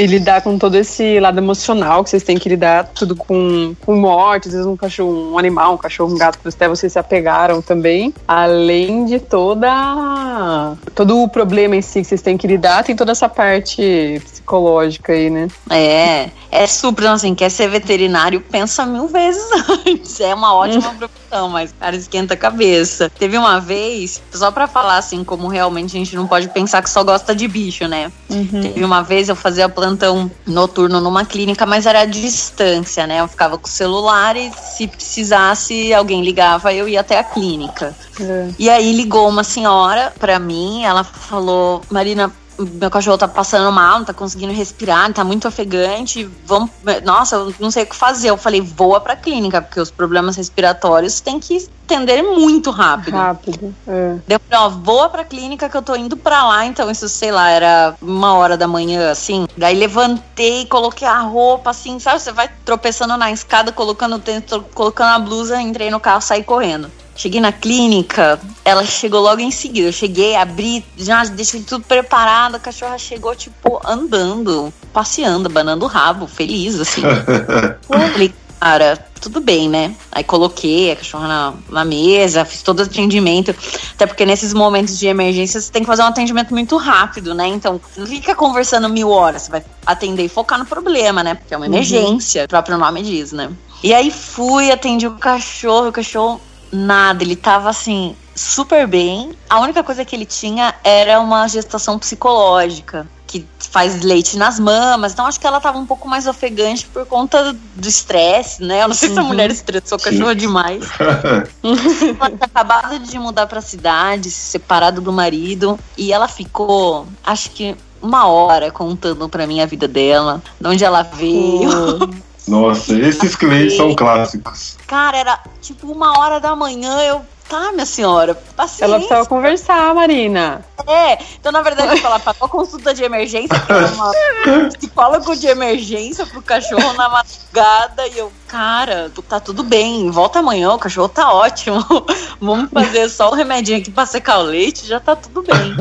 e 0.00 0.06
lidar 0.06 0.40
com 0.40 0.56
todo 0.58 0.76
esse 0.76 1.20
lado 1.20 1.38
emocional 1.38 2.02
que 2.02 2.08
vocês 2.08 2.22
têm 2.22 2.38
que 2.38 2.48
lidar 2.48 2.84
tudo 2.94 3.14
com, 3.14 3.74
com 3.84 3.94
morte, 3.96 4.48
às 4.48 4.54
vezes 4.54 4.66
um 4.66 4.76
cachorro, 4.76 5.32
um 5.32 5.38
animal, 5.38 5.74
um 5.74 5.76
cachorro, 5.76 6.14
um 6.14 6.16
gato, 6.16 6.38
até 6.42 6.66
vocês 6.66 6.94
se 6.94 6.98
apegaram 6.98 7.60
também. 7.60 8.14
Além 8.26 9.04
de 9.04 9.20
toda 9.20 10.74
todo 10.94 11.22
o 11.22 11.28
problema 11.28 11.76
em 11.76 11.82
si 11.82 12.00
que 12.00 12.06
vocês 12.06 12.22
têm 12.22 12.38
que 12.38 12.46
lidar, 12.46 12.82
tem 12.82 12.96
toda 12.96 13.12
essa 13.12 13.28
parte 13.28 14.22
psicológica 14.24 15.12
aí, 15.12 15.28
né? 15.28 15.48
É, 15.68 16.30
é 16.50 16.66
super 16.66 17.06
assim, 17.08 17.34
quer 17.34 17.50
ser 17.50 17.68
veterinário, 17.68 18.40
pensa 18.40 18.86
mil 18.86 19.06
vezes 19.06 19.44
antes. 19.86 20.18
É 20.20 20.34
uma 20.34 20.54
ótima 20.54 20.94
profissão, 20.98 21.48
mas 21.48 21.74
cara, 21.78 21.94
esquenta 21.94 22.34
a 22.34 22.36
cabeça. 22.36 23.10
Teve 23.10 23.36
uma 23.36 23.60
vez, 23.60 24.22
só 24.32 24.50
para 24.50 24.66
falar 24.66 24.96
assim, 24.96 25.22
como 25.22 25.46
realmente 25.46 25.96
a 25.96 25.98
gente 25.98 26.16
não 26.16 26.26
pode 26.26 26.48
pensar 26.48 26.82
que 26.82 26.88
só 26.88 27.04
gosta 27.04 27.34
de 27.34 27.46
bicho, 27.46 27.86
né? 27.86 28.10
Uhum. 28.28 28.62
Teve 28.62 28.84
uma 28.84 29.02
vez 29.02 29.28
eu 29.28 29.36
fazia 29.36 29.68
plano 29.68 29.89
plantão 29.90 30.30
noturno 30.46 31.00
numa 31.00 31.24
clínica, 31.24 31.66
mas 31.66 31.86
era 31.86 32.00
à 32.02 32.04
distância, 32.04 33.06
né? 33.06 33.20
Eu 33.20 33.28
ficava 33.28 33.58
com 33.58 33.66
o 33.66 33.70
celular 33.70 34.36
e 34.36 34.52
se 34.52 34.86
precisasse, 34.86 35.92
alguém 35.92 36.22
ligava, 36.22 36.72
eu 36.72 36.88
ia 36.88 37.00
até 37.00 37.18
a 37.18 37.24
clínica. 37.24 37.94
É. 38.20 38.48
E 38.58 38.70
aí 38.70 38.92
ligou 38.92 39.28
uma 39.28 39.42
senhora 39.42 40.12
pra 40.18 40.38
mim, 40.38 40.84
ela 40.84 41.02
falou: 41.02 41.82
Marina, 41.90 42.32
meu 42.66 42.90
cachorro 42.90 43.18
tá 43.18 43.28
passando 43.28 43.70
mal, 43.72 43.98
não 43.98 44.04
tá 44.04 44.12
conseguindo 44.12 44.52
respirar, 44.52 45.12
tá 45.12 45.24
muito 45.24 45.46
ofegante. 45.48 46.28
Vamos, 46.44 46.70
nossa, 47.04 47.36
eu 47.36 47.54
não 47.58 47.70
sei 47.70 47.84
o 47.84 47.86
que 47.86 47.96
fazer. 47.96 48.30
Eu 48.30 48.36
falei, 48.36 48.60
voa 48.60 49.00
pra 49.00 49.16
clínica, 49.16 49.62
porque 49.62 49.80
os 49.80 49.90
problemas 49.90 50.36
respiratórios 50.36 51.20
têm 51.20 51.40
que 51.40 51.68
entender 51.84 52.22
muito 52.22 52.70
rápido. 52.70 53.16
Rápido. 53.16 53.74
É. 53.86 54.16
Deu 54.26 54.40
ó, 54.52 54.68
voa 54.68 55.08
pra 55.08 55.24
clínica 55.24 55.68
que 55.68 55.76
eu 55.76 55.82
tô 55.82 55.94
indo 55.96 56.16
pra 56.16 56.46
lá. 56.46 56.64
Então, 56.64 56.90
isso, 56.90 57.08
sei 57.08 57.30
lá, 57.30 57.50
era 57.50 57.94
uma 58.00 58.34
hora 58.34 58.56
da 58.56 58.68
manhã, 58.68 59.10
assim. 59.10 59.46
Daí 59.56 59.76
levantei, 59.76 60.66
coloquei 60.66 61.06
a 61.06 61.20
roupa, 61.20 61.70
assim, 61.70 61.98
sabe? 61.98 62.20
Você 62.20 62.32
vai 62.32 62.50
tropeçando 62.64 63.16
na 63.16 63.30
escada, 63.30 63.72
colocando 63.72 64.16
o 64.16 64.18
tênis, 64.18 64.44
colocando 64.74 65.14
a 65.14 65.18
blusa, 65.18 65.60
entrei 65.60 65.90
no 65.90 66.00
carro, 66.00 66.20
saí 66.20 66.44
correndo. 66.44 66.90
Cheguei 67.20 67.38
na 67.38 67.52
clínica, 67.52 68.40
ela 68.64 68.82
chegou 68.82 69.20
logo 69.20 69.42
em 69.42 69.50
seguida. 69.50 69.88
Eu 69.88 69.92
cheguei, 69.92 70.34
abri, 70.36 70.82
já 70.96 71.22
deixei 71.24 71.60
tudo 71.60 71.84
preparado. 71.84 72.54
A 72.54 72.58
cachorra 72.58 72.96
chegou, 72.96 73.36
tipo, 73.36 73.78
andando, 73.84 74.72
passeando, 74.90 75.50
banando 75.50 75.84
o 75.84 75.88
rabo, 75.88 76.26
feliz, 76.26 76.80
assim. 76.80 77.02
eu 77.90 78.12
falei, 78.12 78.32
cara, 78.58 79.06
tudo 79.20 79.38
bem, 79.38 79.68
né? 79.68 79.94
Aí 80.10 80.24
coloquei 80.24 80.92
a 80.92 80.96
cachorra 80.96 81.28
na, 81.28 81.54
na, 81.68 81.84
mesa, 81.84 82.46
fiz 82.46 82.62
todo 82.62 82.80
o 82.80 82.84
atendimento. 82.84 83.54
Até 83.92 84.06
porque 84.06 84.24
nesses 84.24 84.54
momentos 84.54 84.98
de 84.98 85.06
emergência 85.06 85.60
você 85.60 85.70
tem 85.70 85.82
que 85.82 85.88
fazer 85.88 86.00
um 86.00 86.06
atendimento 86.06 86.54
muito 86.54 86.74
rápido, 86.78 87.34
né? 87.34 87.46
Então, 87.48 87.78
não 87.98 88.06
fica 88.06 88.34
conversando 88.34 88.88
mil 88.88 89.10
horas, 89.10 89.42
você 89.42 89.50
vai 89.50 89.64
atender 89.84 90.24
e 90.24 90.28
focar 90.30 90.58
no 90.58 90.64
problema, 90.64 91.22
né? 91.22 91.34
Porque 91.34 91.52
é 91.52 91.56
uma 91.58 91.66
uhum. 91.66 91.72
emergência, 91.74 92.40
uhum. 92.40 92.46
o 92.46 92.48
próprio 92.48 92.78
nome 92.78 93.02
diz, 93.02 93.30
né? 93.30 93.50
E 93.82 93.92
aí 93.92 94.10
fui, 94.10 94.70
atendi 94.70 95.06
o 95.06 95.16
cachorro, 95.16 95.88
o 95.88 95.92
cachorro 95.92 96.40
nada, 96.72 97.22
ele 97.22 97.36
tava 97.36 97.68
assim, 97.68 98.16
super 98.34 98.86
bem. 98.86 99.32
A 99.48 99.60
única 99.60 99.82
coisa 99.82 100.04
que 100.04 100.14
ele 100.14 100.26
tinha 100.26 100.74
era 100.82 101.20
uma 101.20 101.46
gestação 101.48 101.98
psicológica, 101.98 103.06
que 103.26 103.46
faz 103.58 104.02
leite 104.02 104.36
nas 104.36 104.58
mamas. 104.58 105.12
Então 105.12 105.26
acho 105.26 105.38
que 105.38 105.46
ela 105.46 105.60
tava 105.60 105.78
um 105.78 105.86
pouco 105.86 106.08
mais 106.08 106.26
ofegante 106.26 106.86
por 106.86 107.06
conta 107.06 107.52
do 107.52 107.88
estresse, 107.88 108.62
né? 108.62 108.82
Eu 108.82 108.88
não 108.88 108.94
sei 108.94 109.08
uhum. 109.08 109.14
se 109.14 109.20
a 109.20 109.22
uhum. 109.22 109.28
mulher 109.28 109.50
estressou 109.50 109.98
o 109.98 110.00
cachorro 110.00 110.34
demais. 110.34 110.84
ela 110.98 112.30
tinha 112.30 112.38
acabado 112.40 112.98
de 112.98 113.18
mudar 113.18 113.46
pra 113.46 113.60
cidade, 113.60 114.30
se 114.30 114.50
separado 114.52 115.00
do 115.00 115.12
marido, 115.12 115.78
e 115.96 116.12
ela 116.12 116.26
ficou, 116.26 117.06
acho 117.24 117.50
que 117.50 117.76
uma 118.02 118.26
hora 118.26 118.70
contando 118.70 119.28
pra 119.28 119.46
mim 119.46 119.60
a 119.60 119.66
vida 119.66 119.86
dela, 119.86 120.42
de 120.60 120.66
onde 120.66 120.84
ela 120.84 121.02
veio. 121.02 122.10
Nossa, 122.50 122.98
esses 122.98 123.36
clientes 123.36 123.76
são 123.76 123.94
clássicos. 123.94 124.76
Cara, 124.86 125.16
era 125.16 125.40
tipo 125.60 125.86
uma 125.86 126.18
hora 126.18 126.40
da 126.40 126.56
manhã, 126.56 127.00
eu. 127.02 127.22
Tá, 127.50 127.72
minha 127.72 127.84
senhora, 127.84 128.32
paciência. 128.54 128.84
Ela 128.84 128.98
precisava 128.98 129.26
conversar, 129.26 129.92
Marina. 129.92 130.64
É, 130.86 131.18
então 131.38 131.50
na 131.50 131.60
verdade 131.62 131.96
eu 131.96 131.98
falar, 131.98 132.20
pagou 132.20 132.48
consulta 132.48 132.94
de 132.94 133.02
emergência, 133.02 133.58
que 133.58 133.72
era 133.72 133.88
uma 133.88 134.12
psicólogo 134.78 135.34
de 135.34 135.48
emergência 135.48 136.24
pro 136.26 136.40
cachorro 136.40 136.92
na 136.92 137.08
madrugada, 137.08 138.06
e 138.06 138.18
eu, 138.18 138.30
cara, 138.46 139.10
tá 139.28 139.40
tudo 139.40 139.64
bem, 139.64 140.12
volta 140.12 140.38
amanhã, 140.38 140.72
o 140.72 140.78
cachorro 140.78 141.08
tá 141.08 141.32
ótimo. 141.32 141.84
Vamos 142.40 142.70
fazer 142.70 143.08
só 143.08 143.30
o 143.30 143.34
remedinho 143.34 143.78
aqui 143.78 143.90
pra 143.90 144.06
secar 144.06 144.38
o 144.38 144.42
leite, 144.42 144.86
já 144.86 145.00
tá 145.00 145.16
tudo 145.16 145.42
bem. 145.42 145.76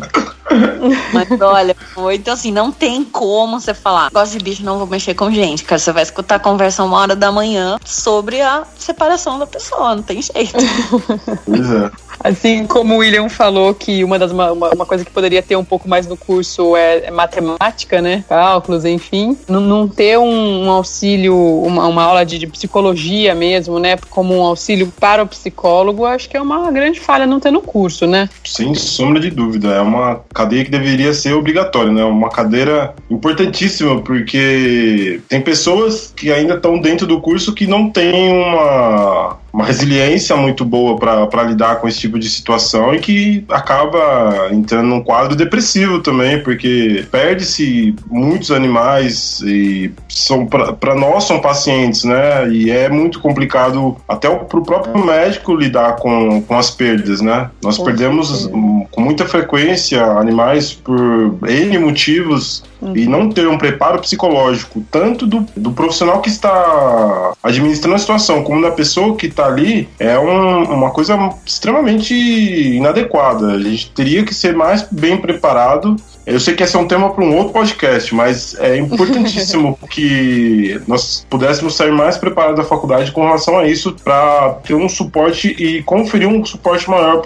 Mas 1.14 1.42
olha, 1.42 1.76
foi. 1.94 2.16
Então, 2.16 2.34
assim, 2.34 2.52
não 2.52 2.72
tem 2.72 3.04
como 3.04 3.60
você 3.60 3.74
falar, 3.74 4.10
gosto 4.12 4.38
de 4.38 4.44
bicho, 4.44 4.64
não 4.64 4.78
vou 4.78 4.88
mexer 4.88 5.14
com 5.14 5.32
gente. 5.32 5.64
Cara, 5.64 5.80
você 5.80 5.92
vai 5.92 6.04
escutar 6.04 6.36
a 6.36 6.40
conversa 6.40 6.84
uma 6.84 6.98
hora 6.98 7.16
da 7.16 7.32
manhã 7.32 7.78
sobre 7.86 8.42
a 8.42 8.64
separação 8.78 9.38
da 9.38 9.46
pessoa, 9.46 9.96
não 9.96 10.04
tem 10.04 10.22
jeito. 10.22 10.58
Pois 11.60 11.72
é. 11.72 11.92
Assim 12.22 12.68
como 12.68 12.96
o 12.96 12.98
William 12.98 13.30
falou 13.30 13.74
que 13.74 14.04
uma 14.04 14.20
das 14.20 14.32
uma, 14.32 14.52
uma 14.52 14.86
coisa 14.86 15.06
que 15.06 15.12
poderia 15.12 15.42
ter 15.42 15.56
um 15.56 15.64
pouco 15.64 15.88
mais 15.88 16.06
no 16.06 16.18
curso 16.18 16.76
é, 16.76 17.06
é 17.06 17.12
matemática, 17.12 18.02
né? 18.02 18.26
Cálculos, 18.28 18.84
enfim. 18.84 19.38
Não, 19.48 19.62
não 19.62 19.88
ter 19.88 20.18
um, 20.20 20.66
um 20.66 20.70
auxílio, 20.70 21.36
uma, 21.38 21.88
uma 21.88 22.04
aula 22.04 22.26
de, 22.26 22.38
de, 22.38 22.48
psicologia 22.48 23.34
mesmo, 23.34 23.80
né? 23.80 23.98
Como 24.10 24.36
um 24.36 24.44
auxílio 24.44 24.92
para 25.00 25.24
o 25.24 25.28
psicólogo, 25.28 26.06
acho 26.06 26.30
que 26.30 26.36
é 26.36 26.42
uma 26.42 26.70
grande 26.72 27.00
falha 27.00 27.26
não 27.26 27.40
ter 27.40 27.52
no 27.52 27.62
curso, 27.62 28.06
né? 28.06 28.30
Sem 28.44 28.76
sombra 28.76 29.22
de 29.22 29.30
dúvida. 29.30 29.70
É 29.70 29.82
uma 29.82 30.22
cadeia 30.34 30.66
que 30.66 30.72
deveria 30.72 31.14
ser 31.14 31.34
obrigatória, 31.34 31.92
né? 31.92 32.04
Uma 32.04 32.30
cadeira 32.30 32.94
importantíssima, 33.10 34.02
porque 34.02 35.22
tem 35.30 35.40
pessoas 35.40 36.14
que 36.14 36.34
ainda 36.34 36.56
estão 36.56 36.82
dentro 36.82 37.08
do 37.08 37.22
curso 37.22 37.56
que 37.56 37.66
não 37.66 37.90
têm 37.90 38.30
uma 38.30 39.39
uma 39.52 39.66
resiliência 39.66 40.36
muito 40.36 40.64
boa 40.64 40.98
para 40.98 41.44
lidar 41.44 41.78
com 41.78 41.88
esse 41.88 42.00
tipo 42.00 42.20
de 42.20 42.30
situação 42.30 42.94
e 42.94 43.00
que 43.00 43.46
acaba 43.50 44.50
entrando 44.52 44.88
num 44.88 45.02
quadro 45.02 45.36
depressivo 45.36 46.00
também, 46.00 46.42
porque 46.44 47.06
perde-se 47.12 47.96
muitos 48.08 48.52
animais 48.52 49.42
e 49.42 49.92
são 50.08 50.46
para 50.46 50.96
nós 50.96 51.26
são 51.26 51.40
pacientes, 51.40 52.04
né? 52.04 52.50
E 52.50 52.70
é 52.70 52.90
muito 52.90 53.20
complicado 53.20 53.98
até 54.08 54.30
para 54.30 54.60
o 54.60 54.64
próprio 54.64 55.06
médico 55.06 55.56
lidar 55.56 55.96
com, 55.98 56.42
com 56.42 56.58
as 56.58 56.72
perdas, 56.72 57.22
né? 57.22 57.50
Nós 57.64 57.78
perdemos 57.78 58.48
com 58.48 59.02
muita 59.02 59.26
frequência 59.26 60.04
animais 60.04 60.74
por 60.74 61.38
N 61.48 61.78
motivos 61.80 62.64
uhum. 62.82 62.96
e 62.96 63.08
não 63.08 63.30
ter 63.30 63.48
um 63.48 63.58
preparo 63.58 64.00
psicológico 64.00 64.84
tanto 64.92 65.26
do, 65.26 65.46
do 65.56 65.72
profissional 65.72 66.22
que 66.22 66.30
está 66.30 67.34
administrando 67.44 67.96
a 67.96 68.00
situação 68.00 68.44
como 68.44 68.62
da 68.62 68.72
pessoa 68.72 69.16
que 69.16 69.28
está 69.28 69.46
ali 69.46 69.88
é 70.00 70.18
um, 70.18 70.64
uma 70.64 70.92
coisa 70.92 71.18
extremamente 71.46 72.14
inadequada. 72.14 73.54
A 73.54 73.60
gente 73.60 73.92
teria 73.92 74.24
que 74.24 74.34
ser 74.34 74.56
mais 74.56 74.88
bem 74.90 75.18
preparado 75.18 75.96
Eu 76.30 76.40
sei 76.40 76.56
que 76.56 76.62
esse 76.62 76.76
é 76.76 76.80
um 76.80 76.88
tema 76.88 77.10
para 77.10 77.24
um 77.24 77.36
outro 77.36 77.54
podcast, 77.54 78.14
mas 78.14 78.54
é 78.60 78.78
importantíssimo 78.78 79.78
que 79.90 80.80
nós 80.88 81.26
pudéssemos 81.28 81.76
sair 81.76 81.92
mais 81.92 82.20
preparados 82.20 82.58
da 82.58 82.64
faculdade 82.64 83.12
com 83.12 83.24
relação 83.24 83.58
a 83.58 83.68
isso 83.68 83.96
para 84.04 84.52
ter 84.64 84.76
um 84.76 84.88
suporte 84.88 85.48
e 85.48 85.82
conferir 85.82 86.28
um 86.28 86.46
suporte 86.46 86.88
maior 86.88 87.24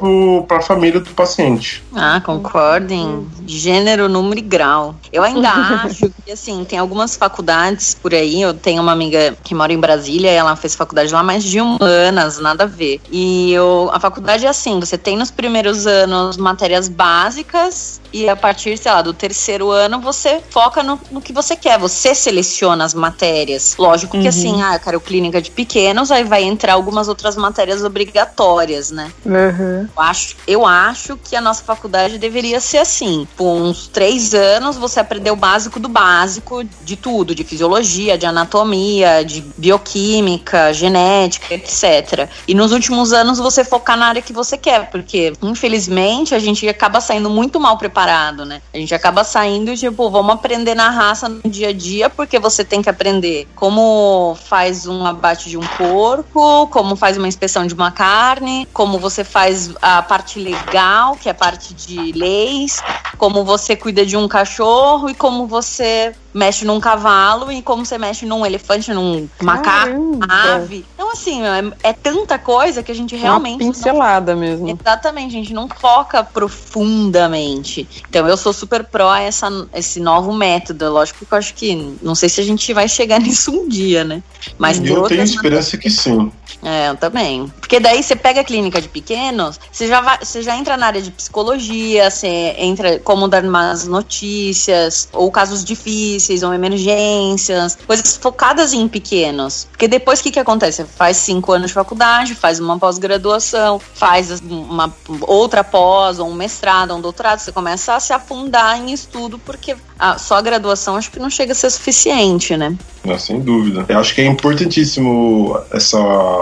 para 0.47 0.57
a 0.57 0.61
família 0.61 1.01
do 1.01 1.09
paciente. 1.09 1.83
Ah, 1.93 2.21
concordo 2.23 2.93
em 2.93 3.27
gênero, 3.45 4.07
número 4.07 4.39
e 4.39 4.41
grau. 4.41 4.95
Eu 5.11 5.21
ainda 5.21 5.49
acho 5.83 6.09
que, 6.23 6.31
assim, 6.31 6.63
tem 6.63 6.79
algumas 6.79 7.17
faculdades 7.17 7.93
por 7.95 8.13
aí. 8.13 8.41
Eu 8.41 8.53
tenho 8.53 8.81
uma 8.81 8.93
amiga 8.93 9.35
que 9.43 9.53
mora 9.53 9.73
em 9.73 9.79
Brasília, 9.79 10.31
ela 10.31 10.55
fez 10.55 10.75
faculdade 10.75 11.11
lá 11.11 11.21
mais 11.21 11.43
de 11.43 11.59
humanas, 11.59 12.39
nada 12.39 12.63
a 12.63 12.67
ver. 12.67 13.01
E 13.11 13.51
eu, 13.51 13.89
a 13.91 13.99
faculdade 13.99 14.45
é 14.45 14.49
assim: 14.49 14.79
você 14.79 14.97
tem 14.97 15.17
nos 15.17 15.29
primeiros 15.29 15.85
anos 15.85 16.37
matérias 16.37 16.87
básicas 16.87 18.01
e 18.13 18.29
a 18.29 18.35
partir, 18.35 18.77
sei 18.77 18.92
lá, 18.93 19.01
do 19.01 19.13
terceiro 19.13 19.71
ano 19.71 19.99
você 19.99 20.41
foca 20.49 20.83
no, 20.83 20.99
no 21.11 21.21
que 21.21 21.33
você 21.33 21.55
quer, 21.55 21.77
você 21.79 22.13
seleciona 22.13 22.83
as 22.83 22.93
matérias. 22.93 23.75
Lógico 23.77 24.19
que 24.19 24.27
assim, 24.27 24.61
ah, 24.61 24.75
eu 24.75 24.79
quero 24.79 25.01
clínica 25.01 25.41
de 25.41 25.51
pequenos, 25.51 26.11
aí 26.11 26.23
vai 26.23 26.43
entrar 26.43 26.73
algumas 26.73 27.07
outras 27.07 27.35
matérias 27.35 27.83
obrigatórias, 27.83 28.91
né? 28.91 29.11
Uhum. 29.25 29.87
Eu 29.95 30.01
acho, 30.01 30.35
eu 30.47 30.65
acho 30.65 31.17
que 31.17 31.35
a 31.35 31.41
nossa 31.41 31.63
faculdade 31.63 32.17
deveria 32.17 32.59
ser 32.59 32.79
assim. 32.79 33.27
Por 33.35 33.45
uns 33.45 33.87
três 33.87 34.33
anos 34.33 34.77
você 34.77 34.99
aprendeu 34.99 35.33
o 35.33 35.37
básico 35.37 35.79
do 35.79 35.89
básico 35.89 36.63
de 36.83 36.95
tudo, 36.95 37.33
de 37.33 37.43
fisiologia, 37.43 38.17
de 38.17 38.25
anatomia, 38.25 39.23
de 39.23 39.41
bioquímica, 39.57 40.73
genética, 40.73 41.53
etc. 41.53 42.29
E 42.47 42.53
nos 42.53 42.71
últimos 42.71 43.13
anos 43.13 43.39
você 43.39 43.63
focar 43.63 43.97
na 43.97 44.07
área 44.07 44.21
que 44.21 44.33
você 44.33 44.57
quer, 44.57 44.89
porque 44.89 45.33
infelizmente 45.41 46.35
a 46.35 46.39
gente 46.39 46.67
acaba 46.67 47.01
saindo 47.01 47.29
muito 47.29 47.59
mal 47.59 47.77
preparado 47.77 48.03
preparado, 48.03 48.45
né? 48.45 48.61
A 48.73 48.77
gente 48.83 48.95
acaba 48.95 49.23
saindo, 49.23 49.75
tipo, 49.75 50.09
vamos 50.09 50.35
aprender 50.35 50.75
na 50.75 50.89
raça 50.89 51.27
no 51.27 51.41
dia 51.49 51.69
a 51.69 51.73
dia, 51.73 52.09
porque 52.09 52.37
você 52.39 52.63
tem 52.63 52.81
que 52.81 52.89
aprender 52.89 53.47
como 53.55 54.37
faz 54.45 54.85
um 54.85 55.05
abate 55.05 55.49
de 55.49 55.57
um 55.57 55.65
porco, 55.77 56.67
como 56.67 56.95
faz 56.95 57.17
uma 57.17 57.27
inspeção 57.27 57.65
de 57.65 57.73
uma 57.73 57.91
carne, 57.91 58.67
como 58.73 58.99
você 58.99 59.23
faz 59.23 59.71
a 59.81 60.01
parte 60.01 60.39
legal, 60.39 61.15
que 61.15 61.27
é 61.27 61.31
a 61.31 61.35
parte 61.35 61.73
de 61.73 62.11
leis, 62.11 62.81
como 63.17 63.43
você 63.43 63.75
cuida 63.75 64.05
de 64.05 64.17
um 64.17 64.27
cachorro 64.27 65.09
e 65.09 65.15
como 65.15 65.47
você 65.47 66.13
mexe 66.33 66.65
num 66.65 66.79
cavalo 66.79 67.51
e 67.51 67.61
como 67.61 67.85
você 67.85 67.97
mexe 67.97 68.25
num 68.25 68.45
elefante, 68.45 68.91
num 68.91 69.29
macaco, 69.41 70.19
ave. 70.27 70.85
Então, 70.93 71.11
assim, 71.11 71.43
é, 71.43 71.89
é, 71.89 71.93
tanta 71.93 72.39
coisa 72.39 72.81
que 72.81 72.91
a 72.91 72.95
gente 72.95 73.15
realmente. 73.15 73.63
Uma 73.63 73.71
pincelada 73.71 74.33
não... 74.33 74.41
mesmo. 74.41 74.69
Exatamente, 74.69 75.27
a 75.35 75.39
gente 75.39 75.53
não 75.53 75.69
foca 75.69 76.23
profundamente. 76.23 77.87
Então, 78.09 78.27
eu 78.27 78.35
sou 78.35 78.51
super 78.63 78.83
pró 78.85 79.13
essa, 79.15 79.49
esse 79.73 79.99
novo 79.99 80.31
método. 80.33 80.89
Lógico 80.89 81.25
que 81.25 81.33
eu 81.33 81.37
acho 81.37 81.53
que. 81.53 81.95
Não 82.01 82.15
sei 82.15 82.29
se 82.29 82.39
a 82.39 82.43
gente 82.43 82.73
vai 82.73 82.87
chegar 82.87 83.19
nisso 83.21 83.51
um 83.51 83.67
dia, 83.67 84.03
né? 84.03 84.23
Mas 84.57 84.79
eu 84.83 85.03
tenho 85.03 85.23
esperança 85.23 85.77
que 85.77 85.89
sim. 85.89 86.31
É, 86.63 86.89
eu 86.89 86.95
também. 86.95 87.51
Porque 87.59 87.79
daí 87.79 88.01
você 88.01 88.15
pega 88.15 88.41
a 88.41 88.43
clínica 88.43 88.81
de 88.81 88.87
pequenos, 88.87 89.59
você 89.71 89.87
já, 89.87 89.99
vai, 89.99 90.17
você 90.21 90.41
já 90.41 90.55
entra 90.55 90.77
na 90.77 90.87
área 90.87 91.01
de 91.01 91.11
psicologia, 91.11 92.09
você 92.09 92.55
entra 92.57 92.99
como 92.99 93.27
dar 93.27 93.43
umas 93.43 93.85
notícias, 93.85 95.09
ou 95.11 95.29
casos 95.29 95.63
difíceis, 95.63 96.41
ou 96.43 96.53
emergências, 96.53 97.77
coisas 97.85 98.15
focadas 98.15 98.71
em 98.71 98.87
pequenos. 98.87 99.67
Porque 99.71 99.87
depois 99.87 100.19
o 100.19 100.23
que, 100.23 100.31
que 100.31 100.39
acontece? 100.39 100.77
Você 100.77 100.85
faz 100.85 101.17
cinco 101.17 101.51
anos 101.51 101.67
de 101.67 101.73
faculdade, 101.73 102.35
faz 102.35 102.59
uma 102.59 102.79
pós-graduação, 102.79 103.79
faz 103.79 104.41
uma 104.41 104.93
outra 105.21 105.63
pós, 105.63 106.19
ou 106.19 106.29
um 106.29 106.33
mestrado, 106.33 106.91
ou 106.91 106.97
um 106.97 107.01
doutorado, 107.01 107.39
você 107.39 107.51
começa 107.51 107.95
a 107.95 107.99
se 107.99 108.13
afundar 108.13 108.52
em 108.77 108.91
estudo, 108.91 109.39
porque 109.39 109.75
a, 109.97 110.17
só 110.17 110.35
a 110.35 110.41
graduação 110.41 110.95
acho 110.95 111.11
que 111.11 111.19
não 111.19 111.29
chega 111.29 111.53
a 111.53 111.55
ser 111.55 111.69
suficiente, 111.69 112.55
né? 112.57 112.75
Não, 113.03 113.19
sem 113.19 113.39
dúvida. 113.39 113.85
Eu 113.87 113.99
acho 113.99 114.15
que 114.15 114.21
é 114.21 114.25
importantíssimo 114.25 115.57
essa, 115.71 115.97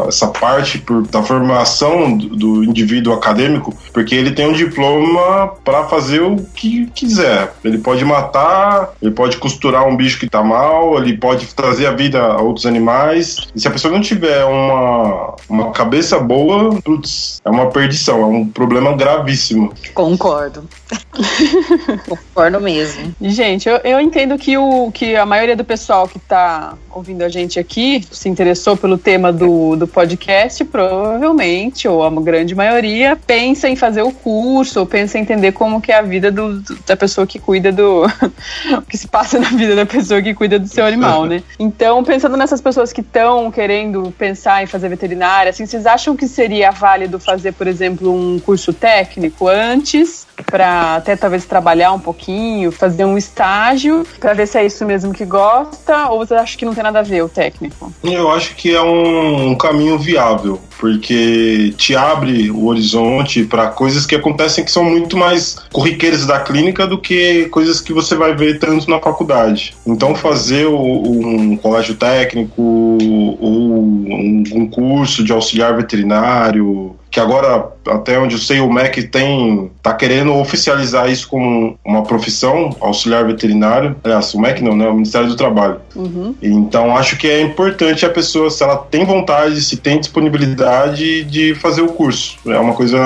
essa 0.07 0.27
parte 0.27 0.77
por, 0.77 1.07
da 1.07 1.23
formação 1.23 2.15
do, 2.15 2.35
do 2.35 2.63
indivíduo 2.63 3.13
acadêmico, 3.13 3.75
porque 3.91 4.13
ele 4.13 4.31
tem 4.31 4.47
um 4.47 4.53
diploma 4.53 5.47
para 5.63 5.85
fazer 5.85 6.21
o 6.21 6.37
que 6.53 6.85
quiser. 6.87 7.53
Ele 7.63 7.79
pode 7.79 8.05
matar, 8.05 8.93
ele 9.01 9.11
pode 9.11 9.37
costurar 9.37 9.87
um 9.87 9.95
bicho 9.95 10.19
que 10.19 10.29
tá 10.29 10.43
mal, 10.43 10.97
ele 10.97 11.17
pode 11.17 11.47
trazer 11.47 11.87
a 11.87 11.91
vida 11.91 12.21
a 12.21 12.41
outros 12.41 12.65
animais. 12.65 13.37
E 13.55 13.59
se 13.59 13.67
a 13.67 13.71
pessoa 13.71 13.93
não 13.93 14.01
tiver 14.01 14.43
uma, 14.45 15.35
uma 15.49 15.71
cabeça 15.71 16.19
boa, 16.19 16.79
putz, 16.81 17.41
é 17.43 17.49
uma 17.49 17.69
perdição, 17.69 18.21
é 18.21 18.25
um 18.25 18.47
problema 18.47 18.95
gravíssimo. 18.95 19.73
Concordo. 19.93 20.67
Concordo 22.07 22.59
mesmo. 22.59 23.13
Gente, 23.21 23.67
eu, 23.67 23.77
eu 23.83 23.99
entendo 23.99 24.37
que, 24.37 24.57
o, 24.57 24.91
que 24.91 25.15
a 25.15 25.25
maioria 25.25 25.55
do 25.55 25.63
pessoal 25.63 26.07
que 26.07 26.17
está 26.17 26.75
ouvindo 26.89 27.21
a 27.23 27.29
gente 27.29 27.59
aqui 27.59 28.05
se 28.11 28.29
interessou 28.29 28.75
pelo 28.75 28.97
tema 28.97 29.31
do, 29.31 29.75
do 29.75 29.87
podcast, 29.87 30.63
provavelmente, 30.65 31.87
ou 31.87 32.03
a 32.03 32.09
grande 32.21 32.53
maioria, 32.55 33.17
pensa 33.27 33.69
em 33.69 33.75
fazer 33.75 34.01
o 34.01 34.11
curso, 34.11 34.79
ou 34.79 34.85
pensa 34.85 35.17
em 35.17 35.21
entender 35.21 35.51
como 35.51 35.81
que 35.81 35.91
é 35.91 35.97
a 35.97 36.01
vida 36.01 36.31
do, 36.31 36.61
da 36.85 36.95
pessoa 36.95 37.25
que 37.25 37.39
cuida 37.39 37.71
do. 37.71 38.05
o 38.05 38.81
que 38.87 38.97
se 38.97 39.07
passa 39.07 39.39
na 39.39 39.49
vida 39.49 39.75
da 39.75 39.85
pessoa 39.85 40.21
que 40.21 40.33
cuida 40.33 40.59
do 40.59 40.67
seu 40.67 40.85
animal, 40.85 41.25
né? 41.25 41.43
Então, 41.59 42.03
pensando 42.03 42.37
nessas 42.37 42.61
pessoas 42.61 42.91
que 42.91 43.01
estão 43.01 43.51
querendo 43.51 44.13
pensar 44.17 44.63
em 44.63 44.67
fazer 44.67 44.89
veterinária, 44.89 45.49
assim, 45.49 45.65
vocês 45.65 45.85
acham 45.85 46.15
que 46.15 46.27
seria 46.27 46.71
válido 46.71 47.19
fazer, 47.19 47.53
por 47.53 47.67
exemplo, 47.67 48.11
um 48.13 48.39
curso 48.39 48.73
técnico 48.73 49.47
antes? 49.47 50.27
Para 50.43 50.95
até 50.95 51.15
talvez 51.15 51.45
trabalhar 51.45 51.91
um 51.91 51.99
pouquinho, 51.99 52.71
fazer 52.71 53.05
um 53.05 53.17
estágio, 53.17 54.05
para 54.19 54.33
ver 54.33 54.47
se 54.47 54.57
é 54.57 54.65
isso 54.65 54.85
mesmo 54.85 55.13
que 55.13 55.25
gosta, 55.25 56.09
ou 56.09 56.25
você 56.25 56.35
acha 56.35 56.57
que 56.57 56.65
não 56.65 56.73
tem 56.73 56.83
nada 56.83 56.99
a 56.99 57.03
ver 57.03 57.23
o 57.23 57.29
técnico? 57.29 57.91
Eu 58.03 58.31
acho 58.31 58.55
que 58.55 58.75
é 58.75 58.81
um, 58.81 59.55
caminho 59.55 59.97
viável, 59.97 60.59
porque 60.79 61.73
te 61.77 61.95
abre 61.95 62.49
o 62.49 62.65
horizonte 62.65 63.43
para 63.43 63.67
coisas 63.67 64.05
que 64.05 64.15
acontecem 64.15 64.63
que 64.63 64.71
são 64.71 64.83
muito 64.83 65.15
mais 65.15 65.57
corriqueiras 65.71 66.25
da 66.25 66.39
clínica 66.39 66.87
do 66.87 66.97
que 66.97 67.45
coisas 67.49 67.79
que 67.79 67.93
você 67.93 68.15
vai 68.15 68.35
ver 68.35 68.59
tanto 68.59 68.89
na 68.89 68.99
faculdade. 68.99 69.75
Então, 69.85 70.15
fazer 70.15 70.67
um 70.67 71.55
colégio 71.57 71.95
técnico 71.95 72.61
ou 72.61 73.81
um 73.81 74.67
curso 74.69 75.23
de 75.23 75.31
auxiliar 75.31 75.75
veterinário 75.75 76.95
que 77.11 77.19
agora, 77.19 77.67
até 77.87 78.17
onde 78.17 78.35
eu 78.35 78.39
sei, 78.39 78.61
o 78.61 78.71
MEC 78.71 79.03
tem 79.03 79.69
tá 79.83 79.93
querendo 79.93 80.33
oficializar 80.33 81.11
isso 81.11 81.27
como 81.27 81.77
uma 81.83 82.03
profissão, 82.03 82.73
auxiliar 82.79 83.25
veterinário. 83.25 83.97
Aliás, 84.01 84.33
o 84.33 84.39
MEC 84.39 84.63
não, 84.63 84.75
né? 84.75 84.87
O 84.87 84.93
Ministério 84.93 85.27
do 85.27 85.35
Trabalho. 85.35 85.81
Uhum. 85.93 86.33
Então, 86.41 86.95
acho 86.95 87.17
que 87.17 87.27
é 87.27 87.41
importante 87.41 88.05
a 88.05 88.09
pessoa, 88.09 88.49
se 88.49 88.63
ela 88.63 88.77
tem 88.77 89.03
vontade, 89.03 89.61
se 89.61 89.75
tem 89.75 89.99
disponibilidade 89.99 91.25
de 91.25 91.53
fazer 91.55 91.81
o 91.81 91.89
curso. 91.89 92.37
É 92.47 92.57
uma 92.57 92.73
coisa 92.73 92.97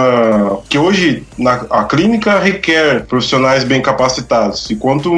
que 0.69 0.77
hoje 0.77 1.23
na, 1.35 1.53
a 1.71 1.83
clínica 1.85 2.37
requer 2.37 3.05
profissionais 3.05 3.63
bem 3.63 3.81
capacitados. 3.81 4.69
E 4.69 4.75
quanto 4.75 5.11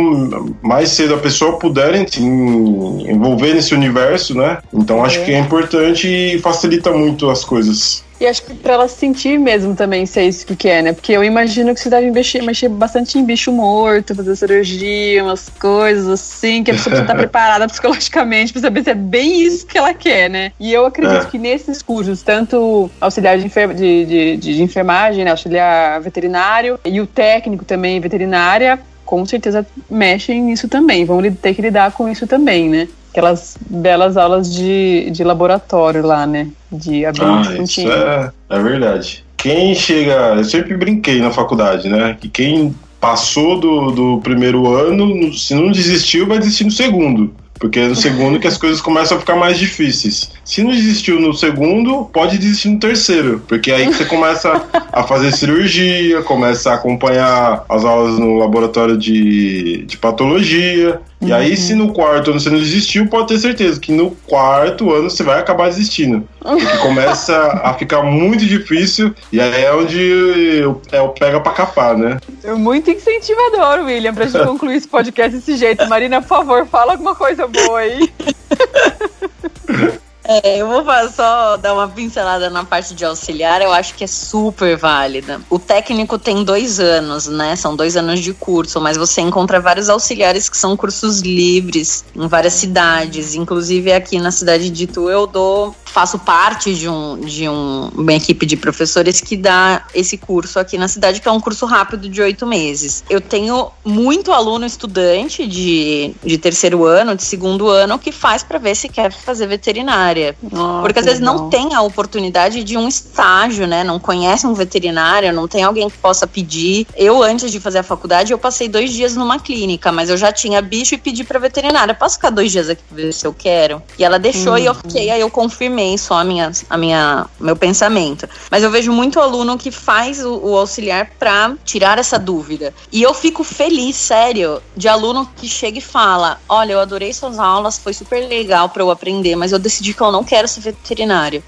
mais 0.61 0.89
cedo 0.89 1.15
a 1.15 1.17
pessoa 1.17 1.59
puder 1.59 2.07
se 2.09 2.23
envolver 2.23 3.53
nesse 3.53 3.73
universo, 3.73 4.33
né? 4.33 4.59
Então, 4.73 5.03
acho 5.03 5.19
é. 5.19 5.23
que 5.25 5.31
é 5.33 5.39
importante 5.39 6.07
e 6.07 6.39
facilita 6.39 6.91
muito 6.91 7.29
as 7.29 7.43
coisas. 7.43 8.06
E 8.19 8.25
acho 8.25 8.43
que 8.43 8.53
pra 8.53 8.73
ela 8.73 8.87
sentir 8.87 9.37
mesmo 9.37 9.75
também 9.75 10.05
se 10.05 10.19
é 10.19 10.25
isso 10.25 10.45
que 10.45 10.55
quer, 10.55 10.81
né? 10.81 10.93
Porque 10.93 11.11
eu 11.11 11.23
imagino 11.23 11.73
que 11.73 11.79
você 11.79 11.89
deve 11.89 12.09
mexer, 12.09 12.41
mexer 12.41 12.67
bastante 12.67 13.17
em 13.17 13.23
bicho 13.23 13.51
morto, 13.51 14.15
fazer 14.15 14.35
cirurgia, 14.35 15.23
umas 15.23 15.49
coisas 15.49 16.07
assim, 16.07 16.63
que 16.63 16.71
a 16.71 16.73
pessoa 16.73 16.95
precisa 16.95 17.03
estar 17.03 17.15
preparada 17.17 17.67
psicologicamente 17.67 18.51
pra 18.51 18.61
saber 18.61 18.83
se 18.83 18.89
é 18.89 18.95
bem 18.95 19.41
isso 19.43 19.67
que 19.67 19.77
ela 19.77 19.93
quer, 19.93 20.29
né? 20.29 20.51
E 20.59 20.73
eu 20.73 20.85
acredito 20.85 21.27
é. 21.27 21.29
que 21.29 21.37
nesses 21.37 21.81
cursos, 21.81 22.23
tanto 22.23 22.89
auxiliar 22.99 23.37
de, 23.37 23.45
enfer 23.45 23.73
de, 23.73 24.05
de, 24.05 24.37
de, 24.37 24.63
enfermagem, 24.63 25.23
né, 25.23 25.31
auxiliar 25.31 26.01
veterinário, 26.01 26.79
e 26.83 26.99
o 26.99 27.05
técnico 27.05 27.63
também 27.65 27.99
veterinária, 27.99 28.79
com 29.05 29.25
certeza 29.25 29.65
mexem 29.89 30.41
nisso 30.41 30.67
também, 30.67 31.05
vão 31.05 31.21
ter 31.31 31.53
que 31.53 31.61
lidar 31.61 31.91
com 31.91 32.09
isso 32.09 32.25
também, 32.25 32.67
né? 32.69 32.87
Aquelas 33.17 33.57
belas 33.67 34.15
aulas 34.15 34.53
de, 34.53 35.09
de 35.09 35.23
laboratório 35.23 36.05
lá, 36.05 36.27
né? 36.27 36.49
De 36.71 37.03
abrir 37.03 37.25
ah, 37.25 37.57
isso 37.63 37.81
é, 37.81 38.31
é 38.47 38.59
verdade. 38.59 39.25
Quem 39.35 39.73
chega. 39.73 40.35
Eu 40.35 40.43
sempre 40.43 40.77
brinquei 40.77 41.19
na 41.19 41.31
faculdade, 41.31 41.89
né? 41.89 42.15
Que 42.19 42.29
quem 42.29 42.75
passou 43.01 43.59
do, 43.59 43.91
do 43.91 44.21
primeiro 44.21 44.71
ano, 44.71 45.33
se 45.33 45.55
não 45.55 45.71
desistiu, 45.71 46.27
vai 46.27 46.37
desistir 46.37 46.65
no 46.65 46.71
segundo. 46.71 47.33
Porque 47.59 47.79
é 47.79 47.87
no 47.87 47.95
segundo 47.95 48.39
que 48.39 48.47
as 48.47 48.57
coisas 48.57 48.81
começam 48.81 49.17
a 49.17 49.19
ficar 49.19 49.35
mais 49.35 49.57
difíceis. 49.57 50.31
Se 50.43 50.63
não 50.63 50.71
desistiu 50.71 51.19
no 51.19 51.33
segundo, 51.33 52.05
pode 52.05 52.37
desistir 52.37 52.69
no 52.69 52.79
terceiro. 52.79 53.43
Porque 53.47 53.71
aí 53.71 53.87
que 53.87 53.93
você 53.93 54.05
começa 54.05 54.65
a 54.91 55.03
fazer 55.03 55.31
cirurgia, 55.31 56.21
começa 56.21 56.71
a 56.71 56.75
acompanhar 56.75 57.65
as 57.67 57.83
aulas 57.83 58.17
no 58.17 58.37
laboratório 58.37 58.97
de, 58.97 59.83
de 59.85 59.97
patologia. 59.97 61.01
E 61.19 61.33
aí, 61.33 61.57
se 61.57 61.73
no 61.73 61.93
quarto 61.93 62.29
ano 62.29 62.39
você 62.39 62.49
não 62.49 62.59
desistiu, 62.59 63.07
pode 63.07 63.29
ter 63.29 63.39
certeza 63.39 63.79
que 63.79 63.91
no 63.91 64.11
quarto 64.27 64.93
ano 64.93 65.09
você 65.09 65.23
vai 65.23 65.39
acabar 65.39 65.67
desistindo. 65.67 66.27
Porque 66.39 66.77
começa 66.77 67.35
a 67.63 67.73
ficar 67.73 68.03
muito 68.03 68.45
difícil 68.45 69.13
e 69.31 69.41
aí 69.41 69.63
é 69.63 69.73
onde 69.73 70.63
é 70.91 71.01
o 71.01 71.09
pega 71.09 71.39
pra 71.41 71.51
capar, 71.51 71.97
né? 71.97 72.19
É 72.43 72.53
muito 72.53 72.91
incentivador, 72.91 73.85
William, 73.85 74.13
pra 74.13 74.27
gente 74.27 74.41
concluir 74.45 74.75
esse 74.75 74.87
podcast 74.87 75.35
desse 75.35 75.57
jeito. 75.57 75.87
Marina, 75.89 76.21
por 76.21 76.27
favor, 76.27 76.65
fala 76.67 76.93
alguma 76.93 77.15
coisa 77.15 77.46
boa 77.47 77.79
aí. 77.79 78.13
É, 80.29 80.57
eu 80.57 80.67
vou 80.67 80.83
só 81.09 81.55
dar 81.55 81.73
uma 81.73 81.87
pincelada 81.87 82.49
na 82.49 82.65
parte 82.65 82.93
de 82.93 83.05
auxiliar, 83.05 83.61
eu 83.61 83.71
acho 83.71 83.95
que 83.95 84.03
é 84.03 84.07
super 84.07 84.75
válida. 84.75 85.39
O 85.49 85.57
técnico 85.57 86.19
tem 86.19 86.43
dois 86.43 86.81
anos, 86.81 87.27
né? 87.27 87.55
São 87.55 87.77
dois 87.77 87.95
anos 87.95 88.19
de 88.19 88.33
curso, 88.33 88.81
mas 88.81 88.97
você 88.97 89.21
encontra 89.21 89.61
vários 89.61 89.87
auxiliares 89.87 90.49
que 90.49 90.57
são 90.57 90.75
cursos 90.75 91.21
livres 91.21 92.03
em 92.13 92.27
várias 92.27 92.53
cidades. 92.53 93.35
Inclusive 93.35 93.93
aqui 93.93 94.19
na 94.19 94.29
cidade 94.29 94.69
de 94.69 94.83
Itu 94.83 95.09
eu 95.09 95.25
dou 95.25 95.73
faço 95.87 96.19
parte 96.19 96.73
de, 96.73 96.87
um, 96.87 97.19
de 97.19 97.47
um, 97.47 97.89
uma 97.95 98.13
equipe 98.13 98.45
de 98.45 98.57
professores 98.57 99.21
que 99.21 99.35
dá 99.35 99.85
esse 99.93 100.17
curso 100.17 100.59
aqui 100.59 100.77
na 100.77 100.87
cidade, 100.87 101.21
que 101.21 101.27
é 101.27 101.31
um 101.31 101.39
curso 101.39 101.65
rápido 101.65 102.09
de 102.09 102.21
oito 102.21 102.45
meses. 102.45 103.03
Eu 103.09 103.21
tenho 103.21 103.71
muito 103.83 104.31
aluno 104.31 104.65
estudante 104.65 105.47
de, 105.47 106.13
de 106.23 106.37
terceiro 106.37 106.85
ano, 106.85 107.15
de 107.15 107.23
segundo 107.23 107.67
ano, 107.69 107.97
que 107.97 108.11
faz 108.11 108.43
para 108.43 108.59
ver 108.59 108.75
se 108.75 108.89
quer 108.89 109.11
fazer 109.11 109.47
veterinária. 109.47 110.35
Oh, 110.43 110.81
Porque 110.81 110.99
às 110.99 111.05
vezes 111.05 111.19
legal. 111.19 111.35
não 111.35 111.49
tem 111.49 111.73
a 111.73 111.81
oportunidade 111.81 112.63
de 112.63 112.77
um 112.77 112.87
estágio, 112.87 113.65
né? 113.65 113.83
Não 113.83 113.99
conhece 113.99 114.45
um 114.45 114.53
veterinário, 114.53 115.31
não 115.33 115.47
tem 115.47 115.63
alguém 115.63 115.89
que 115.89 115.97
possa 115.97 116.27
pedir. 116.27 116.85
Eu, 116.95 117.23
antes 117.23 117.51
de 117.51 117.59
fazer 117.59 117.79
a 117.79 117.83
faculdade, 117.83 118.31
eu 118.31 118.37
passei 118.37 118.67
dois 118.67 118.91
dias 118.91 119.15
numa 119.15 119.39
clínica, 119.39 119.91
mas 119.91 120.09
eu 120.09 120.17
já 120.17 120.31
tinha 120.31 120.61
bicho 120.61 120.95
e 120.95 120.97
pedi 120.97 121.23
pra 121.23 121.39
veterinária. 121.39 121.93
Posso 121.93 122.15
ficar 122.15 122.29
dois 122.29 122.51
dias 122.51 122.69
aqui 122.69 122.83
pra 122.87 122.95
ver 122.97 123.13
se 123.13 123.25
eu 123.25 123.33
quero? 123.33 123.81
E 123.97 124.03
ela 124.03 124.19
deixou 124.19 124.53
uhum. 124.53 124.57
e 124.57 124.65
eu 124.65 124.75
fiquei, 124.75 125.09
aí 125.09 125.21
eu 125.21 125.29
confirmei 125.29 125.76
só 125.97 126.15
a 126.15 126.23
minha, 126.23 126.51
a 126.69 126.77
minha, 126.77 127.27
meu 127.39 127.55
pensamento. 127.55 128.27
Mas 128.49 128.63
eu 128.63 128.71
vejo 128.71 128.91
muito 128.91 129.19
aluno 129.19 129.57
que 129.57 129.69
faz 129.69 130.23
o, 130.23 130.37
o 130.37 130.57
auxiliar 130.57 131.11
para 131.19 131.55
tirar 131.65 131.99
essa 131.99 132.17
dúvida. 132.17 132.73
E 132.91 133.03
eu 133.03 133.13
fico 133.13 133.43
feliz, 133.43 133.95
sério, 133.95 134.61
de 134.75 134.87
aluno 134.87 135.29
que 135.35 135.47
chega 135.47 135.77
e 135.77 135.81
fala: 135.81 136.39
Olha, 136.47 136.73
eu 136.73 136.79
adorei 136.79 137.13
suas 137.13 137.37
aulas, 137.37 137.77
foi 137.77 137.93
super 137.93 138.27
legal 138.27 138.69
para 138.69 138.81
eu 138.81 138.89
aprender, 138.89 139.35
mas 139.35 139.51
eu 139.51 139.59
decidi 139.59 139.93
que 139.93 140.01
eu 140.01 140.11
não 140.11 140.23
quero 140.23 140.47
ser 140.47 140.61
veterinário. 140.61 141.43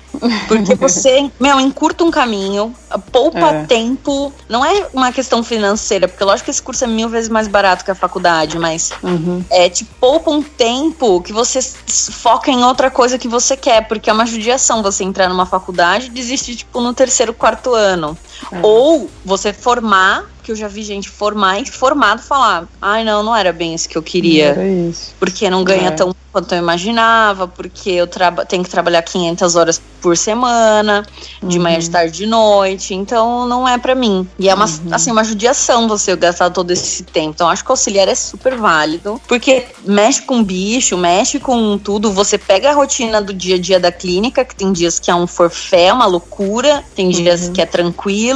Porque 0.48 0.76
você, 0.80 1.30
meu, 1.40 1.60
encurta 1.60 2.04
um 2.04 2.12
caminho, 2.12 2.74
poupa 3.12 3.40
é. 3.40 3.66
tempo. 3.66 4.34
Não 4.48 4.64
é 4.64 4.88
uma 4.94 5.12
questão 5.12 5.44
financeira, 5.44 6.08
porque 6.08 6.24
lógico 6.24 6.46
que 6.46 6.52
esse 6.52 6.62
curso 6.62 6.84
é 6.84 6.88
mil 6.88 7.10
vezes 7.10 7.30
mais 7.30 7.48
barato 7.48 7.86
que 7.86 7.92
a 7.92 7.96
faculdade, 7.96 8.58
mas 8.58 8.92
uhum. 9.04 9.44
é 9.50 9.70
te 9.70 9.86
poupa 9.86 10.32
um 10.32 10.42
tempo 10.42 11.22
que 11.22 11.32
você 11.32 11.62
foca 11.62 12.52
em 12.52 12.64
outra 12.64 12.90
coisa 12.90 13.18
que 13.18 13.28
você 13.28 13.56
quer, 13.56 13.88
porque 13.88 14.10
é 14.10 14.14
uma 14.14 14.26
judiação 14.26 14.82
você 14.82 15.04
entrar 15.04 15.30
numa 15.30 15.46
faculdade 15.46 16.08
e 16.08 16.10
desistir, 16.10 16.56
tipo, 16.56 16.82
no 16.82 16.94
terceiro, 16.94 17.34
quarto 17.34 17.74
ano. 17.74 18.18
É. 18.52 18.60
Ou 18.62 19.10
você 19.26 19.54
formar 19.54 20.26
que 20.50 20.52
eu 20.52 20.56
já 20.56 20.68
vi 20.68 20.82
gente 20.82 21.10
formar 21.10 21.60
e 21.60 21.66
formado 21.70 22.22
falar: 22.22 22.68
ai, 22.82 23.04
não, 23.04 23.22
não 23.22 23.36
era 23.36 23.54
bem 23.54 23.76
isso 23.76 23.88
que 23.88 23.98
eu 23.98 24.04
queria. 24.04 24.56
Não 24.56 24.94
porque 25.20 25.50
não 25.50 25.64
ganha 25.64 25.90
é. 25.90 25.92
tão 25.92 26.16
quanto 26.32 26.54
eu 26.54 26.60
imaginava, 26.60 27.48
porque 27.48 27.90
eu 27.90 28.08
tenho 28.48 28.64
que 28.64 28.70
trabalhar 28.70 29.02
500 29.02 29.56
horas 29.56 29.82
por 30.00 30.16
semana, 30.16 31.06
de 31.44 31.58
uhum. 31.58 31.64
manhã, 31.64 31.80
de 31.80 31.90
tarde, 31.90 32.18
de 32.20 32.26
noite, 32.26 32.94
então 32.94 33.48
não 33.48 33.68
é 33.68 33.78
para 33.78 33.96
mim. 33.96 34.28
E 34.38 34.48
é 34.48 34.54
uma, 34.54 34.66
uhum. 34.66 34.94
assim, 34.94 35.12
uma 35.12 35.24
judiação 35.24 35.88
você 35.88 36.16
gastar 36.16 36.50
todo 36.52 36.72
esse 36.72 37.04
tempo. 37.04 37.32
Então 37.32 37.50
acho 37.50 37.64
que 37.64 37.70
o 37.70 37.74
auxiliar 37.74 38.08
é 38.08 38.16
super 38.16 38.56
válido, 38.56 39.20
porque 39.28 39.66
mexe 39.84 40.22
com 40.22 40.44
bicho, 40.44 40.98
mexe 40.98 41.40
com 41.40 41.78
tudo, 41.78 42.12
você 42.12 42.38
pega 42.38 42.70
a 42.70 42.74
rotina 42.74 43.22
do 43.22 43.34
dia 43.34 43.56
a 43.56 43.60
dia 43.60 43.80
da 43.80 43.92
clínica, 43.92 44.46
que 44.46 44.56
tem 44.56 44.72
dias 44.72 45.00
que 45.00 45.12
é 45.12 45.16
um 45.16 45.28
forfé, 45.28 45.92
uma 45.92 46.06
loucura, 46.06 46.84
tem 46.96 47.10
dias 47.10 47.48
uhum. 47.48 47.54
que 47.54 47.62
é 47.62 47.66
tranquilo, 47.66 48.29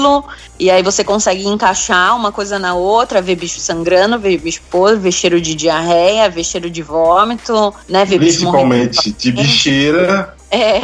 e 0.59 0.69
aí 0.69 0.83
você 0.83 1.03
consegue 1.03 1.47
encaixar 1.47 2.15
uma 2.15 2.31
coisa 2.31 2.59
na 2.59 2.73
outra, 2.73 3.21
ver 3.21 3.35
bicho 3.35 3.59
sangrando, 3.59 4.19
ver 4.19 4.37
bicho 4.37 4.61
podre, 4.69 4.99
ver 4.99 5.11
cheiro 5.11 5.41
de 5.41 5.55
diarreia, 5.55 6.29
ver 6.29 6.43
cheiro 6.43 6.69
de 6.69 6.81
vômito, 6.81 7.73
né? 7.87 8.05
Ver 8.05 8.19
Principalmente 8.19 9.11
de 9.11 9.31
bicheira. 9.31 10.35
É. 10.53 10.81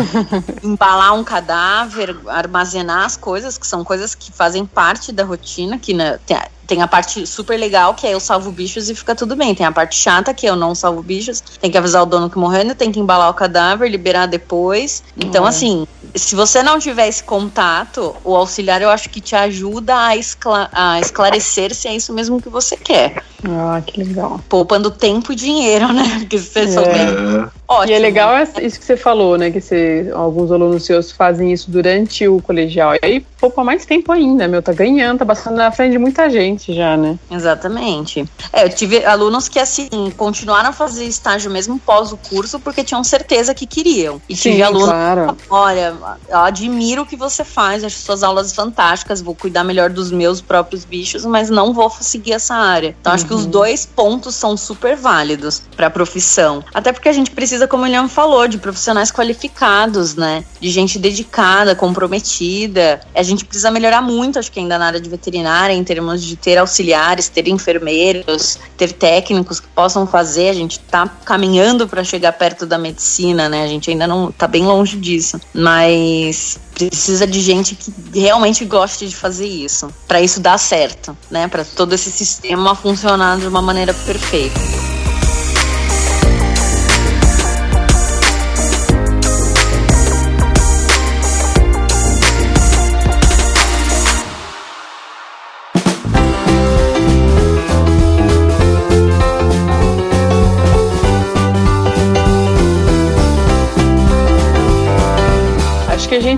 Embalar 0.64 1.14
um 1.14 1.22
cadáver, 1.22 2.16
armazenar 2.26 3.04
as 3.04 3.14
coisas, 3.14 3.58
que 3.58 3.66
são 3.66 3.84
coisas 3.84 4.14
que 4.14 4.32
fazem 4.32 4.64
parte 4.64 5.12
da 5.12 5.22
rotina, 5.22 5.78
que 5.78 5.92
né, 5.92 6.18
tem, 6.24 6.38
tem 6.66 6.80
a 6.80 6.88
parte 6.88 7.26
super 7.26 7.60
legal, 7.60 7.92
que 7.92 8.06
é 8.06 8.14
eu 8.14 8.20
salvo 8.20 8.50
bichos 8.50 8.88
e 8.88 8.94
fica 8.94 9.14
tudo 9.14 9.36
bem. 9.36 9.54
Tem 9.54 9.66
a 9.66 9.72
parte 9.72 9.96
chata, 9.96 10.32
que 10.32 10.46
é 10.46 10.50
eu 10.50 10.56
não 10.56 10.74
salvo 10.74 11.02
bichos. 11.02 11.42
Tem 11.60 11.70
que 11.70 11.76
avisar 11.76 12.02
o 12.02 12.06
dono 12.06 12.30
que 12.30 12.38
morreu, 12.38 12.74
tem 12.74 12.90
que 12.90 12.98
embalar 12.98 13.28
o 13.28 13.34
cadáver, 13.34 13.90
liberar 13.90 14.24
depois. 14.24 15.02
Então, 15.14 15.42
uhum. 15.42 15.48
assim, 15.48 15.86
se 16.14 16.34
você 16.34 16.62
não 16.62 16.78
tiver 16.78 17.06
esse 17.06 17.22
contato, 17.22 18.16
o 18.24 18.34
auxiliar 18.34 18.80
eu 18.80 18.88
acho 18.88 19.10
que 19.10 19.20
te 19.20 19.36
ajuda 19.36 20.06
a, 20.06 20.16
escla 20.16 20.70
a 20.72 20.98
esclarecer 21.00 21.74
se 21.74 21.86
é 21.86 21.94
isso 21.94 22.14
mesmo 22.14 22.40
que 22.40 22.48
você 22.48 22.78
quer. 22.78 23.22
Ah, 23.46 23.82
que 23.84 24.02
legal. 24.02 24.40
Poupando 24.48 24.90
tempo 24.90 25.32
e 25.32 25.36
dinheiro, 25.36 25.92
né? 25.92 26.04
Porque 26.20 26.38
se 26.38 26.50
você 26.50 26.60
é. 26.60 26.68
souber. 26.68 27.52
Ótimo. 27.72 27.92
E 27.92 27.94
é 27.94 27.98
legal 27.98 28.34
isso 28.60 28.78
que 28.78 28.84
você 28.84 28.96
falou, 28.96 29.38
né? 29.38 29.50
Que 29.50 29.60
você, 29.60 30.10
alguns 30.14 30.52
alunos 30.52 30.84
seus 30.84 31.10
fazem 31.10 31.52
isso 31.52 31.70
durante 31.70 32.28
o 32.28 32.40
colegial. 32.42 32.94
E 32.94 33.00
aí 33.02 33.26
poupa 33.42 33.64
mais 33.64 33.84
tempo 33.84 34.12
ainda, 34.12 34.46
meu. 34.46 34.62
Tá 34.62 34.72
ganhando, 34.72 35.18
tá 35.18 35.26
passando 35.26 35.56
na 35.56 35.72
frente 35.72 35.90
de 35.90 35.98
muita 35.98 36.30
gente 36.30 36.72
já, 36.72 36.96
né? 36.96 37.18
Exatamente. 37.28 38.24
É, 38.52 38.64
eu 38.64 38.70
tive 38.70 39.04
alunos 39.04 39.48
que, 39.48 39.58
assim, 39.58 39.88
continuaram 40.16 40.68
a 40.68 40.72
fazer 40.72 41.04
estágio 41.06 41.50
mesmo 41.50 41.76
pós 41.80 42.12
o 42.12 42.16
curso 42.16 42.60
porque 42.60 42.84
tinham 42.84 43.02
certeza 43.02 43.52
que 43.52 43.66
queriam. 43.66 44.22
E 44.28 44.36
Sim, 44.36 44.50
tive 44.52 44.62
alunos 44.62 44.88
claro. 44.88 45.36
olha, 45.50 45.92
eu 46.28 46.38
admiro 46.38 47.02
o 47.02 47.06
que 47.06 47.16
você 47.16 47.42
faz, 47.42 47.82
acho 47.82 47.98
suas 47.98 48.22
aulas 48.22 48.52
fantásticas, 48.52 49.20
vou 49.20 49.34
cuidar 49.34 49.64
melhor 49.64 49.90
dos 49.90 50.12
meus 50.12 50.40
próprios 50.40 50.84
bichos, 50.84 51.24
mas 51.24 51.50
não 51.50 51.72
vou 51.72 51.90
seguir 51.90 52.34
essa 52.34 52.54
área. 52.54 52.94
Então, 53.00 53.10
uhum. 53.10 53.14
acho 53.14 53.26
que 53.26 53.34
os 53.34 53.44
uhum. 53.44 53.50
dois 53.50 53.84
pontos 53.84 54.36
são 54.36 54.56
super 54.56 54.94
válidos 54.94 55.62
para 55.76 55.88
a 55.88 55.90
profissão. 55.90 56.62
Até 56.72 56.92
porque 56.92 57.08
a 57.08 57.12
gente 57.12 57.32
precisa, 57.32 57.66
como 57.66 57.82
o 57.82 57.86
William 57.86 58.06
falou, 58.06 58.46
de 58.46 58.58
profissionais 58.58 59.10
qualificados, 59.10 60.14
né? 60.14 60.44
De 60.60 60.70
gente 60.70 60.96
dedicada, 60.98 61.74
comprometida. 61.74 63.00
A 63.14 63.22
gente 63.22 63.31
precisa 63.44 63.70
melhorar 63.70 64.02
muito, 64.02 64.38
acho 64.38 64.50
que 64.50 64.60
ainda 64.60 64.78
na 64.78 64.86
área 64.86 65.00
de 65.00 65.08
veterinária, 65.08 65.72
em 65.72 65.84
termos 65.84 66.22
de 66.22 66.36
ter 66.36 66.58
auxiliares, 66.58 67.28
ter 67.28 67.48
enfermeiros, 67.48 68.58
ter 68.76 68.92
técnicos 68.92 69.60
que 69.60 69.68
possam 69.68 70.06
fazer. 70.06 70.48
A 70.48 70.54
gente 70.54 70.78
tá 70.78 71.08
caminhando 71.24 71.88
para 71.88 72.04
chegar 72.04 72.32
perto 72.32 72.66
da 72.66 72.78
medicina, 72.78 73.48
né? 73.48 73.64
A 73.64 73.68
gente 73.68 73.90
ainda 73.90 74.06
não 74.06 74.30
tá 74.30 74.46
bem 74.46 74.64
longe 74.64 74.96
disso. 74.96 75.40
Mas 75.54 76.58
precisa 76.74 77.26
de 77.26 77.40
gente 77.40 77.74
que 77.74 77.92
realmente 78.18 78.64
goste 78.64 79.06
de 79.06 79.16
fazer 79.16 79.46
isso, 79.46 79.92
para 80.06 80.20
isso 80.20 80.40
dar 80.40 80.58
certo, 80.58 81.16
né? 81.30 81.48
Para 81.48 81.64
todo 81.64 81.94
esse 81.94 82.10
sistema 82.10 82.74
funcionar 82.74 83.38
de 83.38 83.46
uma 83.46 83.62
maneira 83.62 83.92
perfeita. 83.94 84.91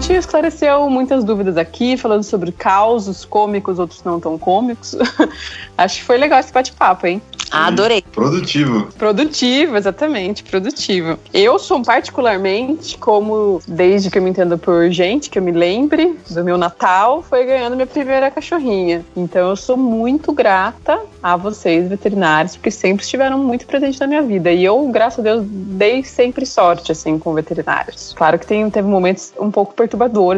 Gente 0.04 0.18
esclareceu 0.18 0.90
muitas 0.90 1.24
dúvidas 1.24 1.56
aqui, 1.56 1.96
falando 1.96 2.22
sobre 2.22 2.52
causos 2.52 3.24
cômicos, 3.24 3.78
outros 3.78 4.02
não 4.04 4.20
tão 4.20 4.36
cômicos. 4.38 4.94
Acho 5.78 5.96
que 5.96 6.04
foi 6.04 6.18
legal 6.18 6.38
esse 6.40 6.52
bate-papo, 6.52 7.06
hein? 7.06 7.22
Ah, 7.50 7.68
adorei. 7.68 8.02
Produtivo. 8.12 8.88
Produtivo, 8.98 9.76
exatamente, 9.76 10.42
produtivo. 10.42 11.16
Eu 11.32 11.58
sou 11.58 11.80
particularmente, 11.82 12.98
como 12.98 13.60
desde 13.66 14.10
que 14.10 14.18
eu 14.18 14.22
me 14.22 14.30
entendo 14.30 14.58
por 14.58 14.90
gente, 14.90 15.30
que 15.30 15.38
eu 15.38 15.42
me 15.42 15.52
lembre 15.52 16.18
do 16.28 16.42
meu 16.42 16.58
Natal, 16.58 17.22
foi 17.22 17.44
ganhando 17.44 17.76
minha 17.76 17.86
primeira 17.86 18.28
cachorrinha. 18.30 19.04
Então 19.16 19.50
eu 19.50 19.56
sou 19.56 19.76
muito 19.76 20.32
grata 20.32 20.98
a 21.22 21.36
vocês, 21.36 21.88
veterinários, 21.88 22.56
porque 22.56 22.72
sempre 22.72 23.04
estiveram 23.04 23.38
muito 23.38 23.66
presentes 23.66 24.00
na 24.00 24.06
minha 24.08 24.22
vida. 24.22 24.50
E 24.50 24.64
eu, 24.64 24.88
graças 24.88 25.20
a 25.20 25.22
Deus, 25.22 25.46
dei 25.46 26.02
sempre 26.02 26.44
sorte, 26.44 26.90
assim, 26.90 27.18
com 27.20 27.32
veterinários. 27.34 28.12
Claro 28.16 28.36
que 28.36 28.46
tem, 28.46 28.68
teve 28.68 28.88
momentos 28.88 29.32
um 29.38 29.50
pouco 29.50 29.74
perturbadores, 29.74 29.93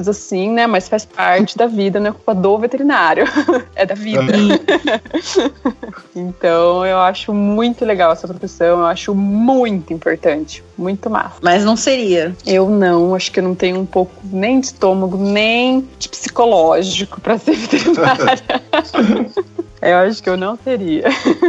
assim, 0.09 0.51
né? 0.51 0.67
Mas 0.67 0.89
faz 0.89 1.05
parte 1.05 1.57
da 1.57 1.67
vida, 1.67 1.99
não 1.99 2.11
é 2.11 2.13
culpa 2.13 2.35
do 2.35 2.59
veterinário. 2.59 3.25
é 3.75 3.87
da 3.87 3.95
vida. 3.95 4.33
então 6.15 6.85
eu 6.85 6.99
acho 6.99 7.33
muito 7.33 7.85
legal 7.85 8.13
essa 8.13 8.27
profissão, 8.27 8.81
eu 8.81 8.87
acho 8.87 9.15
muito 9.15 9.93
importante, 9.93 10.63
muito 10.77 11.09
massa. 11.09 11.37
Mas 11.43 11.65
não 11.65 11.77
seria. 11.77 12.35
Eu 12.47 12.69
não, 12.69 13.15
acho 13.15 13.31
que 13.33 13.41
eu 13.41 13.45
não 13.45 13.55
tenho 13.55 13.79
um 13.79 13.87
pouco 13.87 14.13
nem 14.25 14.61
de 14.61 14.67
estômago, 14.67 15.17
nem 15.17 15.89
de 15.99 16.09
psicológico 16.09 17.21
para 17.21 17.39
ser 17.39 17.55
veterinária. 17.57 18.43
Eu 19.81 19.97
acho 19.99 20.23
que 20.23 20.29
eu 20.29 20.37
não 20.37 20.57
teria. 20.57 21.05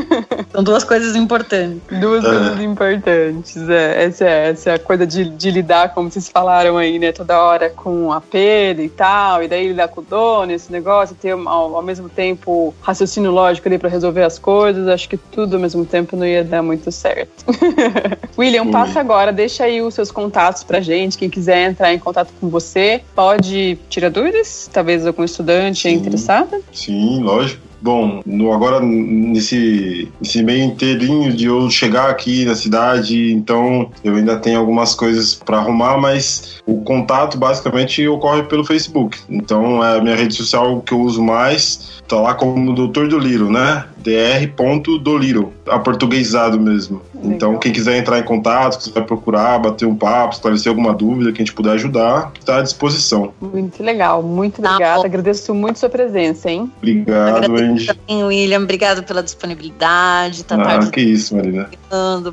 São 0.52 0.64
duas 0.64 0.84
coisas 0.84 1.16
importantes. 1.16 1.82
Duas 2.00 2.24
é. 2.24 2.28
coisas 2.28 2.60
importantes. 2.62 3.70
É. 3.70 4.06
Essa, 4.06 4.26
é, 4.26 4.50
essa 4.50 4.72
é 4.72 4.78
coisa 4.78 5.06
de, 5.06 5.30
de, 5.30 5.52
lidar, 5.52 5.94
como 5.94 6.10
vocês 6.12 6.30
falaram 6.30 6.78
aí, 6.78 7.00
né? 7.00 7.12
Toda 7.12 7.42
hora 7.42 7.70
com 7.70 8.12
a 8.12 8.20
perda 8.20 8.82
e 8.82 8.90
tal, 8.90 9.44
e 9.44 9.48
daí 9.48 9.68
lidar 9.70 9.88
com 9.88 10.02
o 10.02 10.04
dono, 10.04 10.52
esse 10.52 10.72
negócio, 10.72 11.16
ter 11.16 11.32
ao, 11.32 11.76
ao 11.76 11.82
mesmo 11.82 12.10
tempo 12.10 12.74
raciocínio 12.82 13.32
lógico 13.32 13.68
ali 13.68 13.78
para 13.78 13.90
resolver 13.90 14.24
as 14.24 14.38
coisas. 14.38 14.88
Acho 14.88 15.08
que 15.10 15.18
tudo 15.18 15.56
ao 15.56 15.62
mesmo 15.62 15.86
tempo 15.86 16.16
não 16.16 16.26
ia 16.26 16.44
dar 16.44 16.62
muito 16.62 16.92
certo. 16.92 17.46
William, 18.38 18.70
passa 18.70 19.00
agora, 19.00 19.32
deixa 19.32 19.64
aí 19.64 19.82
os 19.82 19.94
seus 19.94 20.12
contatos 20.12 20.64
pra 20.64 20.80
gente. 20.80 21.18
Quem 21.18 21.30
quiser 21.30 21.70
entrar 21.70 21.94
em 21.94 22.00
contato 22.00 22.32
com 22.40 22.50
você, 22.50 23.02
pode 23.16 23.78
tirar 23.90 24.10
dúvidas? 24.10 24.70
Talvez 24.72 25.06
algum 25.06 25.24
estudante 25.24 25.88
é 25.88 25.92
interessado? 25.92 26.64
Sim, 26.72 27.24
lógico. 27.24 27.67
Bom, 27.82 28.22
no, 28.26 28.52
agora 28.52 28.80
nesse, 28.80 30.12
nesse 30.20 30.44
meio 30.44 30.66
inteirinho 30.66 31.32
de 31.32 31.46
eu 31.46 31.70
chegar 31.70 32.10
aqui 32.10 32.44
na 32.46 32.56
cidade, 32.56 33.32
então 33.32 33.90
eu 34.04 34.16
ainda 34.16 34.38
tenho 34.38 34.60
algumas 34.60 34.96
coisas 34.96 35.36
para 35.36 35.58
arrumar, 35.58 35.98
mas 35.98 36.60
o 36.66 36.82
contato 36.82 37.38
basicamente 37.38 38.08
ocorre 38.08 38.44
pelo 38.44 38.66
Facebook. 38.66 39.20
Então 39.30 39.84
é 39.84 39.98
a 39.98 40.02
minha 40.02 40.16
rede 40.16 40.36
social 40.36 40.82
que 40.82 40.94
eu 40.94 41.02
uso 41.02 41.22
mais, 41.22 42.02
tá 42.08 42.20
lá 42.20 42.34
como 42.34 42.74
Doutor 42.74 43.08
do 43.08 43.20
Liro, 43.20 43.52
né? 43.52 43.86
dr.doliro, 44.08 45.52
aportuguesado 45.68 46.60
mesmo. 46.60 47.02
Legal. 47.14 47.32
Então, 47.32 47.58
quem 47.58 47.74
quiser 47.74 47.98
entrar 47.98 48.20
em 48.20 48.24
contato, 48.24 48.78
quiser 48.78 49.06
procurar, 49.06 49.60
bater 49.60 49.86
um 49.86 49.96
papo, 49.96 50.36
esclarecer 50.36 50.70
alguma 50.70 50.94
dúvida 50.94 51.32
que 51.32 51.42
a 51.42 51.46
gente 51.46 51.54
puder 51.54 51.72
ajudar, 51.72 52.32
está 52.40 52.60
à 52.60 52.62
disposição. 52.62 53.34
Muito 53.42 53.84
legal, 53.84 54.24
muito 54.24 54.62
tá 54.62 54.72
obrigada. 54.72 55.06
Agradeço 55.06 55.54
muito 55.54 55.80
sua 55.80 55.90
presença, 55.90 56.50
hein? 56.50 56.72
Obrigado, 56.78 57.56
Andy. 57.56 57.88
Também, 57.88 58.24
William, 58.24 58.62
obrigado 58.62 59.04
pela 59.04 59.22
disponibilidade. 59.22 60.44
Tá 60.46 60.56
ah, 60.56 60.64
tarde 60.64 60.92
que 60.92 61.02
isso, 61.02 61.36
Marina. 61.36 61.70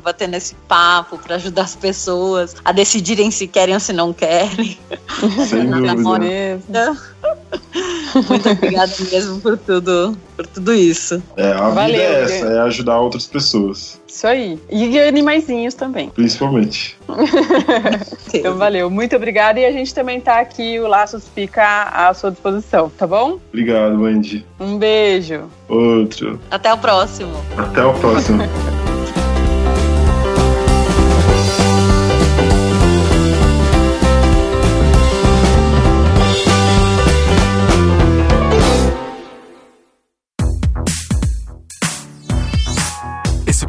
Batendo 0.03 0.35
esse 0.35 0.55
papo 0.67 1.17
para 1.17 1.35
ajudar 1.35 1.63
as 1.63 1.75
pessoas 1.75 2.55
a 2.63 2.71
decidirem 2.71 3.31
se 3.31 3.47
querem 3.47 3.73
ou 3.73 3.79
se 3.79 3.91
não 3.91 4.13
querem. 4.13 4.77
Sem 5.47 5.65
dúvida. 5.71 6.95
Muito 8.29 8.49
obrigada 8.49 8.93
mesmo 9.11 9.41
por 9.41 9.57
tudo, 9.57 10.17
por 10.35 10.45
tudo 10.47 10.73
isso. 10.73 11.21
É, 11.37 11.51
a 11.51 11.69
Valeu, 11.69 11.99
vida 11.99 12.03
é 12.03 12.23
essa, 12.23 12.45
é 12.45 12.59
ajudar 12.61 12.99
outras 12.99 13.25
pessoas. 13.25 13.99
Isso 14.07 14.27
aí. 14.27 14.59
E 14.69 14.99
animaizinhos 14.99 15.73
também. 15.73 16.09
Principalmente. 16.15 16.97
então, 18.33 18.57
valeu. 18.57 18.89
Muito 18.89 19.15
obrigada. 19.15 19.59
E 19.59 19.65
a 19.65 19.71
gente 19.71 19.93
também 19.93 20.19
tá 20.21 20.39
aqui, 20.39 20.79
o 20.79 20.87
Laços 20.87 21.23
fica 21.33 21.83
à 21.83 22.13
sua 22.13 22.31
disposição, 22.31 22.89
tá 22.89 23.05
bom? 23.05 23.39
Obrigado, 23.49 24.05
Andy. 24.05 24.45
Um 24.59 24.77
beijo. 24.77 25.43
Outro. 25.67 26.39
Até 26.49 26.73
o 26.73 26.77
próximo. 26.77 27.33
Até 27.57 27.83
o 27.83 27.93
próximo. 27.93 28.43